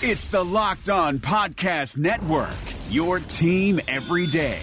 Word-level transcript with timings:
It's 0.00 0.26
the 0.26 0.44
Locked 0.44 0.88
On 0.90 1.18
Podcast 1.18 1.98
Network, 1.98 2.54
your 2.88 3.18
team 3.18 3.80
every 3.88 4.28
day. 4.28 4.60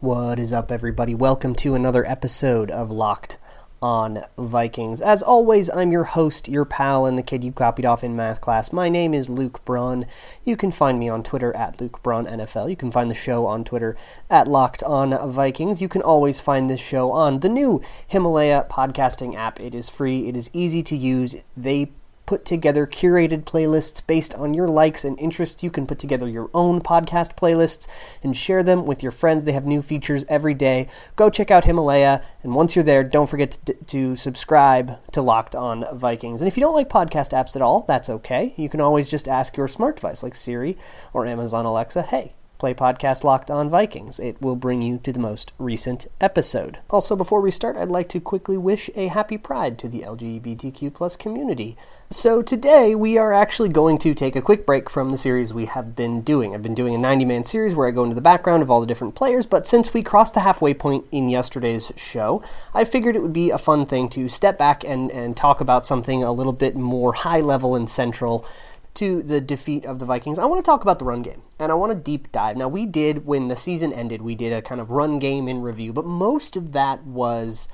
What 0.00 0.38
is 0.38 0.50
up, 0.54 0.72
everybody? 0.72 1.14
Welcome 1.14 1.56
to 1.56 1.74
another 1.74 2.06
episode 2.06 2.70
of 2.70 2.90
Locked 2.90 3.36
on 3.84 4.24
Vikings. 4.38 5.02
As 5.02 5.22
always, 5.22 5.68
I'm 5.68 5.92
your 5.92 6.04
host, 6.04 6.48
your 6.48 6.64
pal, 6.64 7.04
and 7.04 7.18
the 7.18 7.22
kid 7.22 7.44
you 7.44 7.52
copied 7.52 7.84
off 7.84 8.02
in 8.02 8.16
math 8.16 8.40
class. 8.40 8.72
My 8.72 8.88
name 8.88 9.12
is 9.12 9.28
Luke 9.28 9.62
Braun. 9.66 10.06
You 10.42 10.56
can 10.56 10.72
find 10.72 10.98
me 10.98 11.10
on 11.10 11.22
Twitter 11.22 11.54
at 11.54 11.78
Luke 11.78 12.02
Braun 12.02 12.24
NFL. 12.24 12.70
You 12.70 12.76
can 12.76 12.90
find 12.90 13.10
the 13.10 13.14
show 13.14 13.44
on 13.44 13.62
Twitter 13.62 13.94
at 14.30 14.48
Locked 14.48 14.82
on 14.84 15.30
Vikings. 15.30 15.82
You 15.82 15.88
can 15.90 16.00
always 16.00 16.40
find 16.40 16.70
this 16.70 16.80
show 16.80 17.12
on 17.12 17.40
the 17.40 17.50
new 17.50 17.82
Himalaya 18.08 18.66
podcasting 18.70 19.36
app. 19.36 19.60
It 19.60 19.74
is 19.74 19.90
free, 19.90 20.28
it 20.28 20.34
is 20.34 20.48
easy 20.54 20.82
to 20.82 20.96
use. 20.96 21.36
They 21.54 21.90
put 22.26 22.44
together 22.44 22.86
curated 22.86 23.44
playlists 23.44 24.04
based 24.06 24.34
on 24.34 24.54
your 24.54 24.68
likes 24.68 25.04
and 25.04 25.18
interests. 25.18 25.62
You 25.62 25.70
can 25.70 25.86
put 25.86 25.98
together 25.98 26.28
your 26.28 26.50
own 26.54 26.80
podcast 26.80 27.36
playlists 27.36 27.86
and 28.22 28.36
share 28.36 28.62
them 28.62 28.86
with 28.86 29.02
your 29.02 29.12
friends. 29.12 29.44
They 29.44 29.52
have 29.52 29.66
new 29.66 29.82
features 29.82 30.24
every 30.28 30.54
day. 30.54 30.88
Go 31.16 31.30
check 31.30 31.50
out 31.50 31.64
Himalaya, 31.64 32.22
and 32.42 32.54
once 32.54 32.74
you're 32.74 32.84
there, 32.84 33.04
don't 33.04 33.28
forget 33.28 33.58
to, 33.66 33.74
to 33.74 34.16
subscribe 34.16 34.98
to 35.12 35.22
Locked 35.22 35.54
On 35.54 35.84
Vikings. 35.96 36.40
And 36.40 36.48
if 36.48 36.56
you 36.56 36.62
don't 36.62 36.74
like 36.74 36.88
podcast 36.88 37.30
apps 37.30 37.56
at 37.56 37.62
all, 37.62 37.84
that's 37.86 38.10
okay. 38.10 38.54
You 38.56 38.68
can 38.68 38.80
always 38.80 39.08
just 39.08 39.28
ask 39.28 39.56
your 39.56 39.68
smart 39.68 39.96
device 39.96 40.22
like 40.22 40.34
Siri 40.34 40.78
or 41.12 41.26
Amazon 41.26 41.64
Alexa, 41.64 42.02
hey, 42.02 42.34
play 42.64 42.72
podcast 42.72 43.24
Locked 43.24 43.50
On 43.50 43.68
Vikings. 43.68 44.18
It 44.18 44.40
will 44.40 44.56
bring 44.56 44.80
you 44.80 44.96
to 45.02 45.12
the 45.12 45.20
most 45.20 45.52
recent 45.58 46.06
episode. 46.18 46.78
Also, 46.88 47.14
before 47.14 47.42
we 47.42 47.50
start, 47.50 47.76
I'd 47.76 47.90
like 47.90 48.08
to 48.08 48.20
quickly 48.20 48.56
wish 48.56 48.88
a 48.94 49.08
happy 49.08 49.36
pride 49.36 49.78
to 49.80 49.86
the 49.86 50.00
LGBTQ 50.00 50.94
plus 50.94 51.14
community. 51.14 51.76
So 52.10 52.40
today 52.40 52.94
we 52.94 53.18
are 53.18 53.34
actually 53.34 53.68
going 53.68 53.98
to 53.98 54.14
take 54.14 54.34
a 54.34 54.40
quick 54.40 54.64
break 54.64 54.88
from 54.88 55.10
the 55.10 55.18
series 55.18 55.52
we 55.52 55.66
have 55.66 55.94
been 55.94 56.22
doing. 56.22 56.54
I've 56.54 56.62
been 56.62 56.74
doing 56.74 56.94
a 56.94 56.98
90-man 56.98 57.44
series 57.44 57.74
where 57.74 57.86
I 57.86 57.90
go 57.90 58.04
into 58.04 58.14
the 58.14 58.22
background 58.22 58.62
of 58.62 58.70
all 58.70 58.80
the 58.80 58.86
different 58.86 59.14
players, 59.14 59.44
but 59.44 59.66
since 59.66 59.92
we 59.92 60.02
crossed 60.02 60.32
the 60.32 60.40
halfway 60.40 60.72
point 60.72 61.06
in 61.12 61.28
yesterday's 61.28 61.92
show, 61.96 62.42
I 62.72 62.86
figured 62.86 63.14
it 63.14 63.20
would 63.20 63.34
be 63.34 63.50
a 63.50 63.58
fun 63.58 63.84
thing 63.84 64.08
to 64.10 64.30
step 64.30 64.56
back 64.56 64.84
and, 64.84 65.10
and 65.10 65.36
talk 65.36 65.60
about 65.60 65.84
something 65.84 66.24
a 66.24 66.32
little 66.32 66.54
bit 66.54 66.76
more 66.76 67.12
high 67.12 67.40
level 67.40 67.76
and 67.76 67.90
central 67.90 68.46
to 68.94 69.22
the 69.22 69.40
defeat 69.40 69.84
of 69.86 69.98
the 69.98 70.04
Vikings, 70.04 70.38
I 70.38 70.46
want 70.46 70.64
to 70.64 70.68
talk 70.68 70.82
about 70.82 70.98
the 70.98 71.04
run 71.04 71.22
game 71.22 71.42
and 71.58 71.70
I 71.72 71.74
want 71.74 71.92
to 71.92 71.98
deep 71.98 72.30
dive. 72.32 72.56
Now, 72.56 72.68
we 72.68 72.86
did, 72.86 73.26
when 73.26 73.48
the 73.48 73.56
season 73.56 73.92
ended, 73.92 74.22
we 74.22 74.34
did 74.34 74.52
a 74.52 74.62
kind 74.62 74.80
of 74.80 74.90
run 74.90 75.18
game 75.18 75.48
in 75.48 75.62
review, 75.62 75.92
but 75.92 76.06
most 76.06 76.56
of 76.56 76.72
that 76.72 77.04
was 77.04 77.68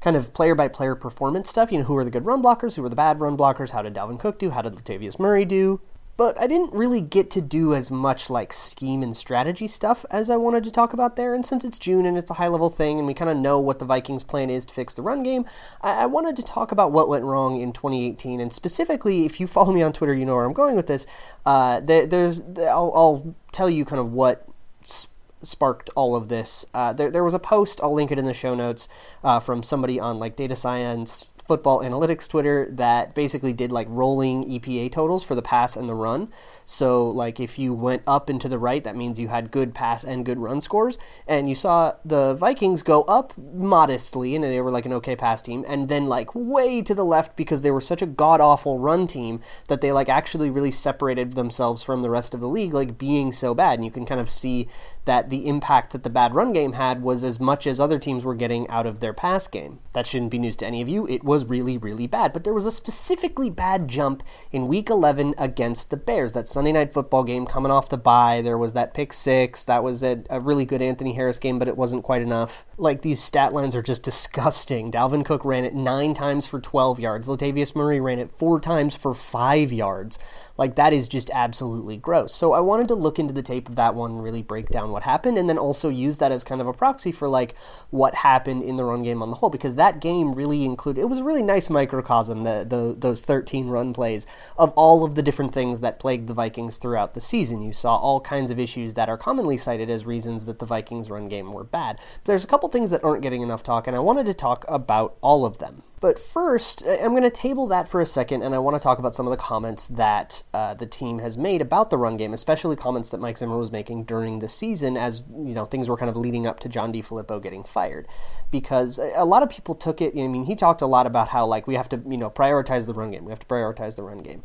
kind 0.00 0.16
of 0.16 0.34
player 0.34 0.54
by 0.54 0.68
player 0.68 0.94
performance 0.94 1.48
stuff. 1.48 1.72
You 1.72 1.78
know, 1.78 1.84
who 1.84 1.96
are 1.96 2.04
the 2.04 2.10
good 2.10 2.26
run 2.26 2.42
blockers? 2.42 2.74
Who 2.74 2.82
were 2.82 2.88
the 2.88 2.96
bad 2.96 3.20
run 3.20 3.36
blockers? 3.36 3.70
How 3.70 3.82
did 3.82 3.94
Dalvin 3.94 4.18
Cook 4.18 4.38
do? 4.38 4.50
How 4.50 4.62
did 4.62 4.74
Latavius 4.74 5.18
Murray 5.18 5.44
do? 5.44 5.80
But 6.16 6.40
I 6.40 6.46
didn't 6.46 6.72
really 6.72 7.00
get 7.00 7.30
to 7.32 7.40
do 7.40 7.74
as 7.74 7.90
much 7.90 8.30
like 8.30 8.52
scheme 8.52 9.02
and 9.02 9.16
strategy 9.16 9.66
stuff 9.66 10.06
as 10.10 10.30
I 10.30 10.36
wanted 10.36 10.62
to 10.64 10.70
talk 10.70 10.92
about 10.92 11.16
there. 11.16 11.34
And 11.34 11.44
since 11.44 11.64
it's 11.64 11.78
June 11.78 12.06
and 12.06 12.16
it's 12.16 12.30
a 12.30 12.34
high 12.34 12.48
level 12.48 12.70
thing, 12.70 12.98
and 12.98 13.06
we 13.06 13.14
kind 13.14 13.30
of 13.30 13.36
know 13.36 13.58
what 13.58 13.80
the 13.80 13.84
Vikings' 13.84 14.22
plan 14.22 14.48
is 14.48 14.64
to 14.66 14.74
fix 14.74 14.94
the 14.94 15.02
run 15.02 15.22
game, 15.22 15.44
I-, 15.80 16.02
I, 16.02 16.06
wanted 16.06 16.36
to 16.36 16.42
talk 16.42 16.70
about 16.70 16.92
what 16.92 17.08
went 17.08 17.24
wrong 17.24 17.60
in 17.60 17.72
2018. 17.72 18.40
And 18.40 18.52
specifically, 18.52 19.24
if 19.24 19.40
you 19.40 19.46
follow 19.46 19.72
me 19.72 19.82
on 19.82 19.92
Twitter, 19.92 20.14
you 20.14 20.24
know 20.24 20.36
where 20.36 20.44
I'm 20.44 20.52
going 20.52 20.76
with 20.76 20.86
this. 20.86 21.06
Uh, 21.44 21.80
there, 21.80 22.06
there's, 22.06 22.40
I'll, 22.58 22.92
I'll, 22.94 23.34
tell 23.52 23.70
you 23.70 23.84
kind 23.84 24.00
of 24.00 24.12
what. 24.12 24.48
Sp- 24.82 25.10
sparked 25.42 25.90
all 25.94 26.16
of 26.16 26.28
this. 26.28 26.64
Uh, 26.72 26.94
there, 26.94 27.10
there 27.10 27.22
was 27.22 27.34
a 27.34 27.38
post, 27.38 27.78
I'll 27.82 27.92
link 27.92 28.10
it 28.10 28.18
in 28.18 28.24
the 28.24 28.32
show 28.32 28.54
notes, 28.54 28.88
uh, 29.22 29.40
from 29.40 29.62
somebody 29.62 30.00
on 30.00 30.18
like 30.18 30.36
data 30.36 30.56
science 30.56 31.33
football 31.46 31.80
analytics 31.80 32.28
Twitter 32.28 32.68
that 32.70 33.14
basically 33.14 33.52
did 33.52 33.70
like 33.70 33.86
rolling 33.90 34.44
EPA 34.44 34.90
totals 34.90 35.22
for 35.22 35.34
the 35.34 35.42
pass 35.42 35.76
and 35.76 35.88
the 35.88 35.94
run. 35.94 36.32
So, 36.64 37.06
like, 37.08 37.40
if 37.40 37.58
you 37.58 37.74
went 37.74 38.02
up 38.06 38.30
and 38.30 38.40
to 38.40 38.48
the 38.48 38.58
right, 38.58 38.82
that 38.84 38.96
means 38.96 39.20
you 39.20 39.28
had 39.28 39.50
good 39.50 39.74
pass 39.74 40.02
and 40.02 40.24
good 40.24 40.38
run 40.38 40.62
scores. 40.62 40.96
And 41.26 41.48
you 41.48 41.54
saw 41.54 41.94
the 42.04 42.34
Vikings 42.34 42.82
go 42.82 43.02
up 43.02 43.34
modestly, 43.36 44.34
and 44.34 44.42
they 44.42 44.60
were 44.60 44.70
like 44.70 44.86
an 44.86 44.92
okay 44.94 45.14
pass 45.14 45.42
team, 45.42 45.64
and 45.68 45.88
then 45.88 46.06
like 46.06 46.34
way 46.34 46.80
to 46.80 46.94
the 46.94 47.04
left 47.04 47.36
because 47.36 47.60
they 47.60 47.70
were 47.70 47.80
such 47.80 48.00
a 48.00 48.06
god 48.06 48.40
awful 48.40 48.78
run 48.78 49.06
team 49.06 49.40
that 49.68 49.82
they 49.82 49.92
like 49.92 50.08
actually 50.08 50.48
really 50.48 50.70
separated 50.70 51.32
themselves 51.32 51.82
from 51.82 52.00
the 52.00 52.10
rest 52.10 52.32
of 52.32 52.40
the 52.40 52.48
league, 52.48 52.72
like 52.72 52.96
being 52.96 53.30
so 53.30 53.54
bad. 53.54 53.74
And 53.74 53.84
you 53.84 53.90
can 53.90 54.06
kind 54.06 54.20
of 54.20 54.30
see 54.30 54.68
that 55.04 55.28
the 55.28 55.46
impact 55.46 55.92
that 55.92 56.02
the 56.02 56.10
bad 56.10 56.34
run 56.34 56.52
game 56.52 56.72
had 56.72 57.02
was 57.02 57.24
as 57.24 57.38
much 57.38 57.66
as 57.66 57.78
other 57.78 57.98
teams 57.98 58.24
were 58.24 58.34
getting 58.34 58.68
out 58.68 58.86
of 58.86 59.00
their 59.00 59.12
pass 59.12 59.46
game. 59.46 59.80
That 59.92 60.06
shouldn't 60.06 60.30
be 60.30 60.38
news 60.38 60.56
to 60.56 60.66
any 60.66 60.80
of 60.80 60.88
you. 60.88 61.06
It 61.06 61.22
was 61.22 61.44
really, 61.44 61.76
really 61.76 62.06
bad. 62.06 62.32
But 62.32 62.44
there 62.44 62.54
was 62.54 62.66
a 62.66 62.72
specifically 62.72 63.50
bad 63.50 63.88
jump 63.88 64.22
in 64.50 64.66
week 64.66 64.88
11 64.88 65.34
against 65.36 65.90
the 65.90 65.96
Bears. 65.96 66.32
That 66.32 66.48
Sunday 66.48 66.72
night 66.72 66.92
football 66.92 67.22
game 67.22 67.46
coming 67.46 67.70
off 67.70 67.88
the 67.88 67.98
bye. 67.98 68.40
There 68.40 68.58
was 68.58 68.72
that 68.72 68.94
pick 68.94 69.12
six. 69.12 69.62
That 69.64 69.84
was 69.84 70.02
a, 70.02 70.24
a 70.30 70.40
really 70.40 70.64
good 70.64 70.82
Anthony 70.82 71.14
Harris 71.14 71.38
game, 71.38 71.58
but 71.58 71.68
it 71.68 71.76
wasn't 71.76 72.02
quite 72.02 72.22
enough. 72.22 72.64
Like 72.78 73.02
these 73.02 73.22
stat 73.22 73.52
lines 73.52 73.76
are 73.76 73.82
just 73.82 74.02
disgusting. 74.02 74.90
Dalvin 74.90 75.24
Cook 75.24 75.44
ran 75.44 75.64
it 75.64 75.74
nine 75.74 76.14
times 76.14 76.46
for 76.46 76.60
12 76.60 76.98
yards. 76.98 77.28
Latavius 77.28 77.76
Murray 77.76 78.00
ran 78.00 78.18
it 78.18 78.32
four 78.32 78.58
times 78.58 78.94
for 78.94 79.14
five 79.14 79.72
yards. 79.72 80.18
Like 80.56 80.76
that 80.76 80.92
is 80.92 81.08
just 81.08 81.30
absolutely 81.30 81.96
gross. 81.96 82.34
So 82.34 82.52
I 82.52 82.60
wanted 82.60 82.88
to 82.88 82.94
look 82.94 83.18
into 83.18 83.34
the 83.34 83.42
tape 83.42 83.68
of 83.68 83.76
that 83.76 83.94
one 83.94 84.12
and 84.12 84.22
really 84.22 84.42
break 84.42 84.68
down 84.68 84.92
what 84.94 85.02
happened 85.02 85.36
and 85.36 85.48
then 85.48 85.58
also 85.58 85.90
use 85.90 86.16
that 86.18 86.32
as 86.32 86.42
kind 86.42 86.62
of 86.62 86.66
a 86.66 86.72
proxy 86.72 87.12
for 87.12 87.28
like 87.28 87.54
what 87.90 88.14
happened 88.16 88.62
in 88.62 88.76
the 88.76 88.84
run 88.84 89.02
game 89.02 89.20
on 89.22 89.28
the 89.28 89.36
whole 89.36 89.50
because 89.50 89.74
that 89.74 90.00
game 90.00 90.34
really 90.34 90.64
included 90.64 91.02
it 91.02 91.08
was 91.08 91.18
a 91.18 91.24
really 91.24 91.42
nice 91.42 91.68
microcosm 91.68 92.44
the, 92.44 92.64
the 92.64 92.94
those 92.96 93.20
13 93.20 93.68
run 93.68 93.92
plays 93.92 94.26
of 94.56 94.72
all 94.72 95.04
of 95.04 95.14
the 95.14 95.22
different 95.22 95.52
things 95.52 95.80
that 95.80 95.98
plagued 95.98 96.28
the 96.28 96.34
Vikings 96.34 96.76
throughout 96.76 97.14
the 97.14 97.20
season. 97.20 97.62
You 97.62 97.72
saw 97.72 97.96
all 97.96 98.20
kinds 98.20 98.50
of 98.50 98.58
issues 98.58 98.94
that 98.94 99.08
are 99.08 99.18
commonly 99.18 99.56
cited 99.56 99.90
as 99.90 100.06
reasons 100.06 100.46
that 100.46 100.58
the 100.58 100.66
Vikings 100.66 101.10
run 101.10 101.28
game 101.28 101.52
were 101.52 101.64
bad. 101.64 101.96
But 101.96 102.24
there's 102.24 102.44
a 102.44 102.48
couple 102.48 102.68
things 102.68 102.90
that 102.90 103.04
aren't 103.04 103.22
getting 103.22 103.42
enough 103.42 103.62
talk 103.62 103.86
and 103.86 103.96
I 103.96 104.00
wanted 104.00 104.26
to 104.26 104.34
talk 104.34 104.64
about 104.68 105.16
all 105.20 105.44
of 105.44 105.58
them. 105.58 105.82
But 106.04 106.18
first, 106.18 106.84
I'm 106.86 107.12
going 107.12 107.22
to 107.22 107.30
table 107.30 107.66
that 107.68 107.88
for 107.88 107.98
a 107.98 108.04
second, 108.04 108.42
and 108.42 108.54
I 108.54 108.58
want 108.58 108.76
to 108.76 108.82
talk 108.82 108.98
about 108.98 109.14
some 109.14 109.26
of 109.26 109.30
the 109.30 109.38
comments 109.38 109.86
that 109.86 110.42
uh, 110.52 110.74
the 110.74 110.84
team 110.84 111.20
has 111.20 111.38
made 111.38 111.62
about 111.62 111.88
the 111.88 111.96
run 111.96 112.18
game, 112.18 112.34
especially 112.34 112.76
comments 112.76 113.08
that 113.08 113.22
Mike 113.22 113.38
Zimmer 113.38 113.56
was 113.56 113.72
making 113.72 114.04
during 114.04 114.40
the 114.40 114.48
season 114.48 114.83
as 114.84 115.22
you 115.30 115.54
know 115.54 115.64
things 115.64 115.88
were 115.88 115.96
kind 115.96 116.10
of 116.10 116.16
leading 116.16 116.46
up 116.46 116.60
to 116.60 116.68
John 116.68 116.92
DeFilippo 116.92 117.42
getting 117.42 117.64
fired. 117.64 118.06
Because 118.50 119.00
a 119.16 119.24
lot 119.24 119.42
of 119.42 119.48
people 119.48 119.74
took 119.74 120.00
it. 120.00 120.12
I 120.16 120.26
mean, 120.28 120.44
he 120.44 120.54
talked 120.54 120.82
a 120.82 120.86
lot 120.86 121.06
about 121.06 121.28
how 121.28 121.46
like 121.46 121.66
we 121.66 121.74
have 121.74 121.88
to 121.90 122.02
you 122.08 122.16
know 122.16 122.30
prioritize 122.30 122.86
the 122.86 122.94
run 122.94 123.10
game. 123.10 123.24
We 123.24 123.32
have 123.32 123.40
to 123.40 123.46
prioritize 123.46 123.96
the 123.96 124.02
run 124.02 124.18
game. 124.18 124.42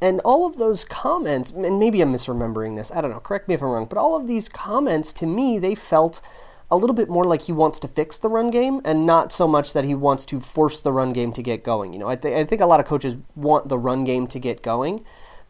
And 0.00 0.20
all 0.26 0.44
of 0.44 0.58
those 0.58 0.84
comments, 0.84 1.50
and 1.50 1.78
maybe 1.78 2.02
I'm 2.02 2.12
misremembering 2.12 2.76
this, 2.76 2.92
I 2.92 3.00
don't 3.00 3.10
know, 3.10 3.20
correct 3.20 3.48
me 3.48 3.54
if 3.54 3.62
I'm 3.62 3.68
wrong, 3.68 3.86
but 3.86 3.96
all 3.96 4.14
of 4.14 4.26
these 4.26 4.46
comments 4.46 5.10
to 5.14 5.26
me, 5.26 5.58
they 5.58 5.74
felt 5.74 6.20
a 6.70 6.76
little 6.76 6.94
bit 6.94 7.08
more 7.08 7.24
like 7.24 7.42
he 7.42 7.52
wants 7.52 7.78
to 7.80 7.88
fix 7.88 8.18
the 8.18 8.28
run 8.28 8.50
game 8.50 8.80
and 8.84 9.06
not 9.06 9.32
so 9.32 9.46
much 9.46 9.72
that 9.72 9.84
he 9.84 9.94
wants 9.94 10.26
to 10.26 10.40
force 10.40 10.80
the 10.80 10.92
run 10.92 11.12
game 11.12 11.32
to 11.32 11.42
get 11.42 11.62
going. 11.64 11.92
You 11.92 11.98
know, 11.98 12.08
I, 12.08 12.16
th- 12.16 12.34
I 12.34 12.44
think 12.44 12.60
a 12.60 12.66
lot 12.66 12.80
of 12.80 12.86
coaches 12.86 13.16
want 13.34 13.68
the 13.68 13.78
run 13.78 14.04
game 14.04 14.26
to 14.26 14.38
get 14.38 14.62
going, 14.62 15.04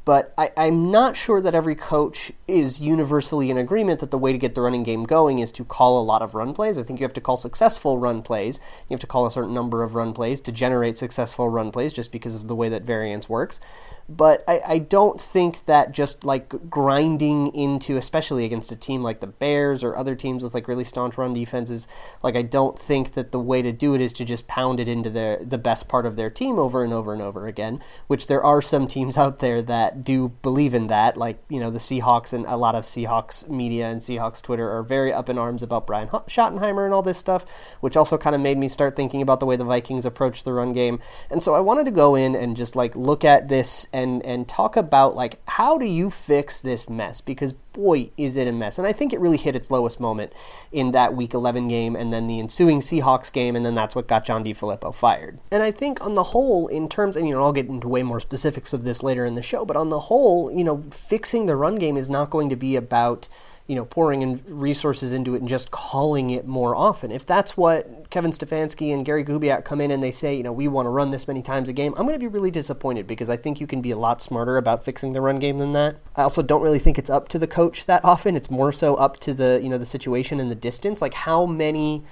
but 0.07 0.33
I, 0.39 0.53
I'm 0.57 0.93
not 0.93 1.17
sure 1.17 1.43
that 1.43 1.55
every 1.55 1.75
coach 1.75 2.31
is 2.47 2.79
universally 2.79 3.51
in 3.51 3.59
agreement 3.59 3.99
that 3.99 4.13
the 4.13 4.19
way 4.19 4.31
to 4.31 4.39
get 4.39 4.55
the 4.55 4.61
running 4.61 4.85
game 4.85 5.03
going 5.03 5.41
is 5.41 5.51
to 5.53 5.65
call 5.65 6.01
a 6.01 6.05
lot 6.05 6.23
of 6.23 6.33
run 6.37 6.55
plays. 6.55 6.79
I 6.79 6.85
think 6.85 7.01
you 7.01 7.05
have 7.05 7.13
to 7.15 7.21
call 7.21 7.37
successful 7.37 7.99
run 7.99 8.23
plays. 8.23 8.61
You 8.89 8.95
have 8.95 9.01
to 9.01 9.09
call 9.09 9.27
a 9.27 9.33
certain 9.33 9.53
number 9.53 9.83
of 9.83 9.97
run 9.97 10.15
plays 10.15 10.41
to 10.43 10.53
generate 10.53 10.97
successful 10.97 11.51
run 11.51 11.73
plays 11.73 11.93
just 11.93 12.13
because 12.13 12.37
of 12.37 12.47
the 12.47 12.55
way 12.55 12.69
that 12.69 12.85
variance 12.85 13.29
works 13.29 13.61
but 14.09 14.45
I, 14.47 14.63
I 14.65 14.79
don't 14.79 15.21
think 15.21 15.65
that 15.67 15.91
just 15.91 16.25
like 16.25 16.71
grinding 16.71 17.49
into, 17.55 17.97
especially 17.97 18.45
against 18.45 18.71
a 18.71 18.77
team 18.77 19.03
like 19.03 19.21
the 19.21 19.27
Bears 19.27 19.83
or 19.83 19.97
other 19.97 20.15
teams 20.15 20.45
with 20.45 20.55
like 20.55 20.69
really 20.69 20.85
staunch 20.85 21.19
run 21.19 21.33
defenses, 21.33 21.89
like 22.23 22.37
I 22.37 22.43
don't 22.43 22.79
think 22.79 23.15
that 23.15 23.33
the 23.33 23.41
way 23.41 23.63
to 23.63 23.73
do 23.73 23.95
it 23.95 24.01
is 24.01 24.13
to 24.15 24.25
just 24.25 24.47
pound 24.47 24.79
it 24.79 24.89
into 24.89 25.11
the 25.11 25.59
best 25.59 25.89
part 25.89 26.07
of 26.07 26.17
their 26.17 26.31
team 26.31 26.59
over 26.59 26.85
and 26.85 26.93
over 26.93 27.13
and 27.13 27.23
over 27.23 27.47
again. 27.49 27.83
Which 28.07 28.29
there 28.29 28.45
are 28.45 28.63
some 28.63 28.87
teams 28.87 29.17
out 29.17 29.41
there 29.41 29.61
that 29.63 29.96
do 30.05 30.29
believe 30.43 30.75
in 30.75 30.87
that, 30.89 31.17
like 31.17 31.39
you 31.49 31.61
know 31.61 31.71
the 31.71 31.79
Seahawks 31.79 32.33
and 32.33 32.47
a 32.47 32.57
lot 32.57 32.75
of 32.75 32.85
Seahawks 32.85 33.49
media 33.49 33.89
and 33.89 34.01
Seahawks 34.01 34.43
Twitter 34.43 34.71
are 34.71 34.83
very 34.83 35.13
up 35.13 35.29
in 35.29 35.39
arms 35.39 35.63
about 35.63 35.87
Brian 35.87 36.09
Schottenheimer 36.09 36.85
and 36.85 36.95
all 36.95 37.03
this 37.03 37.19
stuff, 37.19 37.45
which 37.81 37.97
also 37.97 38.19
kind 38.19 38.35
of 38.35 38.41
made 38.41 38.59
me 38.59 38.69
start 38.69 38.97
thinking 38.97 39.23
about 39.23 39.41
the 39.41 39.47
way 39.47 39.57
the 39.57 39.65
Vikings 39.65 40.07
approach 40.07 40.45
the 40.45 40.53
run 40.53 40.73
game. 40.73 41.01
And 41.31 41.43
so 41.43 41.55
I 41.55 41.61
wanted 41.61 41.85
to 41.85 41.91
go 41.91 42.15
in 42.15 42.35
and 42.35 42.57
just 42.57 42.77
like 42.77 42.95
look 42.97 43.25
at 43.25 43.49
this 43.49 43.87
and 43.93 44.25
and 44.25 44.49
talk 44.49 44.77
about 44.77 45.17
like 45.17 45.41
how 45.49 45.79
do 45.79 45.87
you 45.87 46.11
fix 46.11 46.61
this 46.61 46.89
mess 46.89 47.21
because 47.21 47.55
boy 47.77 48.11
is 48.17 48.37
it 48.37 48.49
a 48.49 48.53
mess. 48.53 48.79
And 48.79 48.87
i 48.87 48.93
think 48.93 49.13
it 49.13 49.21
really 49.21 49.37
hit 49.37 49.55
its 49.55 49.71
lowest 49.71 50.01
moment 50.01 50.33
in 50.73 50.93
that 50.93 51.15
week 51.15 51.33
11 51.33 51.69
game 51.69 51.95
and 51.95 52.13
then 52.13 52.27
the 52.27 52.41
ensuing 52.41 52.81
seahawks 52.81 53.33
game 53.33 53.55
and 53.55 53.65
then 53.65 53.75
that's 53.75 53.95
what 53.95 54.09
got 54.09 54.25
john 54.25 54.43
DeFilippo 54.45 54.95
fired. 54.95 55.39
And 55.53 55.63
i 55.63 55.71
think 55.71 56.05
on 56.05 56.15
the 56.15 56.25
whole 56.25 56.67
in 56.67 56.89
terms 56.89 57.17
and 57.17 57.29
you 57.29 57.35
know 57.35 57.43
i'll 57.43 57.53
get 57.53 57.67
into 57.67 57.89
way 57.89 58.03
more 58.03 58.21
specifics 58.21 58.73
of 58.73 58.85
this 58.85 59.03
later 59.03 59.25
in 59.25 59.35
the 59.35 59.43
show 59.43 59.65
but 59.65 59.77
on 59.77 59.91
the 59.91 60.01
whole 60.01 60.51
you 60.51 60.65
know 60.65 60.85
fixing 60.91 61.47
the 61.47 61.57
run 61.57 61.77
game 61.77 61.97
is 61.97 62.09
not 62.09 62.31
going 62.31 62.49
to 62.49 62.57
be 62.57 62.75
about 62.77 63.29
you 63.67 63.75
know, 63.75 63.85
pouring 63.85 64.23
in 64.23 64.43
resources 64.47 65.13
into 65.13 65.35
it 65.35 65.41
and 65.41 65.49
just 65.49 65.71
calling 65.71 66.31
it 66.31 66.47
more 66.47 66.77
often. 66.77 67.11
If 67.11 67.27
that's 67.27 67.57
what 67.57 68.11
Kevin 68.11 68.31
Stefanski 68.31 68.95
and 68.95 69.05
Gary 69.05 69.25
Kubiak 69.25 69.65
come 69.65 69.81
in 69.81 69.91
and 69.91 70.03
they 70.03 70.13
say, 70.13 70.37
you 70.37 70.45
know, 70.45 70.53
we 70.53 70.69
want 70.69 70.87
to 70.87 70.91
run 70.91 71.11
this 71.11 71.27
many 71.27 71.43
times 71.43 71.69
a 71.69 71.73
game, 71.73 71.93
I'm 71.97 72.07
going 72.07 72.19
to 72.19 72.21
be 72.21 72.29
really 72.29 72.53
disappointed 72.53 73.07
because 73.07 73.29
I 73.29 73.37
think 73.37 73.61
you 73.61 73.67
can 73.67 73.83
be 73.83 73.91
a 73.91 73.97
lot 73.97 74.23
smarter 74.23 74.57
about 74.57 74.85
fixing 74.85 75.13
the 75.13 75.21
run 75.21 75.41
game 75.41 75.59
than 75.59 75.73
that. 75.73 75.97
I 76.15 76.23
also 76.23 76.43
don't 76.43 76.63
really 76.63 76.79
think 76.79 76.97
it's 76.97 77.11
up 77.11 77.29
to 77.29 77.39
the 77.39 77.49
coach 77.49 77.87
that 77.87 78.05
often. 78.05 78.37
It's 78.37 78.51
more 78.51 78.71
so 78.71 78.95
up 78.95 79.19
to 79.21 79.35
the, 79.35 79.59
you 79.61 79.69
know, 79.69 79.79
the 79.79 79.87
situation 79.87 80.39
and 80.39 80.51
the 80.51 80.55
distance. 80.55 81.03
Like 81.03 81.15
how 81.15 81.45
many 81.45 82.05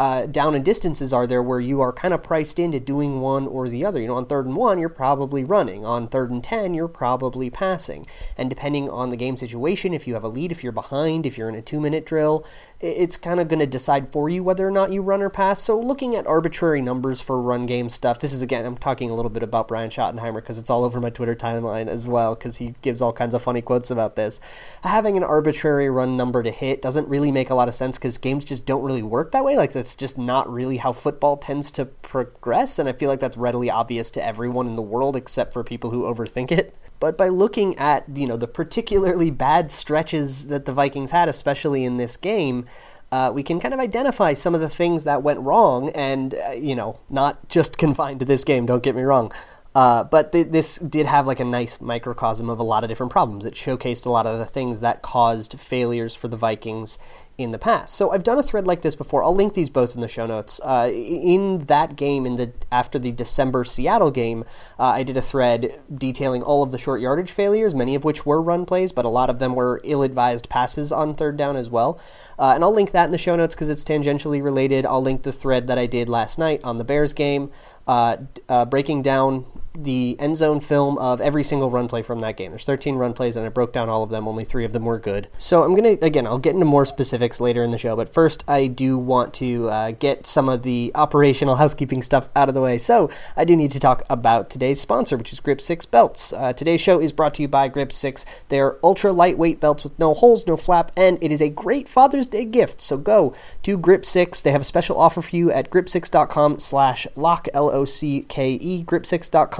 uh, 0.00 0.24
down 0.24 0.54
and 0.54 0.64
distances 0.64 1.12
are 1.12 1.26
there 1.26 1.42
where 1.42 1.60
you 1.60 1.82
are 1.82 1.92
kind 1.92 2.14
of 2.14 2.22
priced 2.22 2.58
into 2.58 2.80
doing 2.80 3.20
one 3.20 3.46
or 3.46 3.68
the 3.68 3.84
other. 3.84 4.00
You 4.00 4.08
know, 4.08 4.14
on 4.14 4.24
third 4.24 4.46
and 4.46 4.56
one, 4.56 4.78
you're 4.78 4.88
probably 4.88 5.44
running. 5.44 5.84
On 5.84 6.08
third 6.08 6.30
and 6.30 6.42
10, 6.42 6.72
you're 6.72 6.88
probably 6.88 7.50
passing. 7.50 8.06
And 8.38 8.48
depending 8.48 8.88
on 8.88 9.10
the 9.10 9.16
game 9.18 9.36
situation, 9.36 9.92
if 9.92 10.08
you 10.08 10.14
have 10.14 10.24
a 10.24 10.28
lead, 10.28 10.52
if 10.52 10.64
you're 10.64 10.72
behind, 10.72 11.26
if 11.26 11.36
you're 11.36 11.50
in 11.50 11.54
a 11.54 11.60
two 11.60 11.80
minute 11.80 12.06
drill, 12.06 12.46
it's 12.80 13.18
kind 13.18 13.40
of 13.40 13.48
going 13.48 13.58
to 13.58 13.66
decide 13.66 14.10
for 14.10 14.30
you 14.30 14.42
whether 14.42 14.66
or 14.66 14.70
not 14.70 14.90
you 14.90 15.02
run 15.02 15.20
or 15.20 15.28
pass. 15.28 15.62
So, 15.62 15.78
looking 15.78 16.16
at 16.16 16.26
arbitrary 16.26 16.80
numbers 16.80 17.20
for 17.20 17.40
run 17.40 17.66
game 17.66 17.90
stuff, 17.90 18.18
this 18.18 18.32
is 18.32 18.40
again, 18.40 18.64
I'm 18.64 18.78
talking 18.78 19.10
a 19.10 19.14
little 19.14 19.30
bit 19.30 19.42
about 19.42 19.68
Brian 19.68 19.90
Schottenheimer 19.90 20.36
because 20.36 20.56
it's 20.56 20.70
all 20.70 20.84
over 20.84 20.98
my 20.98 21.10
Twitter 21.10 21.34
timeline 21.34 21.88
as 21.88 22.08
well 22.08 22.34
because 22.34 22.56
he 22.56 22.74
gives 22.80 23.02
all 23.02 23.12
kinds 23.12 23.34
of 23.34 23.42
funny 23.42 23.60
quotes 23.60 23.90
about 23.90 24.16
this. 24.16 24.40
Having 24.82 25.18
an 25.18 25.24
arbitrary 25.24 25.90
run 25.90 26.16
number 26.16 26.42
to 26.42 26.50
hit 26.50 26.80
doesn't 26.80 27.08
really 27.08 27.30
make 27.30 27.50
a 27.50 27.54
lot 27.54 27.68
of 27.68 27.74
sense 27.74 27.98
because 27.98 28.16
games 28.16 28.46
just 28.46 28.64
don't 28.64 28.82
really 28.82 29.02
work 29.02 29.32
that 29.32 29.44
way. 29.44 29.58
Like, 29.58 29.72
that's 29.72 29.94
just 29.94 30.16
not 30.16 30.50
really 30.50 30.78
how 30.78 30.92
football 30.92 31.36
tends 31.36 31.70
to 31.72 31.84
progress. 31.84 32.78
And 32.78 32.88
I 32.88 32.92
feel 32.94 33.10
like 33.10 33.20
that's 33.20 33.36
readily 33.36 33.70
obvious 33.70 34.10
to 34.12 34.26
everyone 34.26 34.66
in 34.66 34.76
the 34.76 34.82
world 34.82 35.16
except 35.16 35.52
for 35.52 35.62
people 35.62 35.90
who 35.90 36.04
overthink 36.04 36.50
it 36.50 36.74
but 37.00 37.18
by 37.18 37.28
looking 37.28 37.76
at 37.78 38.04
you 38.16 38.26
know 38.26 38.36
the 38.36 38.46
particularly 38.46 39.30
bad 39.30 39.72
stretches 39.72 40.46
that 40.46 40.66
the 40.66 40.72
Vikings 40.72 41.10
had, 41.10 41.28
especially 41.28 41.84
in 41.84 41.96
this 41.96 42.16
game, 42.16 42.66
uh, 43.10 43.32
we 43.34 43.42
can 43.42 43.58
kind 43.58 43.74
of 43.74 43.80
identify 43.80 44.34
some 44.34 44.54
of 44.54 44.60
the 44.60 44.68
things 44.68 45.04
that 45.04 45.22
went 45.22 45.40
wrong, 45.40 45.88
and 45.90 46.34
uh, 46.34 46.52
you 46.52 46.76
know, 46.76 47.00
not 47.08 47.48
just 47.48 47.78
confined 47.84 48.20
to 48.20 48.26
this 48.26 48.44
game. 48.44 48.66
Don't 48.66 48.82
get 48.82 48.94
me 48.94 49.02
wrong. 49.02 49.32
Uh, 49.72 50.02
but 50.02 50.32
th- 50.32 50.48
this 50.48 50.78
did 50.78 51.06
have 51.06 51.26
like 51.26 51.38
a 51.38 51.44
nice 51.44 51.80
microcosm 51.80 52.50
of 52.50 52.58
a 52.58 52.62
lot 52.64 52.82
of 52.82 52.88
different 52.88 53.12
problems. 53.12 53.44
It 53.44 53.54
showcased 53.54 54.04
a 54.04 54.10
lot 54.10 54.26
of 54.26 54.38
the 54.38 54.44
things 54.44 54.80
that 54.80 55.00
caused 55.00 55.60
failures 55.60 56.16
for 56.16 56.26
the 56.26 56.36
Vikings 56.36 56.98
in 57.42 57.50
the 57.50 57.58
past. 57.58 57.94
So 57.94 58.10
I've 58.10 58.22
done 58.22 58.38
a 58.38 58.42
thread 58.42 58.66
like 58.66 58.82
this 58.82 58.94
before. 58.94 59.22
I'll 59.22 59.34
link 59.34 59.54
these 59.54 59.70
both 59.70 59.94
in 59.94 60.00
the 60.00 60.08
show 60.08 60.26
notes. 60.26 60.60
Uh, 60.62 60.90
in 60.92 61.66
that 61.66 61.96
game, 61.96 62.26
in 62.26 62.36
the 62.36 62.52
after 62.70 62.98
the 62.98 63.12
December 63.12 63.64
Seattle 63.64 64.10
game, 64.10 64.44
uh, 64.78 64.84
I 64.84 65.02
did 65.02 65.16
a 65.16 65.22
thread 65.22 65.80
detailing 65.92 66.42
all 66.42 66.62
of 66.62 66.70
the 66.70 66.78
short 66.78 67.00
yardage 67.00 67.30
failures, 67.30 67.74
many 67.74 67.94
of 67.94 68.04
which 68.04 68.26
were 68.26 68.40
run 68.40 68.66
plays, 68.66 68.92
but 68.92 69.04
a 69.04 69.08
lot 69.08 69.30
of 69.30 69.38
them 69.38 69.54
were 69.54 69.80
ill-advised 69.84 70.48
passes 70.48 70.92
on 70.92 71.14
third 71.14 71.36
down 71.36 71.56
as 71.56 71.70
well. 71.70 72.00
Uh, 72.38 72.52
and 72.54 72.64
I'll 72.64 72.74
link 72.74 72.92
that 72.92 73.06
in 73.06 73.10
the 73.12 73.18
show 73.18 73.36
notes 73.36 73.54
because 73.54 73.70
it's 73.70 73.84
tangentially 73.84 74.42
related. 74.42 74.86
I'll 74.86 75.02
link 75.02 75.22
the 75.22 75.32
thread 75.32 75.66
that 75.66 75.78
I 75.78 75.86
did 75.86 76.08
last 76.08 76.38
night 76.38 76.60
on 76.64 76.78
the 76.78 76.84
Bears 76.84 77.12
game, 77.12 77.50
uh, 77.86 78.16
uh, 78.48 78.64
breaking 78.64 79.02
down 79.02 79.44
the 79.74 80.16
end 80.18 80.36
zone 80.36 80.58
film 80.58 80.98
of 80.98 81.20
every 81.20 81.44
single 81.44 81.70
run 81.70 81.86
play 81.86 82.02
from 82.02 82.20
that 82.20 82.36
game. 82.36 82.50
There's 82.50 82.64
13 82.64 82.96
run 82.96 83.12
plays, 83.12 83.36
and 83.36 83.46
I 83.46 83.48
broke 83.48 83.72
down 83.72 83.88
all 83.88 84.02
of 84.02 84.10
them. 84.10 84.26
Only 84.26 84.44
three 84.44 84.64
of 84.64 84.72
them 84.72 84.84
were 84.84 84.98
good. 84.98 85.28
So 85.38 85.62
I'm 85.62 85.74
gonna 85.74 85.96
again, 86.02 86.26
I'll 86.26 86.38
get 86.38 86.54
into 86.54 86.66
more 86.66 86.84
specifics 86.84 87.40
later 87.40 87.62
in 87.62 87.70
the 87.70 87.78
show, 87.78 87.94
but 87.94 88.12
first 88.12 88.42
I 88.48 88.66
do 88.66 88.98
want 88.98 89.32
to 89.34 89.68
uh, 89.68 89.90
get 89.92 90.26
some 90.26 90.48
of 90.48 90.62
the 90.62 90.90
operational 90.94 91.56
housekeeping 91.62 92.02
stuff 92.02 92.28
out 92.34 92.48
of 92.48 92.54
the 92.54 92.60
way. 92.60 92.78
So 92.78 93.10
I 93.36 93.44
do 93.44 93.54
need 93.54 93.70
to 93.70 93.80
talk 93.80 94.02
about 94.10 94.50
today's 94.50 94.80
sponsor, 94.80 95.16
which 95.16 95.32
is 95.32 95.40
Grip 95.40 95.60
Six 95.60 95.86
belts. 95.86 96.32
Uh, 96.32 96.52
today's 96.52 96.80
show 96.80 97.00
is 97.00 97.12
brought 97.12 97.34
to 97.34 97.42
you 97.42 97.48
by 97.48 97.68
Grip 97.68 97.92
Six. 97.92 98.26
They're 98.48 98.84
ultra 98.84 99.12
lightweight 99.12 99.60
belts 99.60 99.84
with 99.84 99.96
no 99.98 100.14
holes, 100.14 100.46
no 100.46 100.56
flap, 100.56 100.90
and 100.96 101.16
it 101.20 101.30
is 101.30 101.40
a 101.40 101.48
great 101.48 101.88
Father's 101.88 102.26
Day 102.26 102.44
gift. 102.44 102.82
So 102.82 102.96
go 102.96 103.34
to 103.62 103.78
Grip 103.78 104.04
Six. 104.04 104.40
They 104.40 104.50
have 104.50 104.62
a 104.62 104.64
special 104.64 104.98
offer 104.98 105.22
for 105.22 105.36
you 105.36 105.52
at 105.52 105.70
grip6.com/slash 105.70 107.06
lock 107.14 107.48
l 107.54 107.70
o 107.70 107.84
c 107.84 108.22
k 108.22 108.54
e 108.54 108.84
grip6.com 108.84 109.59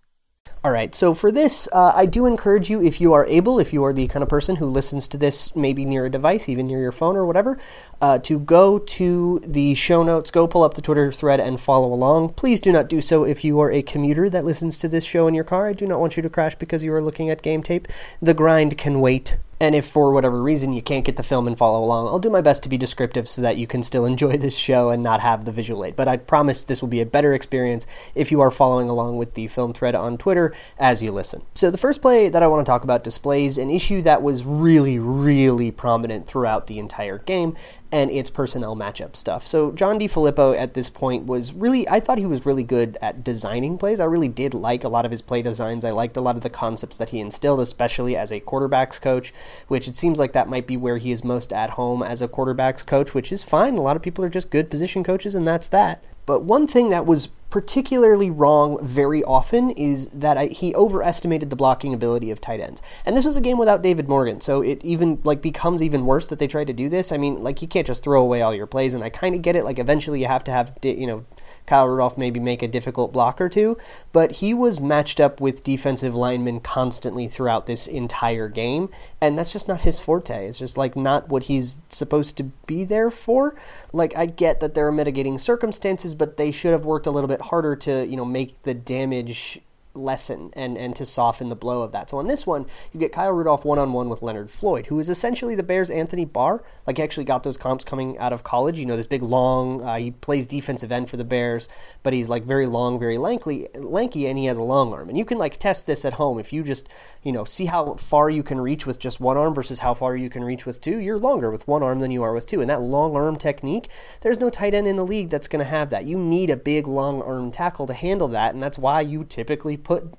All 0.63 0.71
right, 0.71 0.93
so 0.93 1.15
for 1.15 1.31
this, 1.31 1.67
uh, 1.73 1.91
I 1.95 2.05
do 2.05 2.27
encourage 2.27 2.69
you, 2.69 2.83
if 2.83 3.01
you 3.01 3.13
are 3.13 3.25
able, 3.25 3.59
if 3.59 3.73
you 3.73 3.83
are 3.83 3.91
the 3.91 4.07
kind 4.07 4.21
of 4.21 4.29
person 4.29 4.57
who 4.57 4.67
listens 4.67 5.07
to 5.07 5.17
this 5.17 5.55
maybe 5.55 5.85
near 5.85 6.05
a 6.05 6.09
device, 6.11 6.47
even 6.47 6.67
near 6.67 6.79
your 6.79 6.91
phone 6.91 7.15
or 7.15 7.25
whatever, 7.25 7.57
uh, 7.99 8.19
to 8.19 8.37
go 8.37 8.77
to 8.77 9.39
the 9.43 9.73
show 9.73 10.03
notes, 10.03 10.29
go 10.29 10.45
pull 10.45 10.61
up 10.61 10.75
the 10.75 10.81
Twitter 10.83 11.11
thread 11.11 11.39
and 11.39 11.59
follow 11.59 11.91
along. 11.91 12.33
Please 12.33 12.61
do 12.61 12.71
not 12.71 12.89
do 12.89 13.01
so 13.01 13.23
if 13.23 13.43
you 13.43 13.59
are 13.59 13.71
a 13.71 13.81
commuter 13.81 14.29
that 14.29 14.45
listens 14.45 14.77
to 14.77 14.87
this 14.87 15.03
show 15.03 15.25
in 15.25 15.33
your 15.33 15.43
car. 15.43 15.65
I 15.65 15.73
do 15.73 15.87
not 15.87 15.99
want 15.99 16.15
you 16.15 16.21
to 16.21 16.29
crash 16.29 16.53
because 16.53 16.83
you 16.83 16.93
are 16.93 17.01
looking 17.01 17.31
at 17.31 17.41
game 17.41 17.63
tape. 17.63 17.87
The 18.21 18.35
grind 18.35 18.77
can 18.77 19.01
wait. 19.01 19.39
And 19.61 19.75
if 19.75 19.85
for 19.85 20.11
whatever 20.11 20.41
reason 20.41 20.73
you 20.73 20.81
can't 20.81 21.05
get 21.05 21.17
the 21.17 21.23
film 21.23 21.45
and 21.45 21.55
follow 21.55 21.85
along, 21.85 22.07
I'll 22.07 22.17
do 22.17 22.31
my 22.31 22.41
best 22.41 22.63
to 22.63 22.69
be 22.69 22.79
descriptive 22.79 23.29
so 23.29 23.43
that 23.43 23.57
you 23.57 23.67
can 23.67 23.83
still 23.83 24.05
enjoy 24.11 24.35
this 24.37 24.57
show 24.57 24.89
and 24.89 25.03
not 25.03 25.21
have 25.21 25.45
the 25.45 25.51
visual 25.51 25.85
aid. 25.85 25.95
But 25.95 26.07
I 26.07 26.17
promise 26.17 26.63
this 26.63 26.81
will 26.81 26.89
be 26.89 26.99
a 26.99 27.05
better 27.05 27.35
experience 27.35 27.85
if 28.15 28.31
you 28.31 28.41
are 28.41 28.49
following 28.49 28.89
along 28.89 29.17
with 29.17 29.35
the 29.35 29.45
film 29.45 29.73
thread 29.73 29.93
on 29.93 30.17
Twitter 30.17 30.51
as 30.79 31.03
you 31.03 31.11
listen. 31.11 31.43
So 31.53 31.69
the 31.69 31.77
first 31.77 32.01
play 32.01 32.27
that 32.27 32.41
I 32.41 32.47
want 32.47 32.65
to 32.65 32.69
talk 32.69 32.83
about 32.83 33.03
displays 33.03 33.59
an 33.59 33.69
issue 33.69 34.01
that 34.01 34.23
was 34.23 34.43
really, 34.43 34.97
really 34.97 35.69
prominent 35.69 36.25
throughout 36.25 36.65
the 36.65 36.79
entire 36.79 37.19
game, 37.19 37.55
and 37.91 38.09
its 38.09 38.29
personnel 38.29 38.75
matchup 38.75 39.15
stuff. 39.15 39.45
So 39.45 39.71
John 39.71 39.99
DeFilippo 39.99 40.57
at 40.57 40.73
this 40.73 40.89
point 40.89 41.25
was 41.25 41.53
really 41.53 41.87
I 41.89 41.99
thought 41.99 42.17
he 42.17 42.25
was 42.25 42.45
really 42.45 42.63
good 42.63 42.97
at 43.01 43.23
designing 43.23 43.77
plays. 43.77 43.99
I 43.99 44.05
really 44.05 44.27
did 44.27 44.53
like 44.53 44.83
a 44.83 44.89
lot 44.89 45.05
of 45.05 45.11
his 45.11 45.21
play 45.21 45.41
designs. 45.41 45.83
I 45.83 45.91
liked 45.91 46.15
a 46.15 46.21
lot 46.21 46.35
of 46.35 46.43
the 46.43 46.49
concepts 46.49 46.97
that 46.97 47.09
he 47.09 47.19
instilled, 47.19 47.59
especially 47.59 48.15
as 48.15 48.31
a 48.31 48.39
quarterbacks 48.39 49.01
coach, 49.01 49.33
which 49.67 49.87
it 49.87 49.95
seems 49.95 50.19
like 50.19 50.33
that 50.33 50.49
might 50.49 50.67
be 50.67 50.77
where 50.77 50.97
he 50.97 51.11
is 51.11 51.23
most 51.23 51.51
at 51.51 51.71
home 51.71 52.01
as 52.01 52.21
a 52.21 52.27
quarterbacks 52.27 52.85
coach, 52.85 53.13
which 53.13 53.31
is 53.31 53.43
fine. 53.43 53.75
A 53.75 53.81
lot 53.81 53.95
of 53.95 54.01
people 54.01 54.23
are 54.23 54.29
just 54.29 54.49
good 54.49 54.69
position 54.69 55.03
coaches 55.03 55.35
and 55.35 55.47
that's 55.47 55.67
that. 55.69 56.03
But 56.25 56.43
one 56.43 56.67
thing 56.67 56.89
that 56.89 57.05
was 57.05 57.29
particularly 57.51 58.31
wrong 58.31 58.79
very 58.81 59.21
often 59.25 59.71
is 59.71 60.07
that 60.07 60.37
I, 60.37 60.45
he 60.45 60.73
overestimated 60.73 61.49
the 61.49 61.55
blocking 61.57 61.93
ability 61.93 62.31
of 62.31 62.39
tight 62.39 62.61
ends. 62.61 62.81
And 63.05 63.15
this 63.15 63.25
was 63.25 63.35
a 63.35 63.41
game 63.41 63.57
without 63.57 63.83
David 63.83 64.07
Morgan, 64.07 64.39
so 64.39 64.61
it 64.61 64.83
even 64.83 65.19
like 65.25 65.41
becomes 65.41 65.83
even 65.83 66.05
worse 66.05 66.27
that 66.29 66.39
they 66.39 66.47
tried 66.47 66.67
to 66.67 66.73
do 66.73 66.87
this. 66.87 67.11
I 67.11 67.17
mean, 67.17 67.43
like 67.43 67.61
you 67.61 67.67
can't 67.67 67.85
just 67.85 68.03
throw 68.03 68.21
away 68.21 68.41
all 68.41 68.55
your 68.55 68.67
plays, 68.67 68.93
and 68.93 69.03
I 69.03 69.09
kind 69.09 69.35
of 69.35 69.41
get 69.41 69.57
it. 69.57 69.65
Like 69.65 69.79
eventually 69.79 70.21
you 70.21 70.27
have 70.27 70.45
to 70.45 70.51
have 70.51 70.71
you 70.81 71.05
know 71.05 71.25
Kyle 71.65 71.87
Rudolph 71.87 72.17
maybe 72.17 72.39
make 72.39 72.61
a 72.61 72.67
difficult 72.69 73.11
block 73.11 73.41
or 73.41 73.49
two, 73.49 73.77
but 74.13 74.33
he 74.33 74.53
was 74.53 74.79
matched 74.79 75.19
up 75.19 75.41
with 75.41 75.63
defensive 75.63 76.15
linemen 76.15 76.61
constantly 76.61 77.27
throughout 77.27 77.65
this 77.65 77.85
entire 77.85 78.47
game, 78.47 78.89
and 79.19 79.37
that's 79.37 79.51
just 79.51 79.67
not 79.67 79.81
his 79.81 79.99
forte. 79.99 80.47
It's 80.47 80.59
just 80.59 80.77
like 80.77 80.95
not 80.95 81.27
what 81.27 81.43
he's 81.43 81.77
supposed 81.89 82.37
to 82.37 82.43
be 82.65 82.85
there 82.85 83.11
for. 83.11 83.55
Like 83.91 84.15
I 84.15 84.25
get 84.25 84.61
that 84.61 84.73
there 84.73 84.87
are 84.87 84.91
mitigating 84.91 85.37
circumstances, 85.37 86.15
but 86.15 86.37
they 86.37 86.51
should 86.51 86.71
have 86.71 86.85
worked 86.85 87.07
a 87.07 87.11
little 87.11 87.27
bit 87.27 87.40
harder 87.41 87.75
to, 87.75 88.05
you 88.05 88.17
know, 88.17 88.25
make 88.25 88.63
the 88.63 88.73
damage 88.73 89.59
lessen 89.93 90.51
and, 90.53 90.77
and 90.77 90.95
to 90.95 91.05
soften 91.05 91.49
the 91.49 91.55
blow 91.55 91.81
of 91.81 91.91
that. 91.91 92.09
So 92.09 92.17
on 92.17 92.27
this 92.27 92.47
one, 92.47 92.65
you 92.93 92.99
get 92.99 93.11
Kyle 93.11 93.31
Rudolph 93.31 93.65
one 93.65 93.79
on 93.79 93.93
one 93.93 94.09
with 94.09 94.21
Leonard 94.21 94.49
Floyd, 94.49 94.87
who 94.87 94.99
is 94.99 95.09
essentially 95.09 95.55
the 95.55 95.63
Bears' 95.63 95.89
Anthony 95.89 96.25
Barr. 96.25 96.63
Like 96.87 96.97
he 96.97 97.03
actually 97.03 97.25
got 97.25 97.43
those 97.43 97.57
comps 97.57 97.83
coming 97.83 98.17
out 98.17 98.33
of 98.33 98.43
college. 98.43 98.79
You 98.79 98.85
know, 98.85 98.97
this 98.97 99.07
big 99.07 99.23
long. 99.23 99.83
Uh, 99.83 99.97
he 99.97 100.11
plays 100.11 100.45
defensive 100.45 100.91
end 100.91 101.09
for 101.09 101.17
the 101.17 101.23
Bears, 101.23 101.69
but 102.03 102.13
he's 102.13 102.29
like 102.29 102.43
very 102.43 102.65
long, 102.65 102.99
very 102.99 103.17
lanky, 103.17 103.67
lanky, 103.75 104.27
and 104.27 104.37
he 104.37 104.45
has 104.45 104.57
a 104.57 104.63
long 104.63 104.93
arm. 104.93 105.09
And 105.09 105.17
you 105.17 105.25
can 105.25 105.37
like 105.37 105.57
test 105.57 105.85
this 105.85 106.05
at 106.05 106.13
home 106.13 106.39
if 106.39 106.53
you 106.53 106.63
just 106.63 106.87
you 107.23 107.31
know 107.31 107.43
see 107.43 107.65
how 107.65 107.95
far 107.95 108.29
you 108.29 108.43
can 108.43 108.59
reach 108.59 108.85
with 108.85 108.99
just 108.99 109.19
one 109.19 109.37
arm 109.37 109.53
versus 109.53 109.79
how 109.79 109.93
far 109.93 110.15
you 110.15 110.29
can 110.29 110.43
reach 110.43 110.65
with 110.65 110.81
two. 110.81 110.99
You're 110.99 111.17
longer 111.17 111.51
with 111.51 111.67
one 111.67 111.83
arm 111.83 111.99
than 111.99 112.11
you 112.11 112.23
are 112.23 112.33
with 112.33 112.45
two, 112.45 112.61
and 112.61 112.69
that 112.69 112.81
long 112.81 113.15
arm 113.15 113.35
technique. 113.35 113.89
There's 114.21 114.39
no 114.39 114.49
tight 114.49 114.73
end 114.73 114.87
in 114.87 114.95
the 114.95 115.05
league 115.05 115.29
that's 115.29 115.47
going 115.47 115.63
to 115.63 115.69
have 115.69 115.89
that. 115.89 116.05
You 116.05 116.17
need 116.17 116.49
a 116.49 116.57
big 116.57 116.87
long 116.87 117.21
arm 117.21 117.51
tackle 117.51 117.87
to 117.87 117.93
handle 117.93 118.27
that, 118.29 118.53
and 118.53 118.63
that's 118.63 118.77
why 118.77 119.01
you 119.01 119.23
typically 119.23 119.77
put 119.83 120.13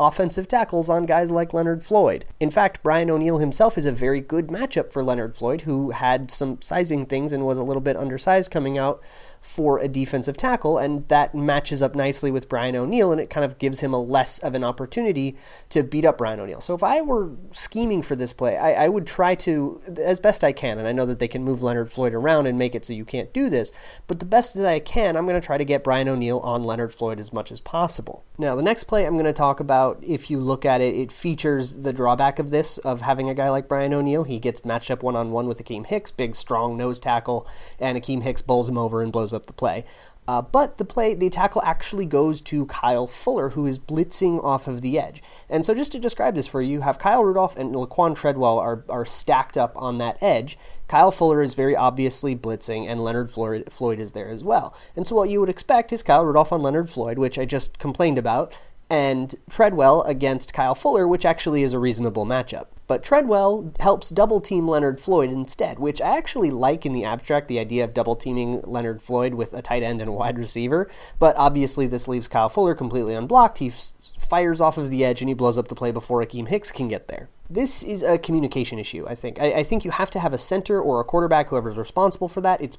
offensive 0.00 0.46
tackles 0.46 0.88
on 0.88 1.04
guys 1.04 1.30
like 1.30 1.52
Leonard 1.52 1.82
Floyd. 1.82 2.24
In 2.38 2.50
fact, 2.50 2.82
Brian 2.82 3.10
O'Neill 3.10 3.38
himself 3.38 3.76
is 3.76 3.84
a 3.84 3.92
very 3.92 4.20
good 4.20 4.46
matchup 4.46 4.92
for 4.92 5.02
Leonard 5.02 5.34
Floyd, 5.36 5.62
who 5.62 5.90
had 5.90 6.30
some 6.30 6.62
sizing 6.62 7.04
things 7.04 7.32
and 7.32 7.44
was 7.44 7.58
a 7.58 7.64
little 7.64 7.80
bit 7.80 7.96
undersized 7.96 8.50
coming 8.50 8.78
out 8.78 9.02
for 9.40 9.78
a 9.78 9.88
defensive 9.88 10.36
tackle, 10.36 10.78
and 10.78 11.06
that 11.08 11.34
matches 11.34 11.82
up 11.82 11.94
nicely 11.94 12.30
with 12.30 12.48
Brian 12.48 12.76
O'Neill, 12.76 13.12
and 13.12 13.20
it 13.20 13.30
kind 13.30 13.44
of 13.44 13.58
gives 13.58 13.80
him 13.80 13.94
a 13.94 14.00
less 14.00 14.38
of 14.40 14.54
an 14.54 14.64
opportunity 14.64 15.36
to 15.70 15.82
beat 15.82 16.04
up 16.04 16.18
Brian 16.18 16.40
O'Neill. 16.40 16.60
So 16.60 16.74
if 16.74 16.82
I 16.82 17.00
were 17.00 17.30
scheming 17.52 18.02
for 18.02 18.16
this 18.16 18.32
play, 18.32 18.56
I, 18.56 18.84
I 18.84 18.88
would 18.88 19.06
try 19.06 19.34
to, 19.36 19.80
as 19.96 20.20
best 20.20 20.44
I 20.44 20.52
can, 20.52 20.78
and 20.78 20.86
I 20.86 20.92
know 20.92 21.06
that 21.06 21.18
they 21.18 21.28
can 21.28 21.44
move 21.44 21.62
Leonard 21.62 21.90
Floyd 21.90 22.14
around 22.14 22.46
and 22.46 22.58
make 22.58 22.74
it 22.74 22.84
so 22.84 22.92
you 22.92 23.04
can't 23.04 23.32
do 23.32 23.48
this, 23.48 23.72
but 24.06 24.20
the 24.20 24.26
best 24.26 24.54
that 24.54 24.68
I 24.68 24.80
can, 24.80 25.16
I'm 25.16 25.26
going 25.26 25.40
to 25.40 25.46
try 25.46 25.58
to 25.58 25.64
get 25.64 25.84
Brian 25.84 26.08
O'Neill 26.08 26.40
on 26.40 26.64
Leonard 26.64 26.92
Floyd 26.92 27.20
as 27.20 27.32
much 27.32 27.50
as 27.50 27.60
possible. 27.60 28.24
Now, 28.38 28.54
the 28.54 28.62
next 28.62 28.84
play 28.84 29.06
I'm 29.06 29.14
going 29.14 29.24
to 29.24 29.32
talk 29.32 29.60
about, 29.60 29.98
if 30.02 30.30
you 30.30 30.38
look 30.38 30.64
at 30.64 30.80
it, 30.80 30.94
it 30.94 31.10
features 31.10 31.78
the 31.78 31.92
drawback 31.92 32.38
of 32.38 32.50
this, 32.50 32.78
of 32.78 33.00
having 33.00 33.28
a 33.28 33.34
guy 33.34 33.50
like 33.50 33.68
Brian 33.68 33.92
O'Neill. 33.92 34.24
He 34.24 34.38
gets 34.38 34.64
matched 34.64 34.90
up 34.90 35.02
one 35.02 35.16
on 35.16 35.30
one 35.30 35.48
with 35.48 35.62
Akiem 35.64 35.86
Hicks, 35.86 36.10
big, 36.10 36.36
strong 36.36 36.76
nose 36.76 36.98
tackle, 37.00 37.46
and 37.80 37.98
Akiem 37.98 38.22
Hicks 38.22 38.42
bowls 38.42 38.68
him 38.68 38.78
over 38.78 39.02
and 39.02 39.10
blows 39.10 39.27
up 39.32 39.46
the 39.46 39.52
play. 39.52 39.84
Uh, 40.28 40.42
but 40.42 40.76
the 40.76 40.84
play, 40.84 41.14
the 41.14 41.30
tackle 41.30 41.62
actually 41.62 42.04
goes 42.04 42.42
to 42.42 42.66
Kyle 42.66 43.06
Fuller, 43.06 43.50
who 43.50 43.64
is 43.64 43.78
blitzing 43.78 44.44
off 44.44 44.68
of 44.68 44.82
the 44.82 44.98
edge. 44.98 45.22
And 45.48 45.64
so, 45.64 45.72
just 45.74 45.90
to 45.92 45.98
describe 45.98 46.34
this 46.34 46.46
for 46.46 46.60
you, 46.60 46.70
you 46.70 46.80
have 46.82 46.98
Kyle 46.98 47.24
Rudolph 47.24 47.56
and 47.56 47.74
Laquan 47.74 48.14
Treadwell 48.14 48.58
are, 48.58 48.84
are 48.90 49.06
stacked 49.06 49.56
up 49.56 49.72
on 49.74 49.96
that 49.98 50.22
edge. 50.22 50.58
Kyle 50.86 51.10
Fuller 51.10 51.42
is 51.42 51.54
very 51.54 51.74
obviously 51.74 52.36
blitzing, 52.36 52.86
and 52.86 53.02
Leonard 53.02 53.30
Floyd, 53.30 53.72
Floyd 53.72 53.98
is 53.98 54.12
there 54.12 54.28
as 54.28 54.44
well. 54.44 54.76
And 54.94 55.06
so, 55.06 55.16
what 55.16 55.30
you 55.30 55.40
would 55.40 55.48
expect 55.48 55.94
is 55.94 56.02
Kyle 56.02 56.26
Rudolph 56.26 56.52
on 56.52 56.60
Leonard 56.60 56.90
Floyd, 56.90 57.16
which 57.18 57.38
I 57.38 57.46
just 57.46 57.78
complained 57.78 58.18
about, 58.18 58.54
and 58.90 59.34
Treadwell 59.48 60.02
against 60.02 60.52
Kyle 60.52 60.74
Fuller, 60.74 61.08
which 61.08 61.24
actually 61.24 61.62
is 61.62 61.72
a 61.72 61.78
reasonable 61.78 62.26
matchup. 62.26 62.66
But 62.88 63.02
Treadwell 63.02 63.70
helps 63.80 64.08
double 64.08 64.40
team 64.40 64.66
Leonard 64.66 64.98
Floyd 64.98 65.30
instead, 65.30 65.78
which 65.78 66.00
I 66.00 66.16
actually 66.16 66.50
like 66.50 66.86
in 66.86 66.94
the 66.94 67.04
abstract, 67.04 67.46
the 67.46 67.58
idea 67.58 67.84
of 67.84 67.92
double 67.92 68.16
teaming 68.16 68.62
Leonard 68.62 69.02
Floyd 69.02 69.34
with 69.34 69.52
a 69.52 69.60
tight 69.60 69.82
end 69.82 70.00
and 70.00 70.08
a 70.08 70.12
wide 70.12 70.38
receiver. 70.38 70.90
But 71.18 71.36
obviously, 71.36 71.86
this 71.86 72.08
leaves 72.08 72.28
Kyle 72.28 72.48
Fuller 72.48 72.74
completely 72.74 73.14
unblocked. 73.14 73.58
He 73.58 73.68
f- 73.68 73.92
fires 74.18 74.60
off 74.60 74.78
of 74.78 74.88
the 74.88 75.04
edge 75.04 75.20
and 75.20 75.28
he 75.28 75.34
blows 75.34 75.58
up 75.58 75.68
the 75.68 75.74
play 75.74 75.90
before 75.92 76.24
Akiem 76.24 76.48
Hicks 76.48 76.72
can 76.72 76.88
get 76.88 77.08
there. 77.08 77.28
This 77.50 77.82
is 77.82 78.02
a 78.02 78.18
communication 78.18 78.78
issue, 78.78 79.06
I 79.08 79.14
think. 79.14 79.40
I, 79.40 79.52
I 79.52 79.62
think 79.62 79.84
you 79.84 79.90
have 79.90 80.10
to 80.10 80.20
have 80.20 80.34
a 80.34 80.38
center 80.38 80.80
or 80.80 81.00
a 81.00 81.04
quarterback, 81.04 81.48
whoever's 81.48 81.78
responsible 81.78 82.28
for 82.28 82.42
that. 82.42 82.60
It's 82.60 82.76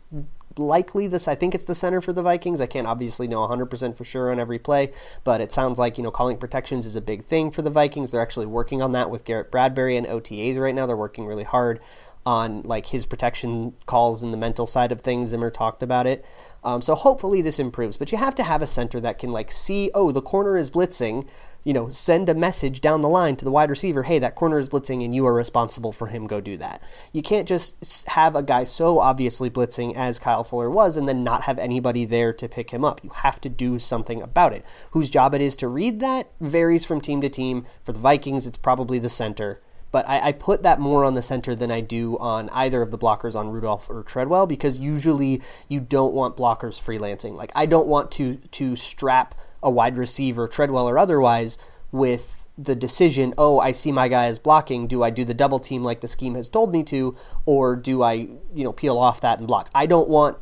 likely 0.58 1.08
this. 1.08 1.28
I 1.28 1.36
think 1.36 1.56
it's 1.56 1.66
the 1.66 1.74
center 1.74 2.02
for 2.02 2.14
the 2.14 2.22
Vikings. 2.22 2.62
I 2.62 2.68
can't 2.68 2.86
obviously 2.86 3.28
know 3.28 3.40
100% 3.48 3.98
for 3.98 4.06
sure 4.06 4.32
on 4.32 4.40
every 4.40 4.60
play, 4.60 4.92
but 5.24 5.42
it 5.42 5.52
sounds 5.52 5.80
like 5.80 5.98
you 5.98 6.04
know 6.04 6.12
calling 6.12 6.38
protections 6.38 6.86
is 6.86 6.96
a 6.96 7.02
big 7.02 7.26
thing 7.26 7.50
for 7.50 7.62
the 7.62 7.70
Vikings. 7.70 8.12
They're 8.12 8.22
actually 8.22 8.46
working 8.46 8.82
on 8.82 8.92
that 8.92 9.10
with 9.10 9.24
Garrett 9.24 9.52
Bradbury 9.52 9.98
and 9.98 10.06
OTAs 10.06 10.58
right 10.58 10.76
now. 10.76 10.86
They're 10.86 10.98
working 10.98 11.26
really 11.26 11.44
hard 11.44 11.80
on 12.26 12.62
like 12.64 12.88
his 12.88 13.06
protection 13.06 13.74
calls 13.86 14.22
and 14.22 14.34
the 14.34 14.38
mental 14.38 14.66
side 14.66 14.92
of 14.92 15.02
things. 15.02 15.30
Zimmer 15.30 15.50
talked 15.50 15.82
about 15.82 16.06
it. 16.06 16.26
Um, 16.64 16.82
so 16.82 16.94
hopefully 16.94 17.42
this 17.42 17.60
improves. 17.60 17.98
But 17.98 18.12
you 18.12 18.18
have 18.18 18.36
to 18.36 18.44
have 18.44 18.62
a 18.62 18.68
center 18.68 19.00
that 19.00 19.18
can 19.18 19.32
like 19.32 19.52
see, 19.52 19.90
oh, 19.94 20.12
the 20.12 20.22
corner 20.22 20.58
is 20.58 20.70
blitzing. 20.70 21.28
You 21.64 21.74
know, 21.74 21.90
send 21.90 22.30
a 22.30 22.34
message 22.34 22.82
down 22.82 23.02
the 23.02 23.10
line 23.10 23.36
to 23.38 23.46
the 23.46 23.52
wide 23.52 23.70
receiver, 23.70 24.04
hey, 24.04 24.20
that 24.20 24.36
corner 24.36 24.58
is 24.58 24.70
blitzing, 24.70 25.04
and 25.04 25.14
you 25.14 25.26
are 25.26 25.34
responsible 25.34 25.92
for 25.92 26.08
him. 26.08 26.28
Go 26.28 26.40
do 26.40 26.58
that. 26.58 26.82
You 27.12 27.22
can't 27.22 27.48
just 27.48 28.08
have 28.10 28.36
a 28.36 28.44
guy 28.44 28.64
so 28.64 29.00
obviously 29.00 29.50
blitzing 29.50 29.96
as 29.96 30.20
Kyle 30.20 30.44
Fuller 30.44 30.70
was, 30.70 30.98
and 30.98 31.08
then 31.08 31.24
not 31.24 31.44
have 31.44 31.60
anybody 31.60 32.06
there 32.06 32.34
to 32.34 32.48
pick 32.48 32.72
him 32.72 32.86
up. 32.86 33.04
You 33.04 33.10
have 33.10 33.42
to 33.42 33.50
do 33.50 33.80
something 33.80 34.22
about 34.22 34.54
it. 34.54 34.66
Whose 34.92 35.10
job 35.10 35.34
it 35.34 35.42
is 35.42 35.56
to 35.58 35.68
read 35.68 36.00
that 36.00 36.32
varies 36.40 36.86
from 36.86 37.02
team 37.02 37.22
to 37.22 37.30
team. 37.30 37.66
For 37.84 37.92
the 37.92 38.00
Vikings, 38.00 38.48
it's 38.48 38.58
probably 38.58 39.00
the 39.00 39.10
center 39.10 39.62
but 39.92 40.08
I, 40.08 40.28
I, 40.28 40.32
put 40.32 40.64
that 40.64 40.80
more 40.80 41.04
on 41.04 41.16
the 41.16 41.22
center 41.22 41.56
than 41.56 41.72
I 41.72 41.82
do 41.82 42.18
on 42.20 42.50
either 42.50 42.82
of 42.82 42.92
the 42.92 42.98
blockers 42.98 43.36
on 43.36 43.50
Rudolph 43.50 43.90
or 43.90 44.04
Treadwell 44.04 44.46
because 44.46 44.80
usually 44.80 45.42
you 45.68 45.80
don't 45.80 46.14
want 46.14 46.38
blockers 46.38 46.80
freelancing. 46.80 47.34
Like 47.36 47.52
I 47.56 47.66
don't 47.66 47.88
want 47.88 48.12
to 48.12 48.36
to 48.36 48.76
strap 48.76 49.36
a 49.62 49.70
wide 49.70 49.98
receiver, 49.98 50.48
Treadwell 50.48 50.88
or 50.88 50.98
otherwise, 50.98 51.58
with 51.92 52.46
the 52.58 52.76
decision, 52.76 53.34
oh, 53.38 53.60
I 53.60 53.72
see 53.72 53.92
my 53.92 54.10
guy 54.10 54.28
is 54.28 54.38
blocking. 54.38 54.86
Do 54.86 55.02
I 55.02 55.10
do 55.10 55.24
the 55.24 55.34
double 55.34 55.60
team 55.60 55.84
like 55.84 56.02
the 56.02 56.08
scheme 56.08 56.36
has 56.36 56.50
told 56.50 56.72
me 56.72 56.84
to, 56.86 57.16
or 57.46 57.76
do 57.76 58.04
I, 58.04 58.14
you 58.14 58.64
know, 58.64 58.74
peel 58.74 58.98
off 58.98 59.22
that 59.22 59.40
and 59.40 59.48
block? 59.48 59.70
I 59.74 59.86
don't 59.86 60.10
want 60.10 60.38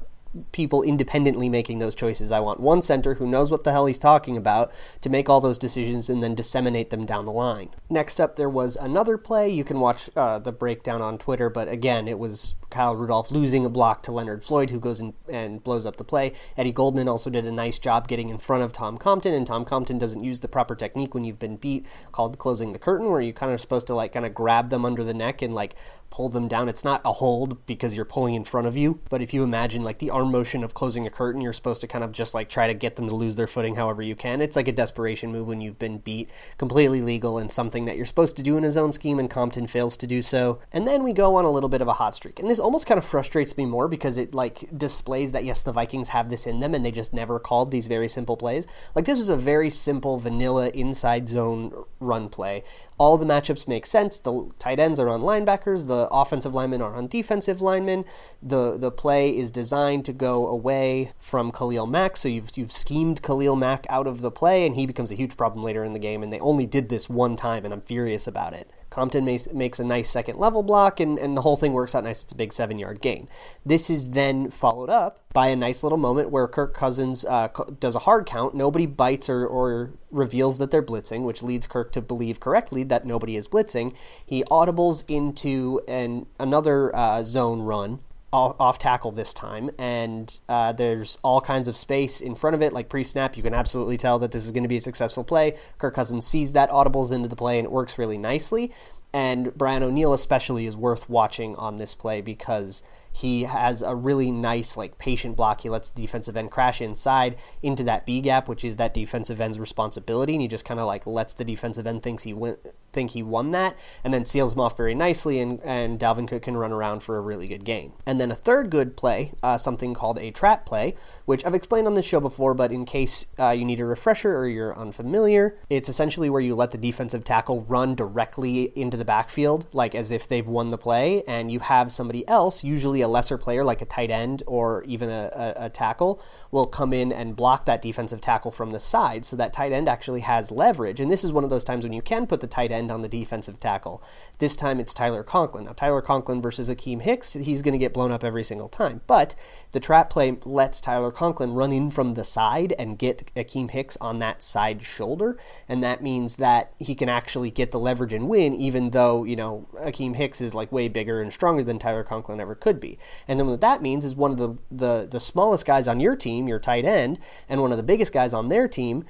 people 0.51 0.83
independently 0.83 1.49
making 1.49 1.79
those 1.79 1.95
choices. 1.95 2.31
I 2.31 2.39
want 2.39 2.59
one 2.59 2.81
center 2.81 3.15
who 3.15 3.27
knows 3.27 3.49
what 3.49 3.63
the 3.63 3.71
hell 3.71 3.85
he's 3.85 3.97
talking 3.97 4.37
about 4.37 4.71
to 5.01 5.09
make 5.09 5.29
all 5.29 5.41
those 5.41 5.57
decisions 5.57 6.09
and 6.09 6.21
then 6.21 6.35
disseminate 6.35 6.89
them 6.89 7.05
down 7.05 7.25
the 7.25 7.31
line. 7.31 7.69
Next 7.89 8.19
up, 8.19 8.35
there 8.35 8.49
was 8.49 8.75
another 8.75 9.17
play. 9.17 9.49
You 9.49 9.63
can 9.63 9.79
watch 9.79 10.09
uh, 10.15 10.39
the 10.39 10.51
breakdown 10.51 11.01
on 11.01 11.17
Twitter, 11.17 11.49
but 11.49 11.67
again, 11.67 12.07
it 12.07 12.19
was 12.19 12.55
Kyle 12.69 12.95
Rudolph 12.95 13.31
losing 13.31 13.65
a 13.65 13.69
block 13.69 14.03
to 14.03 14.11
Leonard 14.11 14.43
Floyd, 14.43 14.69
who 14.69 14.79
goes 14.79 15.01
and 15.29 15.63
blows 15.63 15.85
up 15.85 15.97
the 15.97 16.03
play. 16.03 16.33
Eddie 16.57 16.71
Goldman 16.71 17.07
also 17.07 17.29
did 17.29 17.45
a 17.45 17.51
nice 17.51 17.79
job 17.79 18.07
getting 18.07 18.29
in 18.29 18.37
front 18.37 18.63
of 18.63 18.73
Tom 18.73 18.97
Compton, 18.97 19.33
and 19.33 19.47
Tom 19.47 19.65
Compton 19.65 19.97
doesn't 19.97 20.23
use 20.23 20.39
the 20.39 20.47
proper 20.47 20.75
technique 20.75 21.13
when 21.13 21.23
you've 21.23 21.39
been 21.39 21.55
beat, 21.55 21.85
called 22.11 22.37
closing 22.37 22.73
the 22.73 22.79
curtain, 22.79 23.09
where 23.09 23.21
you're 23.21 23.33
kind 23.33 23.51
of 23.53 23.61
supposed 23.61 23.87
to 23.87 23.95
like 23.95 24.13
kind 24.13 24.25
of 24.25 24.33
grab 24.33 24.69
them 24.69 24.85
under 24.85 25.03
the 25.03 25.13
neck 25.13 25.41
and 25.41 25.55
like 25.55 25.75
pull 26.09 26.29
them 26.29 26.47
down. 26.47 26.69
It's 26.69 26.83
not 26.83 27.01
a 27.03 27.13
hold 27.13 27.65
because 27.65 27.93
you're 27.95 28.05
pulling 28.05 28.33
in 28.33 28.43
front 28.43 28.67
of 28.67 28.77
you, 28.77 29.01
but 29.09 29.21
if 29.21 29.33
you 29.33 29.43
imagine 29.43 29.83
like 29.83 29.99
the 29.99 30.09
arm 30.09 30.31
motion 30.31 30.63
of 30.63 30.73
closing 30.73 31.05
a 31.05 31.09
curtain, 31.09 31.41
you're 31.41 31.53
supposed 31.53 31.81
to 31.81 31.87
kind 31.87 32.03
of 32.03 32.11
just 32.11 32.33
like 32.33 32.49
try 32.49 32.67
to 32.67 32.73
get 32.73 32.95
them 32.95 33.07
to 33.09 33.15
lose 33.15 33.35
their 33.35 33.47
footing 33.47 33.75
however 33.75 34.01
you 34.01 34.15
can. 34.15 34.41
It's 34.41 34.55
like 34.55 34.67
a 34.67 34.71
desperation 34.71 35.31
move 35.31 35.47
when 35.47 35.61
you've 35.61 35.79
been 35.79 35.97
beat, 35.97 36.29
completely 36.57 37.01
legal 37.01 37.37
and 37.37 37.51
something 37.51 37.85
that 37.85 37.97
you're 37.97 38.05
supposed 38.05 38.35
to 38.37 38.43
do 38.43 38.57
in 38.57 38.63
a 38.63 38.71
zone 38.71 38.93
scheme, 38.93 39.19
and 39.19 39.29
Compton 39.29 39.67
fails 39.67 39.97
to 39.97 40.07
do 40.07 40.21
so. 40.21 40.59
And 40.71 40.87
then 40.87 41.03
we 41.03 41.13
go 41.13 41.35
on 41.35 41.45
a 41.45 41.51
little 41.51 41.69
bit 41.69 41.81
of 41.81 41.87
a 41.87 41.93
hot 41.93 42.15
streak. 42.15 42.39
And 42.39 42.49
this 42.49 42.56
almost 42.59 42.87
kind 42.87 42.97
of 42.97 43.05
frustrates 43.05 43.57
me 43.57 43.65
more 43.65 43.87
because 43.87 44.17
it 44.17 44.33
like 44.33 44.77
displays 44.77 45.31
that 45.31 45.45
yes, 45.45 45.61
the 45.61 45.71
Vikings 45.71 46.09
have 46.09 46.29
this 46.29 46.47
in 46.47 46.59
them 46.59 46.73
and 46.73 46.85
they 46.85 46.91
just 46.91 47.13
never 47.13 47.39
called 47.39 47.71
these 47.71 47.87
very 47.87 48.09
simple 48.09 48.37
plays. 48.37 48.67
Like 48.95 49.05
this 49.05 49.19
was 49.19 49.29
a 49.29 49.37
very 49.37 49.69
simple 49.69 50.17
vanilla 50.17 50.69
inside 50.69 51.29
zone 51.29 51.85
run 51.99 52.29
play. 52.29 52.63
All 52.97 53.17
the 53.17 53.25
matchups 53.25 53.67
make 53.67 53.85
sense. 53.85 54.17
The 54.17 54.49
tight 54.59 54.79
ends 54.79 54.99
are 54.99 55.09
on 55.09 55.21
linebackers, 55.21 55.87
the 55.87 56.07
offensive 56.11 56.53
linemen 56.53 56.81
are 56.81 56.95
on 56.95 57.07
defensive 57.07 57.61
linemen. 57.61 58.05
The 58.41 58.77
the 58.77 58.91
play 58.91 59.35
is 59.35 59.51
designed 59.51 60.05
to 60.05 60.13
go 60.13 60.47
away 60.47 61.13
from 61.19 61.51
Khalil 61.51 61.87
Mack, 61.87 62.17
so 62.17 62.27
you've 62.27 62.55
you've 62.55 62.71
schemed 62.71 63.21
Khalil 63.21 63.55
Mack 63.55 63.85
out 63.89 64.07
of 64.07 64.21
the 64.21 64.31
play 64.31 64.65
and 64.65 64.75
he 64.75 64.85
becomes 64.85 65.11
a 65.11 65.15
huge 65.15 65.37
problem 65.37 65.63
later 65.63 65.83
in 65.83 65.93
the 65.93 65.99
game 65.99 66.23
and 66.23 66.33
they 66.33 66.39
only 66.39 66.65
did 66.65 66.89
this 66.89 67.09
one 67.09 67.35
time 67.35 67.65
and 67.65 67.73
I'm 67.73 67.81
furious 67.81 68.27
about 68.27 68.53
it. 68.53 68.69
Compton 68.89 69.25
makes, 69.25 69.51
makes 69.51 69.79
a 69.79 69.83
nice 69.83 70.09
second 70.09 70.37
level 70.37 70.63
block, 70.63 70.99
and, 70.99 71.19
and 71.19 71.35
the 71.35 71.41
whole 71.41 71.55
thing 71.55 71.73
works 71.73 71.93
out 71.93 72.03
nice. 72.03 72.23
It's 72.23 72.33
a 72.33 72.37
big 72.37 72.53
seven 72.53 72.79
yard 72.79 73.01
gain. 73.01 73.27
This 73.65 73.89
is 73.89 74.11
then 74.11 74.49
followed 74.49 74.89
up 74.89 75.23
by 75.33 75.47
a 75.47 75.55
nice 75.55 75.83
little 75.83 75.97
moment 75.97 76.31
where 76.31 76.47
Kirk 76.47 76.73
Cousins 76.73 77.25
uh, 77.25 77.49
does 77.79 77.95
a 77.95 77.99
hard 77.99 78.25
count. 78.25 78.55
Nobody 78.55 78.85
bites 78.85 79.29
or, 79.29 79.45
or 79.45 79.91
reveals 80.09 80.57
that 80.57 80.71
they're 80.71 80.81
blitzing, 80.81 81.23
which 81.23 81.43
leads 81.43 81.67
Kirk 81.67 81.91
to 81.91 82.01
believe 82.01 82.39
correctly 82.39 82.83
that 82.83 83.05
nobody 83.05 83.35
is 83.35 83.47
blitzing. 83.47 83.93
He 84.25 84.43
audibles 84.45 85.03
into 85.07 85.81
an 85.87 86.25
another 86.39 86.95
uh, 86.95 87.23
zone 87.23 87.61
run 87.61 87.99
off 88.33 88.77
tackle 88.77 89.11
this 89.11 89.33
time, 89.33 89.69
and 89.79 90.39
uh, 90.49 90.73
there's 90.73 91.17
all 91.23 91.39
kinds 91.39 91.67
of 91.67 91.77
space 91.77 92.19
in 92.19 92.35
front 92.35 92.55
of 92.55 92.61
it, 92.61 92.73
like 92.73 92.89
pre 92.89 93.03
snap. 93.03 93.37
You 93.37 93.43
can 93.43 93.53
absolutely 93.53 93.97
tell 93.97 94.19
that 94.19 94.31
this 94.31 94.45
is 94.45 94.51
going 94.51 94.63
to 94.63 94.69
be 94.69 94.77
a 94.77 94.81
successful 94.81 95.23
play. 95.23 95.55
Kirk 95.77 95.93
Cousins 95.95 96.27
sees 96.27 96.51
that, 96.51 96.69
audibles 96.69 97.11
into 97.11 97.29
the 97.29 97.35
play, 97.35 97.57
and 97.57 97.65
it 97.65 97.71
works 97.71 97.97
really 97.97 98.17
nicely. 98.17 98.71
And 99.13 99.55
Brian 99.57 99.83
O'Neill, 99.83 100.13
especially, 100.13 100.65
is 100.65 100.75
worth 100.75 101.09
watching 101.09 101.55
on 101.55 101.77
this 101.77 101.93
play 101.93 102.21
because 102.21 102.83
he 103.11 103.43
has 103.43 103.81
a 103.81 103.95
really 103.95 104.29
nice, 104.29 104.75
like, 104.75 104.97
patient 104.97 105.37
block. 105.37 105.61
He 105.61 105.69
lets 105.69 105.89
the 105.89 106.01
defensive 106.01 106.35
end 106.35 106.51
crash 106.51 106.81
inside 106.81 107.37
into 107.63 107.83
that 107.85 108.05
B 108.05 108.19
gap, 108.19 108.49
which 108.49 108.65
is 108.65 108.75
that 108.75 108.93
defensive 108.93 109.39
end's 109.39 109.57
responsibility, 109.59 110.33
and 110.33 110.41
he 110.41 110.47
just 110.47 110.65
kind 110.65 110.79
of 110.79 110.85
like 110.85 111.07
lets 111.07 111.33
the 111.33 111.45
defensive 111.45 111.87
end 111.87 112.03
thinks 112.03 112.23
he 112.23 112.33
went 112.33 112.59
think 112.97 113.11
he 113.11 113.21
won 113.21 113.51
that, 113.51 113.77
and 114.03 114.11
then 114.11 114.25
seals 114.25 114.53
him 114.53 114.59
off 114.59 114.75
very 114.75 114.95
nicely, 114.95 115.39
and, 115.39 115.61
and 115.63 115.99
Dalvin 115.99 116.27
Cook 116.27 116.41
can 116.41 116.57
run 116.57 116.71
around 116.71 117.03
for 117.03 117.15
a 117.15 117.21
really 117.21 117.47
good 117.47 117.63
game. 117.63 117.93
And 118.07 118.19
then 118.19 118.31
a 118.31 118.35
third 118.35 118.71
good 118.71 118.97
play, 118.97 119.33
uh, 119.43 119.59
something 119.59 119.93
called 119.93 120.17
a 120.17 120.31
trap 120.31 120.65
play, 120.65 120.95
which 121.25 121.45
I've 121.45 121.53
explained 121.53 121.85
on 121.85 121.93
this 121.93 122.05
show 122.05 122.19
before, 122.19 122.55
but 122.55 122.71
in 122.71 122.85
case 122.85 123.27
uh, 123.37 123.51
you 123.51 123.65
need 123.65 123.79
a 123.79 123.85
refresher 123.85 124.35
or 124.35 124.47
you're 124.47 124.75
unfamiliar, 124.75 125.59
it's 125.69 125.89
essentially 125.89 126.27
where 126.27 126.41
you 126.41 126.55
let 126.55 126.71
the 126.71 126.77
defensive 126.79 127.23
tackle 127.23 127.61
run 127.61 127.93
directly 127.93 128.73
into 128.75 128.97
the 128.97 129.05
backfield, 129.05 129.67
like 129.73 129.93
as 129.93 130.09
if 130.09 130.27
they've 130.27 130.47
won 130.47 130.69
the 130.69 130.77
play, 130.77 131.21
and 131.27 131.51
you 131.51 131.59
have 131.59 131.91
somebody 131.91 132.27
else, 132.27 132.63
usually 132.63 133.01
a 133.01 133.07
lesser 133.07 133.37
player 133.37 133.63
like 133.63 133.83
a 133.83 133.85
tight 133.85 134.09
end 134.09 134.41
or 134.47 134.83
even 134.85 135.11
a, 135.11 135.29
a, 135.35 135.65
a 135.65 135.69
tackle, 135.69 136.19
will 136.49 136.65
come 136.65 136.93
in 136.93 137.11
and 137.11 137.35
block 137.35 137.65
that 137.65 137.83
defensive 137.83 138.21
tackle 138.21 138.49
from 138.49 138.71
the 138.71 138.79
side 138.79 139.23
so 139.23 139.35
that 139.35 139.53
tight 139.53 139.71
end 139.71 139.87
actually 139.87 140.21
has 140.21 140.49
leverage. 140.51 140.99
And 140.99 141.11
this 141.11 141.23
is 141.23 141.31
one 141.31 141.43
of 141.43 141.51
those 141.51 141.63
times 141.63 141.83
when 141.83 141.93
you 141.93 142.01
can 142.01 142.25
put 142.25 142.41
the 142.41 142.47
tight 142.47 142.71
end 142.71 142.86
on 142.91 143.01
the 143.01 143.09
defensive 143.09 143.59
tackle. 143.59 144.01
This 144.39 144.55
time 144.55 144.79
it's 144.79 144.93
Tyler 144.93 145.23
Conklin. 145.23 145.65
Now, 145.65 145.73
Tyler 145.73 146.01
Conklin 146.01 146.41
versus 146.41 146.69
Akiem 146.69 147.01
Hicks, 147.01 147.33
he's 147.33 147.61
going 147.61 147.73
to 147.73 147.77
get 147.77 147.93
blown 147.93 148.11
up 148.11 148.23
every 148.23 148.43
single 148.43 148.69
time. 148.69 149.01
But 149.07 149.35
the 149.71 149.79
trap 149.79 150.09
play 150.09 150.37
lets 150.45 150.79
Tyler 150.79 151.11
Conklin 151.11 151.53
run 151.53 151.71
in 151.71 151.89
from 151.89 152.13
the 152.13 152.23
side 152.23 152.73
and 152.77 152.97
get 152.97 153.31
Akiem 153.35 153.71
Hicks 153.71 153.97
on 153.97 154.19
that 154.19 154.43
side 154.43 154.83
shoulder. 154.83 155.37
And 155.67 155.83
that 155.83 156.03
means 156.03 156.35
that 156.35 156.73
he 156.79 156.95
can 156.95 157.09
actually 157.09 157.51
get 157.51 157.71
the 157.71 157.79
leverage 157.79 158.13
and 158.13 158.29
win, 158.29 158.53
even 158.53 158.91
though, 158.91 159.23
you 159.23 159.35
know, 159.35 159.67
Akiem 159.75 160.15
Hicks 160.15 160.41
is 160.41 160.53
like 160.53 160.71
way 160.71 160.87
bigger 160.87 161.21
and 161.21 161.33
stronger 161.33 161.63
than 161.63 161.79
Tyler 161.79 162.03
Conklin 162.03 162.39
ever 162.39 162.55
could 162.55 162.79
be. 162.79 162.97
And 163.27 163.39
then 163.39 163.47
what 163.47 163.61
that 163.61 163.81
means 163.81 164.05
is 164.05 164.15
one 164.15 164.31
of 164.31 164.37
the, 164.37 164.57
the, 164.71 165.07
the 165.09 165.19
smallest 165.19 165.65
guys 165.65 165.87
on 165.87 165.99
your 165.99 166.15
team, 166.15 166.47
your 166.47 166.59
tight 166.59 166.85
end, 166.85 167.19
and 167.49 167.61
one 167.61 167.71
of 167.71 167.77
the 167.77 167.83
biggest 167.83 168.13
guys 168.13 168.33
on 168.33 168.49
their 168.49 168.67
team 168.67 169.05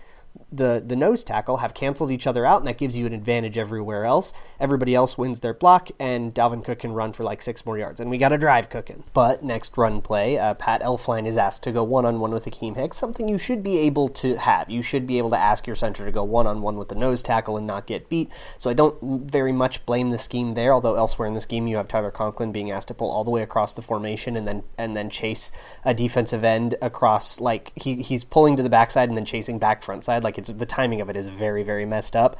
the 0.51 0.81
the 0.85 0.95
nose 0.95 1.23
tackle 1.23 1.57
have 1.57 1.73
canceled 1.73 2.11
each 2.11 2.25
other 2.25 2.45
out, 2.45 2.59
and 2.59 2.67
that 2.67 2.77
gives 2.77 2.97
you 2.97 3.05
an 3.05 3.13
advantage 3.13 3.57
everywhere 3.57 4.05
else. 4.05 4.33
Everybody 4.59 4.95
else 4.95 5.17
wins 5.17 5.41
their 5.41 5.53
block, 5.53 5.89
and 5.99 6.33
Dalvin 6.33 6.63
Cook 6.63 6.79
can 6.79 6.93
run 6.93 7.13
for 7.13 7.23
like 7.23 7.41
six 7.41 7.65
more 7.65 7.77
yards, 7.77 7.99
and 7.99 8.09
we 8.09 8.17
got 8.17 8.31
a 8.31 8.37
drive 8.37 8.69
cooking. 8.69 9.03
But 9.13 9.43
next 9.43 9.77
run 9.77 10.01
play, 10.01 10.37
uh, 10.37 10.53
Pat 10.53 10.81
Elflein 10.81 11.27
is 11.27 11.35
asked 11.35 11.63
to 11.63 11.71
go 11.71 11.83
one 11.83 12.05
on 12.05 12.19
one 12.19 12.31
with 12.31 12.45
Akiem 12.45 12.75
Hicks, 12.75 12.97
something 12.97 13.27
you 13.27 13.37
should 13.37 13.61
be 13.61 13.77
able 13.79 14.07
to 14.09 14.37
have. 14.37 14.69
You 14.69 14.81
should 14.81 15.05
be 15.05 15.17
able 15.17 15.31
to 15.31 15.37
ask 15.37 15.67
your 15.67 15.75
center 15.75 16.05
to 16.05 16.11
go 16.11 16.23
one 16.23 16.47
on 16.47 16.61
one 16.61 16.77
with 16.77 16.89
the 16.89 16.95
nose 16.95 17.21
tackle 17.21 17.57
and 17.57 17.67
not 17.67 17.85
get 17.85 18.07
beat. 18.07 18.29
So 18.57 18.69
I 18.69 18.73
don't 18.73 19.29
very 19.29 19.51
much 19.51 19.85
blame 19.85 20.11
the 20.11 20.17
scheme 20.17 20.53
there. 20.53 20.73
Although 20.73 20.95
elsewhere 20.95 21.27
in 21.27 21.33
the 21.33 21.41
scheme, 21.41 21.67
you 21.67 21.77
have 21.77 21.87
Tyler 21.87 22.11
Conklin 22.11 22.51
being 22.53 22.71
asked 22.71 22.87
to 22.87 22.93
pull 22.93 23.11
all 23.11 23.23
the 23.23 23.31
way 23.31 23.41
across 23.41 23.73
the 23.73 23.81
formation 23.81 24.37
and 24.37 24.47
then 24.47 24.63
and 24.77 24.95
then 24.95 25.09
chase 25.09 25.51
a 25.83 25.93
defensive 25.93 26.43
end 26.43 26.75
across 26.81 27.41
like 27.41 27.73
he, 27.75 28.01
he's 28.01 28.23
pulling 28.23 28.55
to 28.55 28.63
the 28.63 28.69
backside 28.69 29.09
and 29.09 29.17
then 29.17 29.25
chasing 29.25 29.59
back 29.59 29.83
front 29.83 30.05
side 30.05 30.23
like 30.23 30.36
it's 30.37 30.49
the 30.49 30.65
timing 30.65 31.01
of 31.01 31.09
it 31.09 31.15
is 31.15 31.27
very 31.27 31.63
very 31.63 31.85
messed 31.85 32.15
up. 32.15 32.37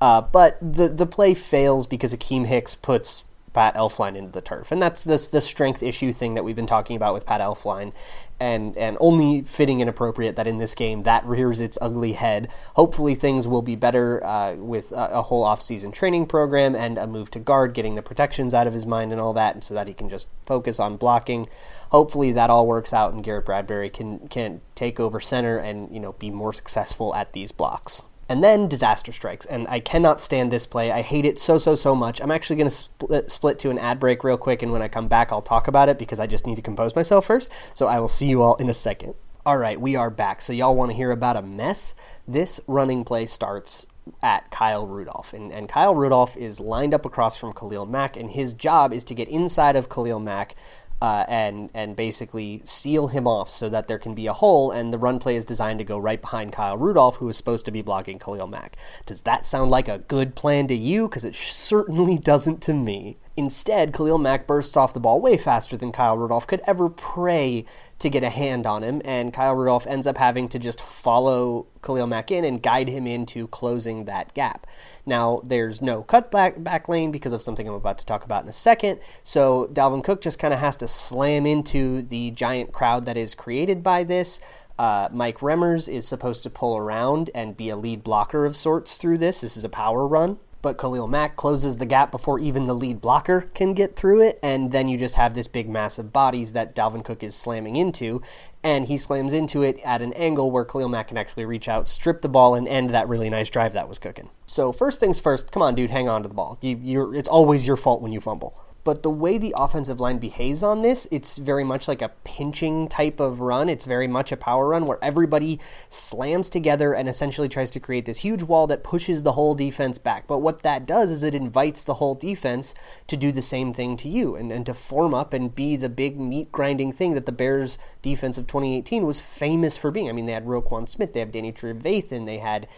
Uh, 0.00 0.20
but 0.20 0.58
the 0.60 0.88
the 0.88 1.06
play 1.06 1.34
fails 1.34 1.86
because 1.86 2.14
Akiem 2.14 2.46
Hicks 2.46 2.74
puts 2.74 3.24
Pat 3.56 3.74
Elflein 3.74 4.16
into 4.16 4.30
the 4.30 4.42
turf, 4.42 4.70
and 4.70 4.82
that's 4.82 5.02
this 5.02 5.28
the 5.28 5.40
strength 5.40 5.82
issue 5.82 6.12
thing 6.12 6.34
that 6.34 6.44
we've 6.44 6.54
been 6.54 6.66
talking 6.66 6.94
about 6.94 7.14
with 7.14 7.24
Pat 7.24 7.40
Elflein, 7.40 7.94
and 8.38 8.76
and 8.76 8.98
only 9.00 9.40
fitting 9.40 9.80
and 9.80 9.88
appropriate 9.88 10.36
that 10.36 10.46
in 10.46 10.58
this 10.58 10.74
game 10.74 11.04
that 11.04 11.24
rears 11.24 11.62
its 11.62 11.78
ugly 11.80 12.12
head. 12.12 12.48
Hopefully 12.74 13.14
things 13.14 13.48
will 13.48 13.62
be 13.62 13.74
better 13.74 14.22
uh, 14.24 14.56
with 14.56 14.92
a, 14.92 15.06
a 15.06 15.22
whole 15.22 15.42
off-season 15.42 15.90
training 15.90 16.26
program 16.26 16.76
and 16.76 16.98
a 16.98 17.06
move 17.06 17.30
to 17.30 17.38
guard, 17.38 17.72
getting 17.72 17.94
the 17.94 18.02
protections 18.02 18.52
out 18.52 18.66
of 18.66 18.74
his 18.74 18.84
mind 18.84 19.10
and 19.10 19.22
all 19.22 19.32
that, 19.32 19.54
and 19.54 19.64
so 19.64 19.72
that 19.72 19.88
he 19.88 19.94
can 19.94 20.10
just 20.10 20.28
focus 20.44 20.78
on 20.78 20.98
blocking. 20.98 21.46
Hopefully 21.90 22.32
that 22.32 22.50
all 22.50 22.66
works 22.66 22.92
out, 22.92 23.14
and 23.14 23.24
Garrett 23.24 23.46
Bradbury 23.46 23.88
can 23.88 24.28
can 24.28 24.60
take 24.74 25.00
over 25.00 25.18
center 25.18 25.56
and 25.56 25.90
you 25.90 25.98
know 25.98 26.12
be 26.12 26.30
more 26.30 26.52
successful 26.52 27.14
at 27.14 27.32
these 27.32 27.52
blocks. 27.52 28.02
And 28.28 28.42
then 28.42 28.66
disaster 28.66 29.12
strikes, 29.12 29.46
and 29.46 29.68
I 29.68 29.78
cannot 29.78 30.20
stand 30.20 30.50
this 30.50 30.66
play. 30.66 30.90
I 30.90 31.02
hate 31.02 31.24
it 31.24 31.38
so, 31.38 31.58
so, 31.58 31.76
so 31.76 31.94
much. 31.94 32.20
I'm 32.20 32.32
actually 32.32 32.56
going 32.56 32.68
to 32.68 32.74
split, 32.74 33.24
uh, 33.24 33.28
split 33.28 33.58
to 33.60 33.70
an 33.70 33.78
ad 33.78 34.00
break 34.00 34.24
real 34.24 34.36
quick, 34.36 34.62
and 34.62 34.72
when 34.72 34.82
I 34.82 34.88
come 34.88 35.06
back, 35.06 35.30
I'll 35.30 35.42
talk 35.42 35.68
about 35.68 35.88
it 35.88 35.98
because 35.98 36.18
I 36.18 36.26
just 36.26 36.44
need 36.44 36.56
to 36.56 36.62
compose 36.62 36.96
myself 36.96 37.26
first. 37.26 37.50
So 37.72 37.86
I 37.86 38.00
will 38.00 38.08
see 38.08 38.26
you 38.26 38.42
all 38.42 38.56
in 38.56 38.68
a 38.68 38.74
second. 38.74 39.14
All 39.44 39.58
right, 39.58 39.80
we 39.80 39.94
are 39.94 40.10
back. 40.10 40.40
So, 40.40 40.52
y'all 40.52 40.74
want 40.74 40.90
to 40.90 40.96
hear 40.96 41.12
about 41.12 41.36
a 41.36 41.42
mess? 41.42 41.94
This 42.26 42.58
running 42.66 43.04
play 43.04 43.26
starts 43.26 43.86
at 44.22 44.50
Kyle 44.50 44.86
Rudolph. 44.86 45.32
And, 45.32 45.52
and 45.52 45.68
Kyle 45.68 45.94
Rudolph 45.94 46.36
is 46.36 46.58
lined 46.58 46.94
up 46.94 47.04
across 47.04 47.36
from 47.36 47.52
Khalil 47.52 47.86
Mack, 47.86 48.16
and 48.16 48.30
his 48.30 48.52
job 48.52 48.92
is 48.92 49.04
to 49.04 49.14
get 49.14 49.28
inside 49.28 49.76
of 49.76 49.88
Khalil 49.88 50.18
Mack 50.18 50.56
uh, 51.00 51.24
and 51.28 51.70
and 51.74 51.94
basically 51.94 52.62
seal 52.64 53.08
him 53.08 53.26
off 53.26 53.50
so 53.50 53.68
that 53.68 53.88
there 53.88 53.98
can 53.98 54.14
be 54.14 54.26
a 54.26 54.32
hole. 54.32 54.70
And 54.70 54.92
the 54.92 54.98
run 54.98 55.18
play 55.18 55.36
is 55.36 55.44
designed 55.44 55.78
to 55.78 55.84
go 55.84 55.98
right 55.98 56.20
behind 56.20 56.52
Kyle 56.52 56.76
Rudolph, 56.76 57.16
who 57.16 57.28
is 57.28 57.36
supposed 57.36 57.64
to 57.66 57.70
be 57.70 57.82
blocking 57.82 58.18
Khalil 58.18 58.46
Mack. 58.46 58.76
Does 59.04 59.22
that 59.22 59.46
sound 59.46 59.70
like 59.70 59.88
a 59.88 59.98
good 59.98 60.34
plan 60.34 60.66
to 60.68 60.74
you? 60.74 61.08
Because 61.08 61.24
it 61.24 61.34
certainly 61.34 62.18
doesn't 62.32 62.62
to 62.62 62.72
me. 62.72 63.18
Instead, 63.38 63.92
Khalil 63.92 64.16
Mack 64.16 64.46
bursts 64.46 64.78
off 64.78 64.94
the 64.94 65.00
ball 65.00 65.20
way 65.20 65.36
faster 65.36 65.76
than 65.76 65.92
Kyle 65.92 66.16
Rudolph 66.16 66.46
could 66.46 66.62
ever 66.66 66.88
pray 66.88 67.66
to 67.98 68.08
get 68.08 68.22
a 68.24 68.30
hand 68.30 68.66
on 68.66 68.82
him, 68.82 69.02
and 69.04 69.32
Kyle 69.32 69.54
Rudolph 69.54 69.86
ends 69.86 70.06
up 70.06 70.16
having 70.16 70.48
to 70.48 70.58
just 70.58 70.80
follow 70.80 71.66
Khalil 71.82 72.06
Mack 72.06 72.30
in 72.30 72.46
and 72.46 72.62
guide 72.62 72.88
him 72.88 73.06
into 73.06 73.46
closing 73.48 74.06
that 74.06 74.32
gap. 74.32 74.66
Now, 75.04 75.42
there's 75.44 75.82
no 75.82 76.02
cut 76.02 76.30
back, 76.30 76.62
back 76.64 76.88
lane 76.88 77.12
because 77.12 77.34
of 77.34 77.42
something 77.42 77.68
I'm 77.68 77.74
about 77.74 77.98
to 77.98 78.06
talk 78.06 78.24
about 78.24 78.42
in 78.42 78.48
a 78.48 78.52
second, 78.52 79.00
so 79.22 79.68
Dalvin 79.70 80.02
Cook 80.02 80.22
just 80.22 80.38
kind 80.38 80.54
of 80.54 80.60
has 80.60 80.78
to 80.78 80.88
slam 80.88 81.44
into 81.44 82.00
the 82.00 82.30
giant 82.30 82.72
crowd 82.72 83.04
that 83.04 83.18
is 83.18 83.34
created 83.34 83.82
by 83.82 84.02
this. 84.02 84.40
Uh, 84.78 85.08
Mike 85.12 85.38
Remmers 85.38 85.92
is 85.92 86.08
supposed 86.08 86.42
to 86.42 86.50
pull 86.50 86.76
around 86.76 87.28
and 87.34 87.56
be 87.56 87.68
a 87.68 87.76
lead 87.76 88.02
blocker 88.02 88.46
of 88.46 88.56
sorts 88.56 88.96
through 88.96 89.18
this. 89.18 89.42
This 89.42 89.58
is 89.58 89.64
a 89.64 89.70
power 89.70 90.06
run 90.06 90.38
but 90.62 90.78
Khalil 90.78 91.06
Mack 91.06 91.36
closes 91.36 91.76
the 91.76 91.86
gap 91.86 92.10
before 92.10 92.38
even 92.38 92.66
the 92.66 92.74
lead 92.74 93.00
blocker 93.00 93.42
can 93.54 93.74
get 93.74 93.96
through 93.96 94.22
it, 94.22 94.38
and 94.42 94.72
then 94.72 94.88
you 94.88 94.98
just 94.98 95.14
have 95.14 95.34
this 95.34 95.48
big 95.48 95.68
mass 95.68 95.98
of 95.98 96.12
bodies 96.12 96.52
that 96.52 96.74
Dalvin 96.74 97.04
Cook 97.04 97.22
is 97.22 97.34
slamming 97.34 97.76
into, 97.76 98.20
and 98.62 98.86
he 98.86 98.96
slams 98.96 99.32
into 99.32 99.62
it 99.62 99.78
at 99.84 100.02
an 100.02 100.12
angle 100.14 100.50
where 100.50 100.64
Khalil 100.64 100.88
Mack 100.88 101.08
can 101.08 101.18
actually 101.18 101.44
reach 101.44 101.68
out, 101.68 101.88
strip 101.88 102.22
the 102.22 102.28
ball, 102.28 102.54
and 102.54 102.66
end 102.66 102.90
that 102.90 103.08
really 103.08 103.30
nice 103.30 103.50
drive 103.50 103.72
that 103.74 103.88
was 103.88 103.98
cooking. 103.98 104.30
So 104.46 104.72
first 104.72 105.00
things 105.00 105.20
first, 105.20 105.52
come 105.52 105.62
on, 105.62 105.74
dude, 105.74 105.90
hang 105.90 106.08
on 106.08 106.22
to 106.22 106.28
the 106.28 106.34
ball. 106.34 106.58
You, 106.60 107.12
it's 107.12 107.28
always 107.28 107.66
your 107.66 107.76
fault 107.76 108.02
when 108.02 108.12
you 108.12 108.20
fumble 108.20 108.62
but 108.86 109.02
the 109.02 109.10
way 109.10 109.36
the 109.36 109.52
offensive 109.56 109.98
line 109.98 110.18
behaves 110.18 110.62
on 110.62 110.80
this, 110.80 111.08
it's 111.10 111.38
very 111.38 111.64
much 111.64 111.88
like 111.88 112.00
a 112.00 112.12
pinching 112.22 112.86
type 112.86 113.18
of 113.18 113.40
run. 113.40 113.68
It's 113.68 113.84
very 113.84 114.06
much 114.06 114.30
a 114.30 114.36
power 114.36 114.68
run 114.68 114.86
where 114.86 115.02
everybody 115.02 115.58
slams 115.88 116.48
together 116.48 116.94
and 116.94 117.08
essentially 117.08 117.48
tries 117.48 117.68
to 117.70 117.80
create 117.80 118.06
this 118.06 118.20
huge 118.20 118.44
wall 118.44 118.68
that 118.68 118.84
pushes 118.84 119.24
the 119.24 119.32
whole 119.32 119.56
defense 119.56 119.98
back. 119.98 120.28
But 120.28 120.38
what 120.38 120.62
that 120.62 120.86
does 120.86 121.10
is 121.10 121.24
it 121.24 121.34
invites 121.34 121.82
the 121.82 121.94
whole 121.94 122.14
defense 122.14 122.76
to 123.08 123.16
do 123.16 123.32
the 123.32 123.42
same 123.42 123.74
thing 123.74 123.96
to 123.96 124.08
you 124.08 124.36
and, 124.36 124.52
and 124.52 124.64
to 124.66 124.72
form 124.72 125.14
up 125.14 125.32
and 125.32 125.52
be 125.52 125.74
the 125.74 125.88
big 125.88 126.20
meat 126.20 126.52
grinding 126.52 126.92
thing 126.92 127.14
that 127.14 127.26
the 127.26 127.32
Bears 127.32 127.78
defense 128.02 128.38
of 128.38 128.46
2018 128.46 129.04
was 129.04 129.20
famous 129.20 129.76
for 129.76 129.90
being. 129.90 130.08
I 130.08 130.12
mean, 130.12 130.26
they 130.26 130.32
had 130.32 130.46
Roquan 130.46 130.88
Smith, 130.88 131.12
they 131.12 131.18
have 131.18 131.32
Danny 131.32 131.50
Trevathan, 131.50 132.24
they 132.24 132.38
had 132.38 132.68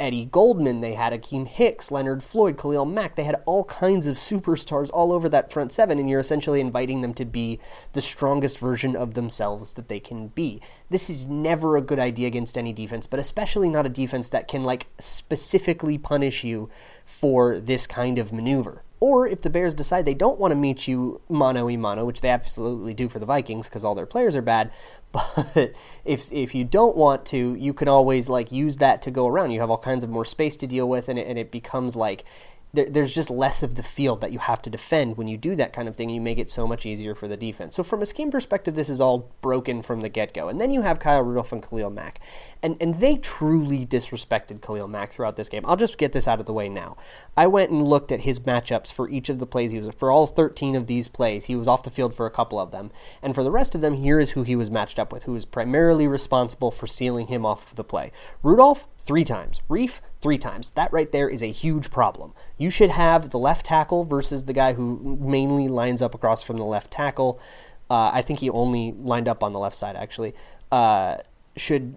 Eddie 0.00 0.24
Goldman, 0.24 0.80
they 0.80 0.94
had 0.94 1.12
Akiem 1.12 1.46
Hicks, 1.46 1.92
Leonard 1.92 2.22
Floyd, 2.22 2.56
Khalil 2.56 2.86
Mack. 2.86 3.16
They 3.16 3.24
had 3.24 3.42
all 3.44 3.64
kinds 3.64 4.06
of 4.06 4.16
superstars 4.16 4.90
all 4.92 5.12
over 5.12 5.28
that 5.28 5.52
front 5.52 5.72
seven, 5.72 5.98
and 5.98 6.08
you're 6.08 6.18
essentially 6.18 6.60
inviting 6.60 7.02
them 7.02 7.12
to 7.14 7.26
be 7.26 7.60
the 7.92 8.00
strongest 8.00 8.58
version 8.58 8.96
of 8.96 9.12
themselves 9.12 9.74
that 9.74 9.88
they 9.88 10.00
can 10.00 10.28
be. 10.28 10.62
This 10.88 11.10
is 11.10 11.26
never 11.26 11.76
a 11.76 11.82
good 11.82 11.98
idea 11.98 12.26
against 12.26 12.56
any 12.56 12.72
defense, 12.72 13.06
but 13.06 13.20
especially 13.20 13.68
not 13.68 13.84
a 13.84 13.90
defense 13.90 14.30
that 14.30 14.48
can 14.48 14.64
like 14.64 14.86
specifically 14.98 15.98
punish 15.98 16.44
you 16.44 16.70
for 17.04 17.60
this 17.60 17.86
kind 17.86 18.18
of 18.18 18.32
maneuver. 18.32 18.82
Or 19.00 19.26
if 19.26 19.40
the 19.40 19.48
Bears 19.48 19.72
decide 19.72 20.04
they 20.04 20.12
don't 20.12 20.38
want 20.38 20.52
to 20.52 20.56
meet 20.56 20.86
you 20.86 21.22
mano 21.28 21.70
a 21.70 21.76
mano, 21.78 22.04
which 22.04 22.20
they 22.20 22.28
absolutely 22.28 22.92
do 22.92 23.08
for 23.08 23.18
the 23.18 23.24
Vikings 23.24 23.66
because 23.66 23.82
all 23.82 23.94
their 23.94 24.04
players 24.04 24.36
are 24.36 24.42
bad, 24.42 24.70
but 25.12 25.72
if 26.04 26.30
if 26.30 26.54
you 26.54 26.64
don't 26.64 26.96
want 26.96 27.24
to, 27.26 27.54
you 27.54 27.72
can 27.72 27.88
always 27.88 28.28
like 28.28 28.52
use 28.52 28.76
that 28.76 29.00
to 29.02 29.10
go 29.10 29.26
around. 29.26 29.50
You 29.52 29.60
have 29.60 29.70
all 29.70 29.78
kinds 29.78 30.04
of 30.04 30.10
more 30.10 30.26
space 30.26 30.56
to 30.58 30.66
deal 30.66 30.88
with, 30.88 31.08
and 31.08 31.18
it, 31.18 31.26
and 31.26 31.38
it 31.38 31.50
becomes 31.50 31.96
like 31.96 32.24
there, 32.72 32.88
there's 32.88 33.14
just 33.14 33.30
less 33.30 33.62
of 33.62 33.74
the 33.74 33.82
field 33.82 34.20
that 34.20 34.32
you 34.32 34.38
have 34.38 34.62
to 34.62 34.70
defend 34.70 35.16
when 35.16 35.26
you 35.26 35.36
do 35.36 35.56
that 35.56 35.72
kind 35.72 35.88
of 35.88 35.96
thing. 35.96 36.10
You 36.10 36.20
make 36.20 36.38
it 36.38 36.50
so 36.50 36.66
much 36.66 36.86
easier 36.86 37.14
for 37.14 37.26
the 37.26 37.36
defense. 37.36 37.74
So 37.74 37.82
from 37.82 38.02
a 38.02 38.06
scheme 38.06 38.30
perspective, 38.30 38.74
this 38.74 38.88
is 38.88 39.00
all 39.00 39.30
broken 39.40 39.82
from 39.82 40.00
the 40.00 40.08
get 40.08 40.32
go. 40.32 40.48
And 40.48 40.60
then 40.60 40.70
you 40.70 40.82
have 40.82 41.00
Kyle 41.00 41.22
Rudolph 41.22 41.52
and 41.52 41.62
Khalil 41.62 41.90
Mack, 41.90 42.20
and 42.62 42.76
and 42.80 43.00
they 43.00 43.16
truly 43.16 43.84
disrespected 43.84 44.62
Khalil 44.62 44.88
Mack 44.88 45.12
throughout 45.12 45.36
this 45.36 45.48
game. 45.48 45.64
I'll 45.66 45.76
just 45.76 45.98
get 45.98 46.12
this 46.12 46.28
out 46.28 46.40
of 46.40 46.46
the 46.46 46.52
way 46.52 46.68
now. 46.68 46.96
I 47.36 47.46
went 47.46 47.70
and 47.70 47.86
looked 47.86 48.12
at 48.12 48.20
his 48.20 48.38
matchups 48.40 48.92
for 48.92 49.08
each 49.08 49.28
of 49.28 49.38
the 49.38 49.46
plays 49.46 49.72
he 49.72 49.78
was 49.78 49.94
for 49.96 50.10
all 50.10 50.26
13 50.26 50.76
of 50.76 50.86
these 50.86 51.08
plays. 51.08 51.46
He 51.46 51.56
was 51.56 51.68
off 51.68 51.82
the 51.82 51.90
field 51.90 52.14
for 52.14 52.26
a 52.26 52.30
couple 52.30 52.60
of 52.60 52.70
them, 52.70 52.90
and 53.22 53.34
for 53.34 53.42
the 53.42 53.50
rest 53.50 53.74
of 53.74 53.80
them, 53.80 53.94
here 53.94 54.20
is 54.20 54.30
who 54.30 54.42
he 54.42 54.56
was 54.56 54.70
matched 54.70 54.98
up 54.98 55.12
with, 55.12 55.24
who 55.24 55.32
was 55.32 55.44
primarily 55.44 56.06
responsible 56.06 56.70
for 56.70 56.86
sealing 56.86 57.26
him 57.26 57.44
off 57.44 57.70
of 57.70 57.76
the 57.76 57.84
play. 57.84 58.12
Rudolph 58.42 58.86
three 58.98 59.24
times. 59.24 59.60
Reiff, 59.68 60.00
three 60.20 60.38
times. 60.38 60.70
That 60.70 60.92
right 60.92 61.10
there 61.10 61.28
is 61.28 61.42
a 61.42 61.46
huge 61.46 61.90
problem. 61.90 62.34
You 62.58 62.70
should 62.70 62.90
have 62.90 63.30
the 63.30 63.38
left 63.38 63.66
tackle 63.66 64.04
versus 64.04 64.44
the 64.44 64.52
guy 64.52 64.74
who 64.74 65.18
mainly 65.20 65.68
lines 65.68 66.02
up 66.02 66.14
across 66.14 66.42
from 66.42 66.56
the 66.56 66.64
left 66.64 66.90
tackle. 66.90 67.40
Uh, 67.88 68.10
I 68.12 68.22
think 68.22 68.38
he 68.40 68.50
only 68.50 68.92
lined 68.92 69.28
up 69.28 69.42
on 69.42 69.52
the 69.52 69.58
left 69.58 69.76
side, 69.76 69.96
actually. 69.96 70.34
Uh, 70.70 71.16
should 71.56 71.96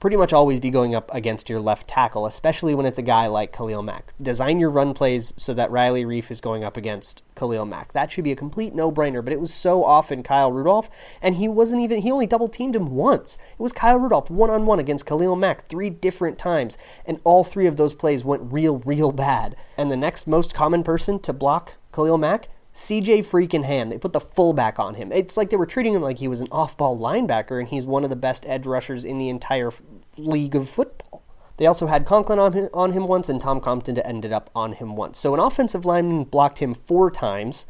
pretty 0.00 0.16
much 0.16 0.32
always 0.32 0.60
be 0.60 0.70
going 0.70 0.94
up 0.94 1.12
against 1.14 1.48
your 1.48 1.60
left 1.60 1.88
tackle, 1.88 2.26
especially 2.26 2.74
when 2.74 2.86
it's 2.86 2.98
a 2.98 3.02
guy 3.02 3.26
like 3.26 3.52
Khalil 3.52 3.82
Mack. 3.82 4.12
Design 4.20 4.60
your 4.60 4.70
run 4.70 4.94
plays 4.94 5.32
so 5.36 5.54
that 5.54 5.70
Riley 5.70 6.04
Reiff 6.04 6.30
is 6.30 6.40
going 6.40 6.64
up 6.64 6.76
against 6.76 7.22
Khalil 7.34 7.66
Mack. 7.66 7.92
That 7.92 8.10
should 8.10 8.24
be 8.24 8.32
a 8.32 8.36
complete 8.36 8.74
no 8.74 8.92
brainer, 8.92 9.24
but 9.24 9.32
it 9.32 9.40
was 9.40 9.52
so 9.52 9.84
often 9.84 10.22
Kyle 10.22 10.52
Rudolph, 10.52 10.90
and 11.22 11.36
he 11.36 11.48
wasn't 11.48 11.82
even, 11.82 12.02
he 12.02 12.10
only 12.10 12.26
double 12.26 12.48
teamed 12.48 12.76
him 12.76 12.94
once. 12.94 13.38
It 13.58 13.62
was 13.62 13.72
Kyle 13.72 13.98
Rudolph 13.98 14.30
one 14.30 14.50
on 14.50 14.66
one 14.66 14.78
against 14.78 15.06
Khalil 15.06 15.36
Mack 15.36 15.68
three 15.68 15.90
different 15.90 16.38
times, 16.38 16.76
and 17.04 17.20
all 17.24 17.44
three 17.44 17.66
of 17.66 17.76
those 17.76 17.94
plays 17.94 18.24
went 18.24 18.52
real, 18.52 18.78
real 18.78 19.12
bad. 19.12 19.56
And 19.76 19.90
the 19.90 19.96
next 19.96 20.26
most 20.26 20.54
common 20.54 20.82
person 20.82 21.18
to 21.20 21.32
block 21.32 21.74
Khalil 21.92 22.18
Mack 22.18 22.48
CJ 22.76 23.20
freaking 23.20 23.64
Ham. 23.64 23.88
They 23.88 23.96
put 23.96 24.12
the 24.12 24.20
fullback 24.20 24.78
on 24.78 24.96
him. 24.96 25.10
It's 25.10 25.38
like 25.38 25.48
they 25.48 25.56
were 25.56 25.64
treating 25.64 25.94
him 25.94 26.02
like 26.02 26.18
he 26.18 26.28
was 26.28 26.42
an 26.42 26.48
off 26.52 26.76
ball 26.76 26.96
linebacker, 26.96 27.58
and 27.58 27.66
he's 27.66 27.86
one 27.86 28.04
of 28.04 28.10
the 28.10 28.16
best 28.16 28.44
edge 28.46 28.66
rushers 28.66 29.02
in 29.02 29.16
the 29.16 29.30
entire 29.30 29.68
f- 29.68 29.80
league 30.18 30.54
of 30.54 30.68
football. 30.68 31.24
They 31.56 31.64
also 31.64 31.86
had 31.86 32.04
Conklin 32.04 32.38
on 32.38 32.52
him, 32.52 32.68
on 32.74 32.92
him 32.92 33.08
once, 33.08 33.30
and 33.30 33.40
Tom 33.40 33.62
Compton 33.62 33.98
ended 34.00 34.30
up 34.30 34.50
on 34.54 34.74
him 34.74 34.94
once. 34.94 35.18
So 35.18 35.32
an 35.32 35.40
offensive 35.40 35.86
lineman 35.86 36.24
blocked 36.24 36.58
him 36.58 36.74
four 36.74 37.10
times. 37.10 37.66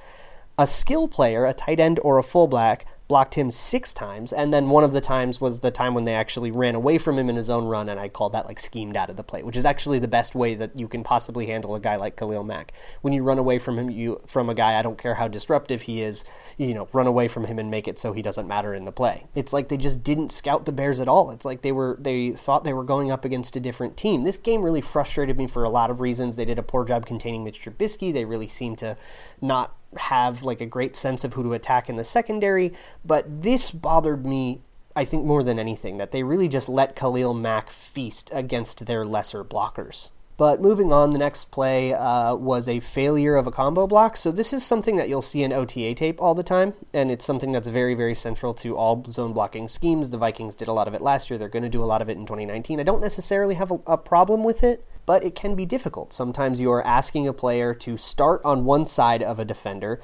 A 0.59 0.67
skill 0.67 1.07
player, 1.07 1.47
a 1.47 1.55
tight 1.55 1.79
end 1.79 2.01
or 2.03 2.19
a 2.19 2.25
fullback, 2.25 2.85
blocked 3.09 3.35
him 3.35 3.51
six 3.51 3.95
times, 3.95 4.33
and 4.33 4.53
then 4.53 4.69
one 4.69 4.83
of 4.83 4.93
the 4.93 5.01
times 5.01 5.41
was 5.41 5.61
the 5.61 5.71
time 5.71 5.95
when 5.95 6.05
they 6.05 6.15
actually 6.15 6.51
ran 6.51 6.75
away 6.75 6.99
from 6.99 7.19
him 7.19 7.31
in 7.31 7.37
his 7.37 7.49
own 7.49 7.67
run, 7.67 7.89
and 7.89 8.01
I 8.01 8.09
call 8.09 8.31
that 8.31 8.47
like 8.47 8.59
schemed 8.59 8.97
out 8.97 9.11
of 9.11 9.17
the 9.17 9.23
play, 9.23 9.43
which 9.43 9.57
is 9.57 9.65
actually 9.65 9.99
the 9.99 10.09
best 10.09 10.35
way 10.35 10.55
that 10.57 10.77
you 10.77 10.89
can 10.89 11.05
possibly 11.05 11.47
handle 11.47 11.75
a 11.75 11.81
guy 11.81 11.97
like 11.97 12.17
Khalil 12.17 12.43
Mack. 12.43 12.73
When 13.03 13.13
you 13.13 13.23
run 13.23 13.39
away 13.39 13.59
from 13.59 13.79
him, 13.79 13.91
you 13.91 14.21
from 14.27 14.49
a 14.49 14.55
guy, 14.55 14.79
I 14.79 14.83
don't 14.83 14.99
care 14.99 15.15
how 15.15 15.29
disruptive 15.29 15.83
he 15.83 16.03
is, 16.03 16.25
you 16.57 16.75
know, 16.75 16.89
run 16.93 17.07
away 17.07 17.29
from 17.29 17.45
him 17.45 17.59
and 17.59 17.71
make 17.71 17.87
it 17.87 17.99
so 17.99 18.13
he 18.13 18.23
doesn't 18.23 18.49
matter 18.49 18.75
in 18.75 18.85
the 18.85 18.93
play. 18.93 19.27
It's 19.35 19.53
like 19.53 19.69
they 19.69 19.77
just 19.77 20.03
didn't 20.03 20.33
scout 20.33 20.67
the 20.67 20.73
Bears 20.73 20.99
at 20.99 21.09
all. 21.09 21.31
It's 21.31 21.45
like 21.45 21.63
they 21.63 21.73
were 21.73 21.97
they 22.01 22.33
thought 22.33 22.65
they 22.65 22.73
were 22.73 22.85
going 22.85 23.11
up 23.11 23.25
against 23.25 23.57
a 23.57 23.61
different 23.61 23.97
team. 23.97 24.25
This 24.25 24.37
game 24.37 24.63
really 24.63 24.81
frustrated 24.81 25.39
me 25.39 25.47
for 25.47 25.63
a 25.63 25.71
lot 25.71 25.91
of 25.91 26.01
reasons. 26.01 26.37
They 26.37 26.45
did 26.45 26.59
a 26.59 26.63
poor 26.63 26.85
job 26.85 27.07
containing 27.07 27.45
Mitch 27.45 27.61
Trubisky. 27.61 28.13
They 28.13 28.25
really 28.25 28.49
seemed 28.49 28.79
to 28.79 28.97
not 29.41 29.77
have 29.99 30.43
like 30.43 30.61
a 30.61 30.67
great 30.67 30.97
sense 30.97 31.25
of 31.25 31.35
who 31.35 31.43
to 31.43 31.53
attack 31.53 31.89
in 31.89 31.97
the 31.97 32.05
secondary, 32.05 32.73
but 33.05 33.43
this 33.43 33.71
bothered 33.71 34.25
me 34.25 34.61
I 34.97 35.05
think 35.05 35.27
more 35.27 35.43
than 35.43 35.59
anything 35.59 35.99
that 35.99 36.11
they 36.11 36.23
really 36.23 36.49
just 36.49 36.71
let 36.71 36.97
Khalil 36.97 37.35
Mack 37.35 37.69
feast 37.69 38.31
against 38.33 38.87
their 38.87 39.05
lesser 39.05 39.45
blockers. 39.45 40.09
But 40.39 40.61
moving 40.61 40.93
on, 40.93 41.13
the 41.13 41.19
next 41.19 41.51
play 41.51 41.95
uh, 41.95 42.35
was 42.35 42.69
a 42.69 42.81
failure 42.81 43.37
of 43.37 43.47
a 43.47 43.51
combo 43.51 43.87
block. 43.87 44.17
So 44.17 44.31
this 44.31 44.53
is 44.53 44.65
something 44.65 44.97
that 44.97 45.09
you'll 45.09 45.23
see 45.23 45.43
in 45.43 45.53
OTA 45.53 45.95
tape 45.95 46.21
all 46.21 46.35
the 46.35 46.43
time, 46.43 46.75
and 46.93 47.11
it's 47.11 47.25
something 47.25 47.53
that's 47.53 47.69
very, 47.69 47.95
very 47.95 48.15
central 48.15 48.53
to 48.55 48.77
all 48.77 49.05
zone 49.11 49.33
blocking 49.33 49.67
schemes. 49.67 50.11
The 50.11 50.19
Vikings 50.19 50.55
did 50.55 50.69
a 50.69 50.75
lot 50.75 50.89
of 50.89 50.95
it 50.95 51.01
last 51.01 51.31
year. 51.31 51.39
They're 51.39 51.49
going 51.49 51.63
to 51.63 51.71
do 51.71 51.83
a 51.83 51.87
lot 51.87 52.03
of 52.03 52.11
it 52.11 52.19
in 52.19 52.27
2019. 52.27 52.81
I 52.81 52.83
don't 52.83 53.01
necessarily 53.01 53.55
have 53.55 53.71
a, 53.71 53.81
a 53.87 53.97
problem 53.97 54.45
with 54.45 54.63
it, 54.63 54.87
but 55.07 55.25
it 55.25 55.35
can 55.35 55.55
be 55.55 55.65
difficult. 55.65 56.13
Sometimes 56.13 56.61
you 56.61 56.71
are 56.73 56.87
asking 56.87 57.27
a 57.27 57.33
player 57.33 57.73
to 57.75 57.97
start 57.97 58.43
on 58.45 58.65
one 58.65 58.85
side 58.85 59.23
of 59.23 59.39
a 59.39 59.45
defender 59.45 60.01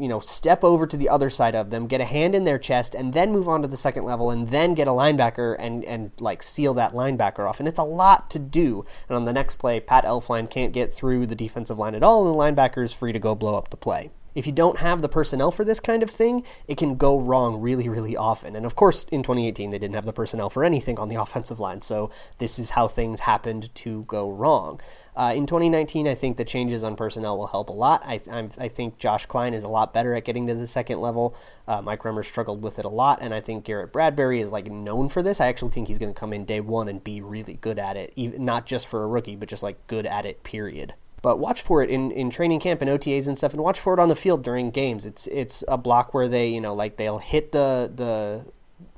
you 0.00 0.06
know, 0.06 0.20
step 0.20 0.62
over 0.62 0.86
to 0.86 0.96
the 0.96 1.08
other 1.08 1.28
side 1.28 1.56
of 1.56 1.70
them, 1.70 1.88
get 1.88 2.00
a 2.00 2.04
hand 2.04 2.34
in 2.34 2.44
their 2.44 2.58
chest, 2.58 2.94
and 2.94 3.12
then 3.12 3.32
move 3.32 3.48
on 3.48 3.62
to 3.62 3.68
the 3.68 3.76
second 3.76 4.04
level, 4.04 4.30
and 4.30 4.50
then 4.50 4.74
get 4.74 4.86
a 4.86 4.92
linebacker 4.92 5.56
and 5.58 5.84
and 5.84 6.12
like 6.20 6.40
seal 6.40 6.72
that 6.74 6.92
linebacker 6.92 7.48
off. 7.48 7.58
And 7.58 7.68
it's 7.68 7.80
a 7.80 7.84
lot 7.84 8.30
to 8.30 8.38
do. 8.38 8.86
And 9.08 9.16
on 9.16 9.24
the 9.24 9.32
next 9.32 9.56
play, 9.56 9.80
Pat 9.80 10.04
Elflein 10.04 10.48
can't 10.48 10.72
get 10.72 10.92
through 10.92 11.26
the 11.26 11.34
defensive 11.34 11.78
line 11.78 11.96
at 11.96 12.04
all, 12.04 12.24
and 12.24 12.32
the 12.32 12.62
linebacker 12.62 12.84
is 12.84 12.92
free 12.92 13.12
to 13.12 13.18
go 13.18 13.34
blow 13.34 13.58
up 13.58 13.70
the 13.70 13.76
play. 13.76 14.10
If 14.34 14.46
you 14.46 14.52
don't 14.52 14.78
have 14.78 15.02
the 15.02 15.08
personnel 15.08 15.50
for 15.50 15.64
this 15.64 15.80
kind 15.80 16.02
of 16.02 16.10
thing, 16.10 16.44
it 16.66 16.76
can 16.76 16.96
go 16.96 17.18
wrong 17.18 17.60
really, 17.60 17.88
really 17.88 18.16
often. 18.16 18.54
And 18.54 18.64
of 18.64 18.76
course, 18.76 19.04
in 19.10 19.22
2018, 19.22 19.70
they 19.70 19.78
didn't 19.78 19.94
have 19.94 20.04
the 20.04 20.12
personnel 20.12 20.50
for 20.50 20.64
anything 20.64 20.98
on 20.98 21.08
the 21.08 21.16
offensive 21.20 21.58
line, 21.58 21.82
so 21.82 22.10
this 22.38 22.58
is 22.58 22.70
how 22.70 22.88
things 22.88 23.20
happened 23.20 23.74
to 23.76 24.04
go 24.04 24.30
wrong. 24.30 24.80
Uh, 25.18 25.32
in 25.34 25.46
2019, 25.46 26.06
I 26.06 26.14
think 26.14 26.36
the 26.36 26.44
changes 26.44 26.84
on 26.84 26.94
personnel 26.94 27.36
will 27.36 27.48
help 27.48 27.70
a 27.70 27.72
lot. 27.72 28.02
I, 28.04 28.20
i 28.56 28.68
think 28.68 28.98
Josh 28.98 29.26
Kline 29.26 29.52
is 29.52 29.64
a 29.64 29.68
lot 29.68 29.92
better 29.92 30.14
at 30.14 30.24
getting 30.24 30.46
to 30.46 30.54
the 30.54 30.68
second 30.68 31.00
level. 31.00 31.34
Uh, 31.66 31.82
Mike 31.82 32.04
Remmer 32.04 32.24
struggled 32.24 32.62
with 32.62 32.78
it 32.78 32.84
a 32.84 32.88
lot, 32.88 33.18
and 33.20 33.34
I 33.34 33.40
think 33.40 33.64
Garrett 33.64 33.92
Bradbury 33.92 34.40
is 34.40 34.52
like 34.52 34.70
known 34.70 35.08
for 35.08 35.20
this. 35.20 35.40
I 35.40 35.48
actually 35.48 35.72
think 35.72 35.88
he's 35.88 35.98
going 35.98 36.14
to 36.14 36.18
come 36.18 36.32
in 36.32 36.44
day 36.44 36.60
one 36.60 36.88
and 36.88 37.02
be 37.02 37.20
really 37.20 37.54
good 37.54 37.80
at 37.80 37.96
it, 37.96 38.12
even, 38.14 38.44
not 38.44 38.64
just 38.64 38.86
for 38.86 39.02
a 39.02 39.08
rookie, 39.08 39.34
but 39.34 39.48
just 39.48 39.64
like 39.64 39.84
good 39.88 40.06
at 40.06 40.24
it. 40.24 40.44
Period. 40.44 40.94
But 41.22 41.38
watch 41.38 41.62
for 41.62 41.82
it 41.82 41.90
in, 41.90 42.10
in 42.12 42.30
training 42.30 42.60
camp 42.60 42.80
and 42.80 42.90
OTAs 42.90 43.26
and 43.26 43.36
stuff, 43.36 43.52
and 43.52 43.62
watch 43.62 43.80
for 43.80 43.94
it 43.94 44.00
on 44.00 44.08
the 44.08 44.16
field 44.16 44.42
during 44.42 44.70
games. 44.70 45.04
It's 45.04 45.26
it's 45.28 45.64
a 45.66 45.76
block 45.76 46.14
where 46.14 46.28
they 46.28 46.48
you 46.48 46.60
know 46.60 46.74
like 46.74 46.96
they'll 46.96 47.18
hit 47.18 47.52
the 47.52 47.90
the 47.94 48.44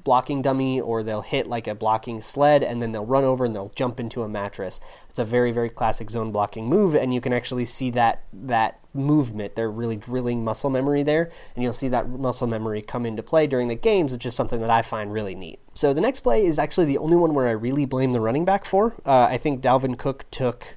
blocking 0.05 0.43
dummy 0.43 0.81
or 0.81 1.03
they'll 1.03 1.23
hit 1.23 1.47
like 1.47 1.67
a 1.67 1.75
blocking 1.75 2.21
sled 2.21 2.63
and 2.63 2.81
then 2.81 2.93
they'll 2.93 3.07
run 3.07 3.25
over 3.25 3.45
and 3.45 3.55
they'll 3.55 3.73
jump 3.75 4.01
into 4.01 4.23
a 4.23 4.29
mattress. 4.29 4.81
It's 5.09 5.19
a 5.19 5.25
very 5.25 5.53
very 5.53 5.69
classic 5.69 6.11
zone 6.11 6.33
blocking 6.33 6.67
move 6.67 6.95
and 6.95 7.13
you 7.13 7.21
can 7.21 7.33
actually 7.33 7.65
see 7.65 7.91
that 7.91 8.25
that 8.33 8.81
movement. 8.93 9.55
They're 9.55 9.71
really 9.71 9.97
drilling 9.97 10.43
muscle 10.45 10.71
memory 10.71 11.03
there 11.03 11.31
and 11.55 11.63
you'll 11.63 11.73
see 11.73 11.89
that 11.89 12.09
muscle 12.09 12.47
memory 12.47 12.83
come 12.83 13.07
into 13.07 13.23
play 13.23 13.47
during 13.47 13.69
the 13.69 13.75
games, 13.75 14.13
which 14.13 14.27
is 14.27 14.35
something 14.35 14.61
that 14.61 14.71
I 14.71 14.83
find 14.83 15.13
really 15.13 15.35
neat. 15.35 15.61
So 15.75 15.93
the 15.93 16.01
next 16.01 16.21
play 16.21 16.45
is 16.45 16.59
actually 16.59 16.87
the 16.87 16.99
only 16.99 17.17
one 17.17 17.35
where 17.35 17.47
I 17.47 17.53
really 17.53 17.85
blame 17.85 18.13
the 18.13 18.21
running 18.21 18.45
back 18.45 18.65
for. 18.65 18.97
Uh, 19.07 19.29
I 19.31 19.39
think 19.39 19.63
Dalvin 19.63 19.97
Cook 19.99 20.25
took 20.31 20.77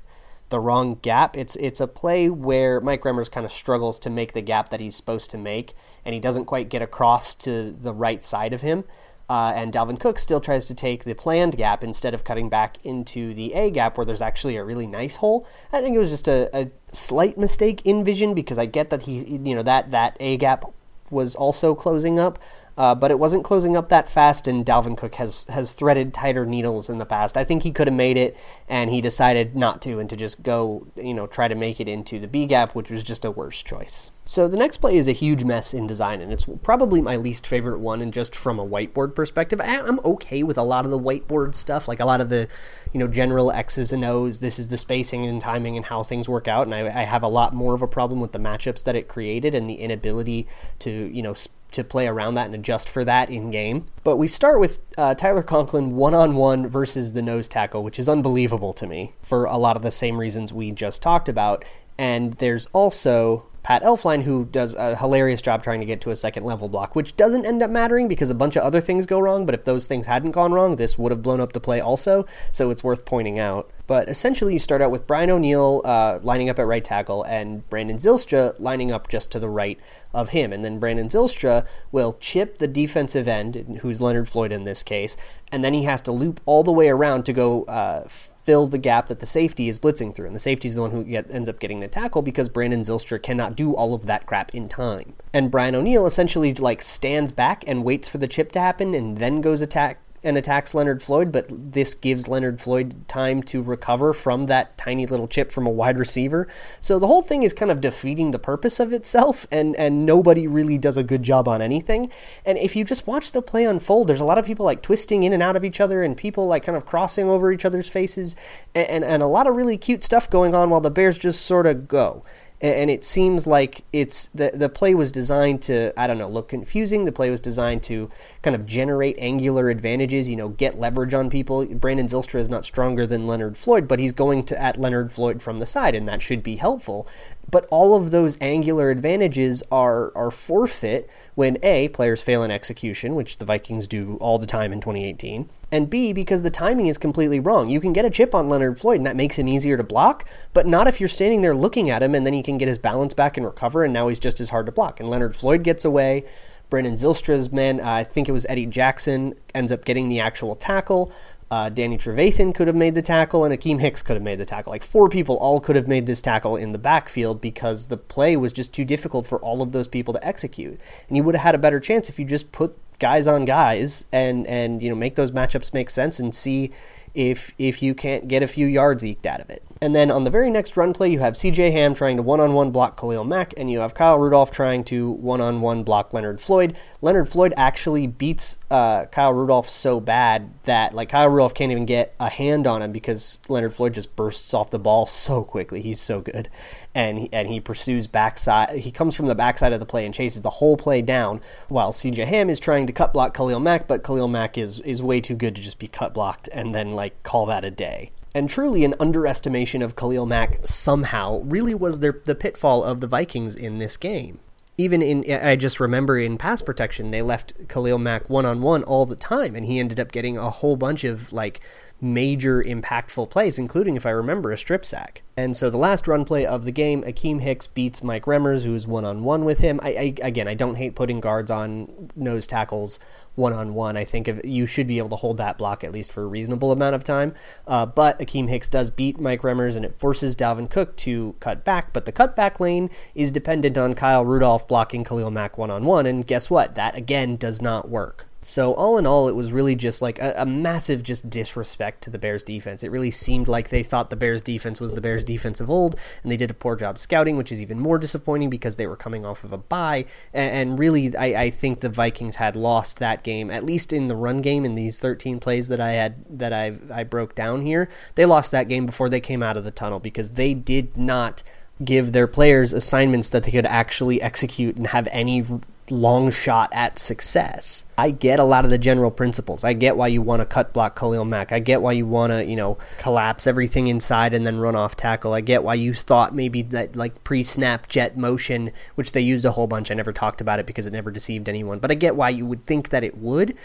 the 0.54 0.60
wrong 0.60 1.00
gap. 1.02 1.36
It's 1.36 1.56
it's 1.56 1.82
a 1.82 1.88
play 1.88 2.30
where 2.30 2.80
Mike 2.80 3.02
Remmers 3.02 3.30
kind 3.30 3.44
of 3.44 3.52
struggles 3.52 3.98
to 4.00 4.10
make 4.12 4.34
the 4.34 4.42
gap 4.42 4.70
that 4.70 4.80
he's 4.80 4.96
supposed 4.96 5.32
to 5.32 5.38
make, 5.38 5.74
and 6.06 6.14
he 6.14 6.20
doesn't 6.20 6.46
quite 6.46 6.70
get 6.70 6.84
across 6.84 7.34
to 7.36 7.72
the 7.72 7.92
right 7.92 8.24
side 8.24 8.54
of 8.54 8.62
him. 8.62 8.84
Uh, 9.28 9.52
and 9.56 9.74
Dalvin 9.74 10.00
Cook 10.00 10.20
still 10.20 10.40
tries 10.40 10.68
to 10.68 10.76
take 10.76 11.06
the 11.06 11.16
planned 11.16 11.58
gap 11.58 11.84
instead 11.84 12.14
of 12.14 12.24
cutting 12.24 12.50
back 12.50 12.78
into 12.84 13.34
the 13.34 13.54
A 13.54 13.72
gap 13.72 13.98
where 13.98 14.06
there's 14.06 14.22
actually 14.22 14.56
a 14.56 14.64
really 14.64 14.86
nice 14.86 15.16
hole. 15.16 15.48
I 15.72 15.82
think 15.82 15.96
it 15.96 16.00
was 16.00 16.12
just 16.12 16.28
a, 16.28 16.56
a 16.56 16.70
slight 16.92 17.36
mistake 17.36 17.82
in 17.84 18.04
vision 18.04 18.36
because 18.36 18.60
I 18.60 18.68
get 18.68 18.92
that 18.92 19.04
he, 19.04 19.24
you 19.24 19.56
know, 19.56 19.64
that 19.64 19.90
that 19.90 20.16
A 20.20 20.38
gap 20.38 20.66
was 21.10 21.36
also 21.36 21.74
closing 21.74 22.20
up, 22.20 22.38
uh, 22.78 22.96
but 22.96 23.12
it 23.12 23.20
wasn't 23.20 23.44
closing 23.44 23.78
up 23.78 23.90
that 23.90 24.10
fast, 24.10 24.48
and 24.48 24.66
Dalvin 24.66 24.98
Cook 24.98 25.16
has 25.16 25.46
has 25.50 25.74
threaded 25.74 26.14
tighter 26.14 26.46
needles 26.46 26.90
in 26.90 26.98
the 26.98 27.06
past. 27.06 27.38
I 27.38 27.44
think 27.44 27.64
he 27.64 27.72
could 27.72 27.88
have 27.88 27.96
made 27.96 28.18
it, 28.18 28.36
and 28.68 28.90
he 28.90 29.00
decided 29.00 29.56
not 29.56 29.82
to, 29.84 30.00
and 30.00 30.10
to 30.10 30.16
just 30.16 30.42
go, 30.42 30.88
you 30.96 31.14
know, 31.14 31.28
try 31.28 31.48
to 31.48 31.56
make 31.56 31.80
it 31.80 31.88
into 31.88 32.20
the 32.20 32.28
B 32.28 32.46
gap, 32.48 32.74
which 32.74 32.90
was 32.90 33.04
just 33.04 33.26
a 33.26 33.32
worse 33.32 33.62
choice. 33.62 34.10
So 34.26 34.48
the 34.48 34.58
next 34.58 34.78
play 34.78 34.96
is 34.96 35.08
a 35.08 35.12
huge 35.12 35.44
mess 35.44 35.74
in 35.74 35.86
design, 35.86 36.20
and 36.20 36.32
it's 36.32 36.46
probably 36.64 37.00
my 37.00 37.16
least 37.16 37.46
favorite 37.46 37.80
one. 37.80 38.02
And 38.02 38.12
just 38.12 38.36
from 38.36 38.58
a 38.58 38.66
whiteboard 38.66 39.14
perspective, 39.14 39.62
I'm 39.62 40.00
okay 40.00 40.42
with 40.42 40.58
a 40.58 40.64
lot 40.64 40.86
of 40.86 40.92
the 40.92 41.00
whiteboard 41.00 41.54
stuff, 41.54 41.88
like 41.88 42.00
a 42.00 42.06
lot 42.06 42.22
of 42.22 42.30
the, 42.30 42.48
you 42.92 43.00
know, 43.00 43.08
general 43.08 43.52
X's 43.52 43.94
and 43.94 44.04
O's. 44.04 44.40
This 44.40 44.58
is 44.58 44.68
the 44.68 44.78
spacing 44.78 45.26
and 45.26 45.40
timing 45.40 45.78
and 45.78 45.86
how 45.86 46.02
things 46.02 46.28
work 46.28 46.48
out, 46.48 46.66
and 46.66 46.74
I, 46.74 47.02
I 47.02 47.04
have 47.04 47.22
a 47.22 47.28
lot 47.28 47.54
more 47.54 47.76
of 47.76 47.84
a 47.84 47.88
problem 47.88 48.20
with 48.20 48.32
the 48.32 48.40
matchups 48.40 48.84
that 48.86 48.96
it 48.96 49.08
created 49.08 49.54
and 49.54 49.70
the 49.70 49.76
inability 49.76 50.48
to, 50.80 50.90
you 50.90 51.22
know. 51.22 51.34
Sp- 51.38 51.54
to 51.74 51.84
play 51.84 52.08
around 52.08 52.36
that 52.36 52.46
and 52.48 52.56
adjust 52.56 52.90
for 52.90 53.04
that 53.06 53.30
in 53.30 53.52
game. 53.52 53.86
But 54.04 54.18
we 54.18 54.28
start 54.28 54.60
with 54.60 54.80
uh, 54.98 55.16
Tyler 55.16 55.44
Conklin 55.44 55.96
one 55.96 56.14
on 56.14 56.36
one 56.36 56.68
versus 56.68 57.14
the 57.14 57.22
nose 57.22 57.48
tackle, 57.48 57.84
which 57.84 58.00
is 58.00 58.10
unbelievable 58.10 58.74
to 58.74 58.88
me 58.88 59.14
for 59.22 59.46
a 59.46 59.58
lot 59.58 59.76
of 59.76 59.82
the 59.82 59.92
same 59.92 60.20
reasons 60.20 60.54
we 60.54 60.72
just 60.72 61.02
talked 61.02 61.30
about. 61.30 61.66
And 61.98 62.34
there's 62.34 62.68
also 62.68 63.46
Pat 63.64 63.82
Elflein, 63.82 64.24
who 64.24 64.46
does 64.46 64.76
a 64.76 64.98
hilarious 64.98 65.42
job 65.42 65.64
trying 65.64 65.80
to 65.80 65.86
get 65.86 66.02
to 66.02 66.12
a 66.12 66.16
second 66.16 66.44
level 66.44 66.68
block, 66.68 66.96
which 66.96 67.16
doesn't 67.16 67.46
end 67.46 67.64
up 67.64 67.72
mattering 67.72 68.10
because 68.10 68.30
a 68.30 68.36
bunch 68.36 68.58
of 68.58 68.64
other 68.64 68.82
things 68.82 69.06
go 69.06 69.20
wrong. 69.20 69.46
But 69.46 69.56
if 69.56 69.64
those 69.64 69.86
things 69.86 70.06
hadn't 70.06 70.32
gone 70.32 70.52
wrong, 70.52 70.76
this 70.76 70.98
would 70.98 71.12
have 71.12 71.22
blown 71.22 71.40
up 71.40 71.54
the 71.54 71.62
play 71.62 71.80
also. 71.80 72.26
So 72.52 72.70
it's 72.70 72.84
worth 72.84 73.06
pointing 73.06 73.40
out. 73.40 73.72
But 73.88 74.10
essentially, 74.10 74.54
you 74.54 74.60
start 74.60 74.82
out 74.82 74.92
with 74.92 75.08
Brian 75.08 75.30
O'Neill 75.30 75.82
uh, 75.86 76.20
lining 76.22 76.50
up 76.50 76.60
at 76.60 76.68
right 76.68 76.84
tackle 76.84 77.24
and 77.24 77.68
Brandon 77.70 77.98
Zylstra 77.98 78.54
lining 78.60 78.92
up 78.92 79.08
just 79.08 79.32
to 79.32 79.40
the 79.40 79.50
right 79.50 79.80
of 80.14 80.30
him. 80.30 80.52
And 80.52 80.64
then 80.64 80.80
Brandon 80.80 81.08
Zylstra 81.08 81.66
will 81.92 82.18
chip 82.20 82.58
the 82.58 82.68
defensive 82.68 83.28
end, 83.28 83.80
who's 83.82 84.02
Leonard 84.02 84.30
Floyd 84.30 84.52
in 84.52 84.64
this 84.64 84.84
case, 84.84 85.18
and 85.52 85.64
then 85.64 85.74
he 85.74 85.84
has 85.84 86.02
to 86.04 86.12
loop 86.12 86.40
all 86.46 86.64
the 86.64 86.72
way 86.72 86.90
around 86.90 87.24
to 87.26 87.34
go 87.34 87.64
uh, 87.64 88.08
fill 88.44 88.68
the 88.68 88.78
gap 88.78 89.08
that 89.08 89.20
the 89.20 89.26
safety 89.26 89.70
is 89.70 89.80
blitzing 89.80 90.14
through. 90.14 90.28
And 90.28 90.36
the 90.36 90.40
safety 90.40 90.68
is 90.68 90.76
the 90.76 90.82
one 90.82 90.92
who 90.92 91.04
get, 91.04 91.32
ends 91.32 91.50
up 91.50 91.60
getting 91.60 91.80
the 91.80 91.88
tackle 91.88 92.22
because 92.22 92.50
Brandon 92.50 92.82
Zylstra 92.82 93.22
cannot 93.22 93.56
do 93.56 93.74
all 93.74 93.94
of 93.94 94.06
that 94.06 94.26
crap 94.26 94.54
in 94.54 94.68
time. 94.68 95.14
And 95.34 95.50
Brian 95.50 95.76
O'Neill 95.76 96.06
essentially 96.06 96.54
like 96.54 96.82
stands 96.82 97.32
back 97.32 97.64
and 97.66 97.84
waits 97.84 98.10
for 98.10 98.18
the 98.18 98.28
chip 98.28 98.52
to 98.54 98.60
happen 98.60 98.94
and 98.94 99.18
then 99.18 99.42
goes 99.42 99.62
attack 99.62 100.00
and 100.24 100.38
attacks 100.38 100.74
Leonard 100.74 101.04
Floyd, 101.04 101.32
but 101.32 101.48
this 101.50 101.94
gives 101.94 102.28
Leonard 102.28 102.62
Floyd 102.62 103.08
time 103.08 103.44
to 103.44 103.62
recover 103.62 104.14
from 104.14 104.46
that 104.48 104.78
tiny 104.78 105.06
little 105.06 105.28
chip 105.28 105.52
from 105.52 105.68
a 105.68 105.72
wide 105.72 105.98
receiver. 105.98 106.48
So 106.80 107.00
the 107.00 107.08
whole 107.08 107.22
thing 107.22 107.44
is 107.44 107.54
kind 107.54 107.72
of 107.72 107.82
defeating 107.82 108.32
the 108.32 108.40
purpose 108.40 108.80
of 108.80 108.94
itself, 108.94 109.46
and, 109.52 109.76
and 109.76 110.06
nobody 110.06 110.48
really 110.48 110.78
does 110.78 110.98
a 110.98 111.04
good 111.04 111.24
job 111.24 111.48
on 111.48 111.62
anything. 111.62 112.10
And 112.46 112.58
if 112.58 112.76
you 112.76 112.84
just 112.84 113.08
watch 113.08 113.32
the 113.32 113.42
play 113.42 113.66
unfold, 113.66 114.08
there's 114.08 114.22
a 114.22 114.26
lot 114.26 114.38
of 114.38 114.46
people 114.46 114.66
like 114.66 114.82
twisting 114.82 115.24
in 115.24 115.34
and 115.34 115.44
out 115.44 115.56
of 115.56 115.66
each 115.66 115.82
other, 115.82 116.04
and 116.04 116.16
people 116.16 116.48
like 116.48 116.64
kind 116.64 116.78
of 116.78 116.86
crossing 116.86 117.30
over 117.30 117.52
each 117.52 117.66
other's 117.66 117.90
faces, 117.90 118.36
and, 118.74 118.88
and, 118.88 119.04
and 119.04 119.24
a 119.24 119.28
lot 119.28 119.48
of 119.48 119.56
really 119.56 119.78
cute 119.78 120.04
stuff 120.04 120.30
going 120.30 120.56
on 120.56 120.70
while 120.70 120.82
the 120.82 120.92
Bears 120.92 121.18
just 121.18 121.46
sort 121.46 121.66
of 121.66 121.88
go 121.88 122.24
and 122.64 122.90
it 122.90 123.04
seems 123.04 123.46
like 123.46 123.84
it's 123.92 124.30
the 124.30 124.52
the 124.54 124.70
play 124.70 124.96
was 124.96 125.12
designed 125.12 125.62
to 125.64 125.94
I 126.00 126.08
don't 126.08 126.18
know 126.18 126.30
look 126.30 126.48
confusing. 126.48 127.04
The 127.04 127.12
play 127.12 127.30
was 127.30 127.42
designed 127.42 127.84
to 127.84 128.10
kind 128.42 128.56
of 128.56 128.66
generate 128.66 129.18
angular 129.20 129.70
advantages, 129.70 130.30
you 130.30 130.38
know, 130.38 130.48
get 130.48 130.80
leverage 130.80 131.14
on 131.14 131.30
people. 131.30 131.66
Brandon 131.66 132.08
Zylstra 132.08 132.40
is 132.40 132.48
not 132.48 132.64
stronger 132.64 133.06
than 133.06 133.28
Leonard 133.28 133.58
Floyd, 133.58 133.86
but 133.86 134.00
he's 134.00 134.14
going 134.14 134.46
to 134.46 134.60
at 134.60 134.78
Leonard 134.78 135.12
Floyd 135.12 135.42
from 135.42 135.60
the 135.60 135.66
side, 135.66 135.94
and 135.94 136.08
that 136.08 136.22
should 136.22 136.42
be 136.42 136.56
helpful. 136.56 137.06
But 137.50 137.68
all 137.70 137.96
of 137.96 138.12
those 138.12 138.38
angular 138.42 138.90
advantages 138.90 139.62
are 139.72 140.12
are 140.16 140.32
forfeit 140.32 141.10
when 141.36 141.58
a 141.62 141.90
players 141.90 142.22
fail 142.22 142.42
in 142.44 142.52
execution, 142.52 143.16
which 143.16 143.38
the 143.38 143.46
Vikings 143.46 143.86
do 143.86 144.18
all 144.20 144.40
the 144.40 144.48
time 144.48 144.74
in 144.74 144.82
2018, 144.82 145.50
and 145.72 145.90
b 145.90 146.14
because 146.14 146.42
the 146.42 146.50
timing 146.50 146.88
is 146.88 146.98
completely 146.98 147.40
wrong. 147.40 147.70
You 147.70 147.80
can 147.80 147.94
get 147.94 148.06
a 148.06 148.10
chip 148.10 148.34
on 148.34 148.50
Leonard 148.50 148.80
Floyd, 148.80 148.98
and 148.98 149.06
that 149.06 149.16
makes 149.16 149.38
him 149.38 149.48
easier 149.48 149.78
to 149.78 149.84
block, 149.84 150.28
but 150.54 150.66
not 150.66 150.88
if 150.88 151.00
you're 151.00 151.10
standing 151.10 151.42
there 151.42 151.56
looking 151.56 151.90
at 151.90 152.02
him, 152.02 152.16
and 152.16 152.26
then 152.26 152.34
he 152.34 152.42
can 152.44 152.58
get 152.58 152.68
his 152.68 152.80
balance 152.80 153.14
back 153.14 153.38
and 153.38 153.46
recover, 153.46 153.84
and 153.84 153.94
now 153.94 154.08
he's 154.08 154.20
just 154.20 154.40
as 154.40 154.50
hard 154.50 154.66
to 154.66 154.72
block. 154.72 155.00
And 155.00 155.10
Leonard 155.10 155.36
Floyd 155.36 155.64
gets 155.64 155.86
away. 155.86 156.26
Brandon 156.74 156.96
Zylstra's 156.96 157.52
man, 157.52 157.80
uh, 157.80 157.88
I 157.88 158.04
think 158.04 158.28
it 158.28 158.32
was 158.32 158.48
Eddie 158.50 158.66
Jackson, 158.66 159.36
ends 159.54 159.72
up 159.72 159.86
getting 159.86 160.10
the 160.10 160.20
actual 160.20 160.56
tackle. 160.56 161.12
Uh, 161.52 161.70
Danny 161.70 161.98
Trevathan 161.98 162.54
could 162.54 162.68
have 162.68 162.76
made 162.76 162.96
the 162.96 163.02
tackle, 163.02 163.44
and 163.44 163.54
Akiem 163.54 163.80
Hicks 163.80 164.02
could 164.02 164.16
have 164.16 164.24
made 164.24 164.40
the 164.40 164.46
tackle. 164.46 164.72
Like 164.72 164.84
four 164.84 165.10
people 165.10 165.38
all 165.38 165.60
could 165.60 165.76
have 165.76 165.88
made 165.88 166.06
this 166.06 166.22
tackle 166.22 166.56
in 166.56 166.72
the 166.72 166.78
backfield 166.78 167.42
because 167.42 167.88
the 167.88 167.98
play 167.98 168.36
was 168.36 168.54
just 168.54 168.74
too 168.74 168.86
difficult 168.86 169.28
for 169.28 169.40
all 169.40 169.62
of 169.62 169.72
those 169.72 169.88
people 169.88 170.14
to 170.14 170.26
execute. 170.26 170.80
And 171.08 171.18
you 171.18 171.24
would 171.24 171.36
have 171.36 171.44
had 171.44 171.56
a 171.56 171.60
better 171.60 171.80
chance 171.80 172.10
if 172.10 172.18
you 172.18 172.26
just 172.26 172.52
put 172.52 172.78
guys 173.00 173.28
on 173.28 173.44
guys 173.44 174.06
and 174.12 174.48
and 174.48 174.82
you 174.82 174.90
know 174.90 174.96
make 174.96 175.16
those 175.16 175.32
matchups 175.32 175.74
make 175.74 175.90
sense 175.90 176.20
and 176.20 176.34
see 176.34 176.72
if 177.14 177.52
if 177.58 177.82
you 177.82 177.94
can't 177.94 178.28
get 178.28 178.42
a 178.42 178.48
few 178.48 178.66
yards 178.66 179.04
eked 179.04 179.26
out 179.26 179.42
of 179.42 179.50
it. 179.50 179.64
And 179.84 179.94
then 179.94 180.12
on 180.12 180.24
the 180.24 180.30
very 180.30 180.50
next 180.50 180.78
run 180.78 180.94
play, 180.94 181.10
you 181.10 181.20
have 181.20 181.34
CJ 181.34 181.74
Ham 181.74 181.94
trying 181.94 182.16
to 182.16 182.24
one 182.24 182.40
on 182.40 182.54
one 182.54 182.72
block 182.72 182.98
Khalil 182.98 183.26
Mack, 183.26 183.54
and 183.58 183.70
you 183.70 183.82
have 183.82 183.94
Kyle 183.94 184.18
Rudolph 184.18 184.50
trying 184.50 184.86
to 184.86 185.12
one 185.12 185.42
on 185.42 185.60
one 185.60 185.84
block 185.84 186.14
Leonard 186.14 186.40
Floyd. 186.40 186.78
Leonard 187.02 187.28
Floyd 187.28 187.54
actually 187.58 188.08
beats 188.08 188.58
uh, 188.72 189.08
Kyle 189.08 189.34
Rudolph 189.34 189.68
so 189.68 190.00
bad 190.00 190.54
that 190.64 190.94
like 190.94 191.10
Kyle 191.10 191.28
Rudolph 191.28 191.54
can't 191.54 191.70
even 191.70 191.86
get 191.86 192.16
a 192.18 192.30
hand 192.30 192.66
on 192.66 192.82
him 192.82 192.94
because 192.94 193.40
Leonard 193.50 193.74
Floyd 193.74 193.94
just 193.94 194.16
bursts 194.16 194.54
off 194.54 194.72
the 194.72 194.80
ball 194.80 195.06
so 195.06 195.44
quickly. 195.44 195.82
He's 195.82 196.00
so 196.00 196.22
good, 196.22 196.48
and 196.96 197.20
he, 197.20 197.30
and 197.34 197.50
he 197.50 197.60
pursues 197.60 198.08
backside. 198.08 198.80
He 198.80 198.90
comes 198.90 199.18
from 199.18 199.26
the 199.26 199.36
backside 199.36 199.74
of 199.74 199.82
the 199.82 199.86
play 199.86 200.06
and 200.06 200.16
chases 200.16 200.44
the 200.44 200.50
whole 200.50 200.78
play 200.78 201.02
down, 201.02 201.42
while 201.68 201.92
CJ 201.92 202.24
Ham 202.28 202.50
is 202.50 202.62
trying 202.62 202.88
to 202.88 202.94
cut 202.94 203.12
block 203.12 203.34
Khalil 203.34 203.60
Mack, 203.60 203.90
but 203.90 204.02
Khalil 204.02 204.30
Mack 204.30 204.58
is 204.58 204.80
is 204.80 205.02
way 205.02 205.20
too 205.20 205.36
good 205.36 205.58
to 205.58 205.62
just 205.62 205.78
be 205.78 205.90
cut 205.90 206.14
blocked 206.14 206.48
and 206.54 206.74
then 206.74 206.94
like 206.94 207.22
call 207.24 207.46
that 207.48 207.66
a 207.66 207.70
day. 207.70 208.12
And 208.36 208.50
truly, 208.50 208.84
an 208.84 208.96
underestimation 209.00 209.82
of 209.82 209.96
Khalil 209.96 210.26
Mack 210.26 210.66
somehow 210.66 211.42
really 211.42 211.76
was 211.76 212.00
their, 212.00 212.22
the 212.26 212.36
pitfall 212.36 212.84
of 212.84 213.00
the 213.00 213.08
Vikings 213.08 213.56
in 213.56 213.78
this 213.78 213.96
game. 213.96 214.40
Even 214.76 215.04
in, 215.04 215.32
I 215.32 215.56
just 215.56 215.80
remember 215.80 216.18
in 216.18 216.40
pass 216.40 216.64
protection, 216.64 217.12
they 217.12 217.22
left 217.22 217.54
Khalil 217.70 218.00
Mack 218.00 218.28
one 218.32 218.46
on 218.46 218.64
one 218.64 218.84
all 218.84 219.06
the 219.06 219.16
time, 219.16 219.56
and 219.56 219.66
he 219.66 219.80
ended 219.80 220.00
up 220.00 220.12
getting 220.12 220.36
a 220.36 220.50
whole 220.50 220.76
bunch 220.76 221.04
of 221.04 221.32
like 221.32 221.62
major 222.04 222.62
impactful 222.62 223.30
plays, 223.30 223.58
including, 223.58 223.96
if 223.96 224.06
I 224.06 224.12
remember, 224.12 224.52
a 224.52 224.58
strip 224.58 224.86
sack. 224.86 225.24
And 225.36 225.58
so 225.58 225.70
the 225.70 225.78
last 225.78 226.08
run 226.08 226.26
play 226.26 226.46
of 226.46 226.64
the 226.64 226.72
game, 226.72 227.02
Akiem 227.04 227.42
Hicks 227.42 227.66
beats 227.66 228.04
Mike 228.04 228.26
Remmers, 228.26 228.64
who's 228.64 228.86
one 228.86 229.04
on 229.04 229.24
one 229.24 229.46
with 229.46 229.58
him. 229.60 229.80
I, 229.82 229.90
I, 229.90 230.16
again, 230.22 230.48
I 230.48 230.54
don't 230.54 230.76
hate 230.76 230.94
putting 230.94 231.20
guards 231.20 231.50
on 231.50 232.12
nose 232.16 232.46
tackles 232.46 233.00
one 233.36 233.54
on 233.54 233.74
one. 233.74 233.98
I 233.98 234.04
think 234.04 234.28
if, 234.28 234.46
you 234.46 234.68
should 234.68 234.86
be 234.86 235.00
able 235.00 235.10
to 235.10 235.16
hold 235.16 235.38
that 235.38 235.58
block 235.58 235.84
at 235.84 235.92
least 235.92 236.12
for 236.12 236.22
a 236.22 236.28
reasonable 236.28 236.72
amount 236.72 236.94
of 236.94 237.04
time. 237.04 237.34
Uh, 237.66 237.86
but 237.86 238.20
Akiem 238.20 238.48
Hicks 238.48 238.70
does 238.70 238.92
beat 238.92 239.20
Mike 239.20 239.42
Remmers, 239.42 239.76
and 239.76 239.84
it 239.84 240.00
forces 240.00 240.36
Dalvin 240.36 240.70
Cook 240.70 240.96
to 240.98 241.34
cut 241.40 241.66
back. 241.66 241.94
But 241.94 242.06
the 242.06 242.12
cutback 242.12 242.60
lane 242.60 242.92
is 243.16 243.32
dependent 243.32 243.78
on 243.78 243.96
Kyle 243.96 244.26
Rudolph 244.26 244.68
blocking 244.68 245.04
Khalil 245.04 245.32
Mack 245.32 245.58
one 245.58 245.72
on 245.72 245.86
one, 245.86 246.06
and 246.06 246.28
guess 246.28 246.50
what? 246.50 246.76
That 246.76 246.96
again 246.96 247.38
does 247.38 247.62
not 247.62 247.90
work. 247.90 248.28
So 248.44 248.74
all 248.74 248.98
in 248.98 249.08
all, 249.08 249.30
it 249.30 249.36
was 249.36 249.52
really 249.52 249.76
just 249.76 250.02
like 250.02 250.20
a, 250.20 250.34
a, 250.38 250.46
massive 250.46 251.02
just 251.02 251.30
disrespect 251.30 252.04
to 252.04 252.10
the 252.10 252.20
Bears 252.20 252.44
defense. 252.44 252.84
It 252.84 252.92
really 252.92 253.10
seemed 253.10 253.48
like 253.48 253.70
they 253.70 253.84
thought 253.84 254.10
the 254.10 254.16
Bears 254.16 254.42
defense 254.42 254.82
was 254.82 254.94
the 254.94 255.02
Bears 255.02 255.24
defense 255.24 255.62
of 255.62 255.70
old, 255.70 255.96
and 256.22 256.32
they 256.32 256.38
did 256.38 256.52
a 256.52 256.54
poor 256.54 256.76
job 256.76 256.98
scouting, 256.98 257.38
which 257.38 257.52
is 257.52 257.62
even 257.62 257.80
more 257.80 257.98
disappointing 257.98 258.50
because 258.50 258.76
they 258.76 258.86
were 258.86 258.98
coming 258.98 259.26
off 259.26 259.44
of 259.44 259.54
a 259.54 259.58
bye. 259.58 260.06
And, 260.34 260.70
and 260.70 260.80
really, 260.80 261.16
I, 261.16 261.44
I, 261.44 261.50
think 261.50 261.80
the 261.80 261.90
Vikings 261.90 262.36
had 262.36 262.56
lost 262.56 263.00
that 263.00 263.24
game, 263.24 263.50
at 263.50 263.64
least 263.64 263.94
in 263.94 264.10
the 264.10 264.16
run 264.16 264.42
game. 264.42 264.66
In 264.66 264.76
these 264.76 265.00
13 265.00 265.40
plays 265.40 265.70
that 265.70 265.80
I 265.80 265.94
had 265.94 266.26
that 266.30 266.52
I 266.52 266.74
I 266.94 267.04
broke 267.04 267.36
down 267.36 267.66
here, 267.66 267.90
they 268.16 268.26
lost 268.26 268.52
that 268.52 268.68
game 268.68 268.86
before 268.86 269.10
they 269.10 269.22
came 269.22 269.42
out 269.42 269.58
of 269.58 269.64
the 269.64 269.72
tunnel 269.72 270.00
because 270.00 270.32
they 270.32 270.54
did 270.54 270.98
not 270.98 271.44
give 271.84 272.12
their 272.12 272.28
players 272.28 272.74
assignments 272.74 273.30
that 273.30 273.44
they 273.44 273.52
could 273.52 273.66
actually 273.66 274.22
execute 274.22 274.76
and 274.76 274.88
have 274.88 275.08
any 275.12 275.44
long 275.90 276.32
shot 276.32 276.70
at 276.74 276.98
success. 276.98 277.86
I 277.98 278.12
get 278.12 278.40
a 278.40 278.44
lot 278.44 278.66
of 278.66 278.72
the 278.72 278.78
general 278.78 279.12
principles. 279.12 279.64
I 279.64 279.74
get 279.74 279.98
why 279.98 280.08
you 280.08 280.22
want 280.22 280.42
to 280.42 280.46
cut 280.46 280.74
block 280.74 280.98
Khalil 280.98 281.26
Mack. 281.26 281.52
I 281.52 281.60
get 281.60 281.82
why 281.82 281.92
you 281.92 282.08
want 282.08 282.32
to, 282.32 282.46
you 282.46 282.56
know, 282.56 282.78
collapse 282.98 283.46
everything 283.46 283.88
inside 283.88 284.34
and 284.34 284.48
then 284.48 284.58
run 284.60 284.76
off 284.76 284.96
tackle. 284.96 285.34
I 285.34 285.42
get 285.42 285.64
why 285.64 285.76
you 285.76 285.94
thought 285.94 286.34
maybe 286.34 286.62
that 286.64 286.96
like 286.96 287.24
pre-snap 287.24 287.88
jet 287.88 288.18
motion, 288.18 288.72
which 288.96 289.12
they 289.12 289.22
used 289.22 289.46
a 289.46 289.52
whole 289.52 289.68
bunch. 289.68 289.92
I 289.92 289.96
never 289.96 290.14
talked 290.14 290.42
about 290.42 290.60
it 290.60 290.66
because 290.66 290.86
it 290.86 290.94
never 290.94 291.12
deceived 291.12 291.50
anyone. 291.50 291.80
But 291.80 291.92
I 291.92 291.96
get 291.96 292.16
why 292.16 292.30
you 292.30 292.46
would 292.46 292.66
think 292.66 292.90
that 292.90 293.04
it 293.04 293.18
would. 293.18 293.56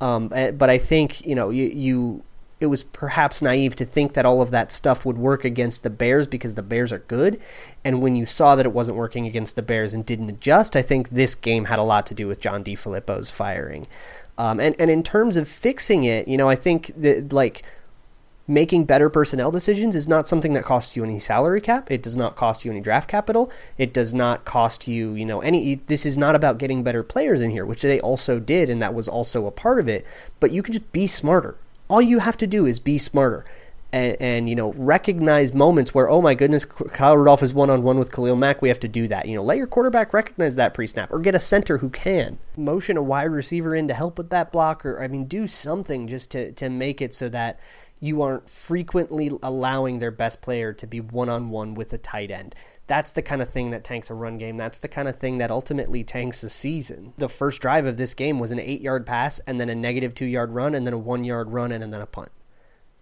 Um, 0.00 0.30
eh, 0.34 0.50
but 0.50 0.70
I 0.70 0.78
think 0.78 1.26
you 1.26 1.34
know 1.34 1.50
you, 1.50 1.66
you 1.66 2.24
it 2.60 2.66
was 2.66 2.82
perhaps 2.82 3.40
naive 3.40 3.76
to 3.76 3.84
think 3.84 4.14
that 4.14 4.26
all 4.26 4.42
of 4.42 4.50
that 4.50 4.72
stuff 4.72 5.04
would 5.04 5.16
work 5.16 5.44
against 5.44 5.82
the 5.82 5.90
Bears 5.90 6.26
because 6.26 6.54
the 6.54 6.62
Bears 6.62 6.92
are 6.92 6.98
good. 6.98 7.40
And 7.84 8.02
when 8.02 8.16
you 8.16 8.26
saw 8.26 8.56
that 8.56 8.66
it 8.66 8.72
wasn't 8.72 8.96
working 8.96 9.26
against 9.26 9.54
the 9.54 9.62
Bears 9.62 9.94
and 9.94 10.04
didn't 10.04 10.28
adjust, 10.28 10.74
I 10.74 10.82
think 10.82 11.10
this 11.10 11.34
game 11.34 11.66
had 11.66 11.78
a 11.78 11.84
lot 11.84 12.06
to 12.06 12.14
do 12.14 12.26
with 12.26 12.40
John 12.40 12.64
DeFilippo's 12.64 13.30
firing. 13.30 13.86
Um, 14.36 14.60
and 14.60 14.74
and 14.78 14.90
in 14.90 15.02
terms 15.02 15.36
of 15.36 15.48
fixing 15.48 16.04
it, 16.04 16.28
you 16.28 16.36
know, 16.36 16.48
I 16.48 16.54
think 16.54 16.92
that 16.96 17.32
like 17.32 17.62
making 18.46 18.84
better 18.84 19.10
personnel 19.10 19.50
decisions 19.50 19.94
is 19.94 20.08
not 20.08 20.26
something 20.26 20.54
that 20.54 20.64
costs 20.64 20.96
you 20.96 21.04
any 21.04 21.18
salary 21.18 21.60
cap. 21.60 21.90
It 21.90 22.02
does 22.02 22.16
not 22.16 22.34
cost 22.34 22.64
you 22.64 22.70
any 22.70 22.80
draft 22.80 23.08
capital. 23.08 23.52
It 23.76 23.92
does 23.92 24.14
not 24.14 24.44
cost 24.44 24.88
you, 24.88 25.12
you 25.12 25.26
know, 25.26 25.40
any. 25.40 25.76
This 25.76 26.06
is 26.06 26.16
not 26.16 26.34
about 26.34 26.58
getting 26.58 26.82
better 26.82 27.02
players 27.02 27.42
in 27.42 27.50
here, 27.50 27.66
which 27.66 27.82
they 27.82 28.00
also 28.00 28.40
did, 28.40 28.70
and 28.70 28.80
that 28.82 28.94
was 28.94 29.06
also 29.06 29.46
a 29.46 29.52
part 29.52 29.78
of 29.78 29.88
it. 29.88 30.04
But 30.40 30.50
you 30.50 30.62
can 30.62 30.72
just 30.72 30.90
be 30.92 31.06
smarter 31.06 31.56
all 31.88 32.02
you 32.02 32.20
have 32.20 32.36
to 32.38 32.46
do 32.46 32.66
is 32.66 32.78
be 32.78 32.98
smarter. 32.98 33.44
And, 33.90 34.18
and, 34.20 34.50
you 34.50 34.54
know 34.54 34.74
recognize 34.74 35.54
moments 35.54 35.94
where 35.94 36.10
oh 36.10 36.20
my 36.20 36.34
goodness 36.34 36.66
Kyle 36.66 37.16
Rudolph 37.16 37.42
is 37.42 37.54
one 37.54 37.70
on 37.70 37.82
one 37.82 37.98
with 37.98 38.12
Khalil 38.12 38.36
Mack 38.36 38.60
we 38.60 38.68
have 38.68 38.78
to 38.80 38.88
do 38.88 39.08
that. 39.08 39.26
You 39.26 39.36
know 39.36 39.42
let 39.42 39.56
your 39.56 39.66
quarterback 39.66 40.12
recognize 40.12 40.56
that 40.56 40.74
pre 40.74 40.86
snap 40.86 41.10
or 41.10 41.20
get 41.20 41.34
a 41.34 41.40
center 41.40 41.78
who 41.78 41.88
can. 41.88 42.36
Motion 42.54 42.98
a 42.98 43.02
wide 43.02 43.30
receiver 43.30 43.74
in 43.74 43.88
to 43.88 43.94
help 43.94 44.18
with 44.18 44.28
that 44.28 44.52
block 44.52 44.84
or 44.84 45.02
I 45.02 45.08
mean 45.08 45.24
do 45.24 45.46
something 45.46 46.06
just 46.06 46.30
to 46.32 46.52
to 46.52 46.68
make 46.68 47.00
it 47.00 47.14
so 47.14 47.30
that 47.30 47.58
you 47.98 48.20
aren't 48.20 48.50
frequently 48.50 49.30
allowing 49.42 50.00
their 50.00 50.10
best 50.10 50.42
player 50.42 50.74
to 50.74 50.86
be 50.86 51.00
one 51.00 51.30
on 51.30 51.48
one 51.48 51.72
with 51.72 51.90
a 51.94 51.98
tight 51.98 52.30
end 52.30 52.54
that's 52.88 53.12
the 53.12 53.22
kind 53.22 53.40
of 53.40 53.50
thing 53.50 53.70
that 53.70 53.84
tanks 53.84 54.10
a 54.10 54.14
run 54.14 54.38
game. 54.38 54.56
That's 54.56 54.78
the 54.78 54.88
kind 54.88 55.06
of 55.06 55.18
thing 55.18 55.38
that 55.38 55.50
ultimately 55.50 56.02
tanks 56.02 56.42
a 56.42 56.48
season. 56.48 57.12
The 57.18 57.28
first 57.28 57.60
drive 57.60 57.86
of 57.86 57.98
this 57.98 58.14
game 58.14 58.40
was 58.40 58.50
an 58.50 58.58
eight 58.58 58.80
yard 58.80 59.06
pass 59.06 59.38
and 59.40 59.60
then 59.60 59.68
a 59.68 59.74
negative 59.74 60.14
two 60.14 60.24
yard 60.24 60.50
run 60.50 60.74
and 60.74 60.86
then 60.86 60.94
a 60.94 60.98
one 60.98 61.22
yard 61.22 61.50
run 61.50 61.70
and 61.70 61.92
then 61.92 62.00
a 62.00 62.06
punt. 62.06 62.30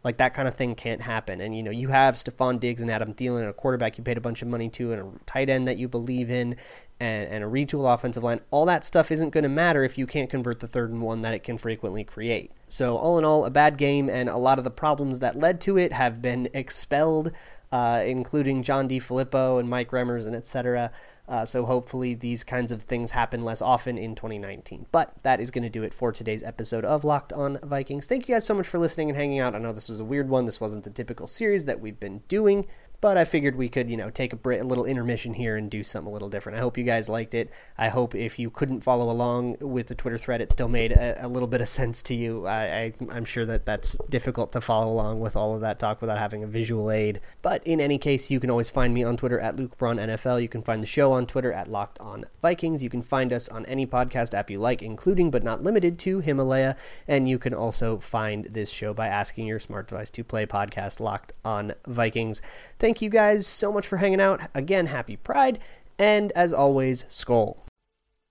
Like 0.02 0.18
that 0.18 0.34
kind 0.34 0.46
of 0.46 0.56
thing 0.56 0.74
can't 0.74 1.00
happen. 1.00 1.40
And 1.40 1.56
you 1.56 1.62
know, 1.62 1.70
you 1.70 1.88
have 1.88 2.16
Stefon 2.16 2.60
Diggs 2.60 2.82
and 2.82 2.90
Adam 2.90 3.14
Thielen 3.14 3.40
and 3.40 3.48
a 3.48 3.52
quarterback 3.52 3.96
you 3.96 4.04
paid 4.04 4.18
a 4.18 4.20
bunch 4.20 4.42
of 4.42 4.48
money 4.48 4.68
to 4.70 4.92
and 4.92 5.02
a 5.02 5.24
tight 5.24 5.48
end 5.48 5.68
that 5.68 5.78
you 5.78 5.88
believe 5.88 6.30
in 6.30 6.56
and, 6.98 7.28
and 7.28 7.44
a 7.44 7.46
retool 7.46 7.92
offensive 7.92 8.24
line. 8.24 8.40
All 8.50 8.66
that 8.66 8.84
stuff 8.84 9.12
isn't 9.12 9.30
going 9.30 9.42
to 9.42 9.48
matter 9.48 9.84
if 9.84 9.98
you 9.98 10.06
can't 10.06 10.30
convert 10.30 10.60
the 10.60 10.68
third 10.68 10.90
and 10.90 11.00
one 11.00 11.22
that 11.22 11.34
it 11.34 11.44
can 11.44 11.58
frequently 11.58 12.02
create. 12.02 12.50
So 12.68 12.96
all 12.96 13.18
in 13.18 13.24
all, 13.24 13.44
a 13.44 13.50
bad 13.50 13.78
game 13.78 14.08
and 14.08 14.28
a 14.28 14.36
lot 14.36 14.58
of 14.58 14.64
the 14.64 14.70
problems 14.70 15.20
that 15.20 15.36
led 15.36 15.60
to 15.62 15.78
it 15.78 15.92
have 15.92 16.20
been 16.20 16.48
expelled 16.54 17.32
uh, 17.76 18.00
including 18.00 18.62
John 18.62 18.88
DeFilippo 18.88 19.60
and 19.60 19.68
Mike 19.68 19.90
Remmers 19.90 20.26
and 20.26 20.34
etc. 20.34 20.90
Uh, 21.28 21.44
so 21.44 21.66
hopefully 21.66 22.14
these 22.14 22.42
kinds 22.42 22.72
of 22.72 22.80
things 22.80 23.10
happen 23.10 23.44
less 23.44 23.60
often 23.60 23.98
in 23.98 24.14
2019. 24.14 24.86
But 24.90 25.12
that 25.24 25.40
is 25.40 25.50
going 25.50 25.64
to 25.64 25.68
do 25.68 25.82
it 25.82 25.92
for 25.92 26.10
today's 26.10 26.42
episode 26.42 26.86
of 26.86 27.04
Locked 27.04 27.34
On 27.34 27.58
Vikings. 27.62 28.06
Thank 28.06 28.28
you 28.28 28.34
guys 28.34 28.46
so 28.46 28.54
much 28.54 28.66
for 28.66 28.78
listening 28.78 29.10
and 29.10 29.16
hanging 29.18 29.40
out. 29.40 29.54
I 29.54 29.58
know 29.58 29.72
this 29.74 29.90
was 29.90 30.00
a 30.00 30.06
weird 30.06 30.30
one. 30.30 30.46
This 30.46 30.58
wasn't 30.58 30.84
the 30.84 30.90
typical 30.90 31.26
series 31.26 31.64
that 31.64 31.78
we've 31.78 32.00
been 32.00 32.22
doing 32.28 32.66
but 33.06 33.16
I 33.16 33.24
figured 33.24 33.54
we 33.54 33.68
could, 33.68 33.88
you 33.88 33.96
know, 33.96 34.10
take 34.10 34.32
a, 34.32 34.60
a 34.60 34.64
little 34.64 34.84
intermission 34.84 35.34
here 35.34 35.54
and 35.54 35.70
do 35.70 35.84
something 35.84 36.10
a 36.10 36.12
little 36.12 36.28
different. 36.28 36.58
I 36.58 36.60
hope 36.60 36.76
you 36.76 36.82
guys 36.82 37.08
liked 37.08 37.34
it. 37.34 37.52
I 37.78 37.86
hope 37.86 38.16
if 38.16 38.36
you 38.36 38.50
couldn't 38.50 38.80
follow 38.80 39.08
along 39.08 39.58
with 39.60 39.86
the 39.86 39.94
Twitter 39.94 40.18
thread, 40.18 40.40
it 40.40 40.50
still 40.50 40.66
made 40.66 40.90
a, 40.90 41.24
a 41.24 41.28
little 41.28 41.46
bit 41.46 41.60
of 41.60 41.68
sense 41.68 42.02
to 42.02 42.16
you. 42.16 42.48
I, 42.48 42.92
I, 43.08 43.16
am 43.16 43.24
sure 43.24 43.44
that 43.44 43.64
that's 43.64 43.96
difficult 44.10 44.50
to 44.54 44.60
follow 44.60 44.90
along 44.90 45.20
with 45.20 45.36
all 45.36 45.54
of 45.54 45.60
that 45.60 45.78
talk 45.78 46.00
without 46.00 46.18
having 46.18 46.42
a 46.42 46.48
visual 46.48 46.90
aid. 46.90 47.20
But 47.42 47.64
in 47.64 47.80
any 47.80 47.96
case, 47.96 48.28
you 48.28 48.40
can 48.40 48.50
always 48.50 48.70
find 48.70 48.92
me 48.92 49.04
on 49.04 49.16
Twitter 49.16 49.38
at 49.38 49.54
Luke 49.54 49.78
Braun 49.78 49.98
NFL. 49.98 50.42
You 50.42 50.48
can 50.48 50.62
find 50.62 50.82
the 50.82 50.88
show 50.88 51.12
on 51.12 51.26
Twitter 51.26 51.52
at 51.52 51.70
Locked 51.70 52.00
On 52.00 52.24
Vikings. 52.42 52.82
You 52.82 52.90
can 52.90 53.02
find 53.02 53.32
us 53.32 53.48
on 53.48 53.64
any 53.66 53.86
podcast 53.86 54.34
app 54.34 54.50
you 54.50 54.58
like, 54.58 54.82
including 54.82 55.30
but 55.30 55.44
not 55.44 55.62
limited 55.62 55.96
to 56.00 56.18
Himalaya. 56.18 56.74
And 57.06 57.28
you 57.28 57.38
can 57.38 57.54
also 57.54 57.98
find 57.98 58.46
this 58.46 58.70
show 58.70 58.92
by 58.92 59.06
asking 59.06 59.46
your 59.46 59.60
smart 59.60 59.86
device 59.86 60.10
to 60.10 60.24
play 60.24 60.44
podcast 60.44 60.98
Locked 60.98 61.34
On 61.44 61.72
Vikings. 61.86 62.42
Thank 62.80 62.95
thank 62.96 63.02
you 63.02 63.10
guys 63.10 63.46
so 63.46 63.70
much 63.70 63.86
for 63.86 63.98
hanging 63.98 64.22
out. 64.22 64.40
Again, 64.54 64.86
happy 64.86 65.16
Pride, 65.16 65.58
and 65.98 66.32
as 66.32 66.54
always, 66.54 67.04
Skol. 67.10 67.58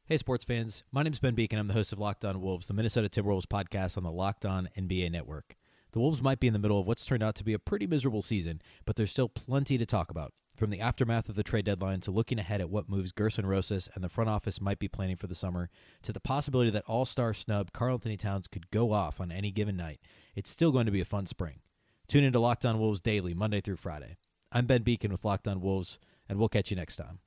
Hey, 0.07 0.17
sports 0.17 0.43
fans. 0.43 0.81
My 0.91 1.03
name 1.03 1.13
is 1.13 1.19
Ben 1.19 1.35
Beecken. 1.35 1.59
I'm 1.59 1.67
the 1.67 1.73
host 1.73 1.93
of 1.93 1.99
Locked 1.99 2.25
On 2.25 2.41
Wolves, 2.41 2.65
the 2.65 2.73
Minnesota 2.73 3.07
Timberwolves 3.07 3.45
podcast 3.45 3.95
on 3.95 4.01
the 4.01 4.11
Locked 4.11 4.43
On 4.43 4.67
NBA 4.75 5.11
network. 5.11 5.55
The 5.91 5.99
Wolves 5.99 6.19
might 6.19 6.39
be 6.39 6.47
in 6.47 6.53
the 6.53 6.57
middle 6.57 6.79
of 6.79 6.87
what's 6.87 7.05
turned 7.05 7.21
out 7.21 7.35
to 7.35 7.43
be 7.43 7.53
a 7.53 7.59
pretty 7.59 7.85
miserable 7.85 8.23
season, 8.23 8.59
but 8.87 8.95
there's 8.95 9.11
still 9.11 9.29
plenty 9.29 9.77
to 9.77 9.85
talk 9.85 10.09
about. 10.09 10.33
From 10.57 10.71
the 10.71 10.81
aftermath 10.81 11.29
of 11.29 11.35
the 11.35 11.43
trade 11.43 11.65
deadline 11.65 11.99
to 11.99 12.09
looking 12.09 12.39
ahead 12.39 12.59
at 12.59 12.71
what 12.71 12.89
moves 12.89 13.11
Gerson 13.11 13.45
Rosas 13.45 13.87
and 13.93 14.03
the 14.03 14.09
front 14.09 14.31
office 14.31 14.59
might 14.59 14.79
be 14.79 14.87
planning 14.87 15.15
for 15.15 15.27
the 15.27 15.35
summer, 15.35 15.69
to 16.01 16.11
the 16.11 16.19
possibility 16.19 16.71
that 16.71 16.85
all 16.87 17.05
star 17.05 17.35
snub 17.35 17.71
Karl-Anthony 17.71 18.17
Towns 18.17 18.47
could 18.47 18.71
go 18.71 18.93
off 18.93 19.21
on 19.21 19.31
any 19.31 19.51
given 19.51 19.77
night, 19.77 19.99
it's 20.35 20.49
still 20.49 20.71
going 20.71 20.87
to 20.87 20.91
be 20.91 21.01
a 21.01 21.05
fun 21.05 21.27
spring. 21.27 21.59
Tune 22.07 22.23
into 22.23 22.39
Locked 22.39 22.65
On 22.65 22.79
Wolves 22.79 22.99
daily, 22.99 23.35
Monday 23.35 23.61
through 23.61 23.77
Friday. 23.77 24.17
I'm 24.55 24.67
Ben 24.67 24.85
Beecken 24.85 25.11
with 25.11 25.25
Locked 25.25 25.49
On 25.49 25.59
Wolves, 25.59 25.99
and 26.29 26.39
we'll 26.39 26.47
catch 26.47 26.71
you 26.71 26.77
next 26.77 26.95
time. 26.95 27.19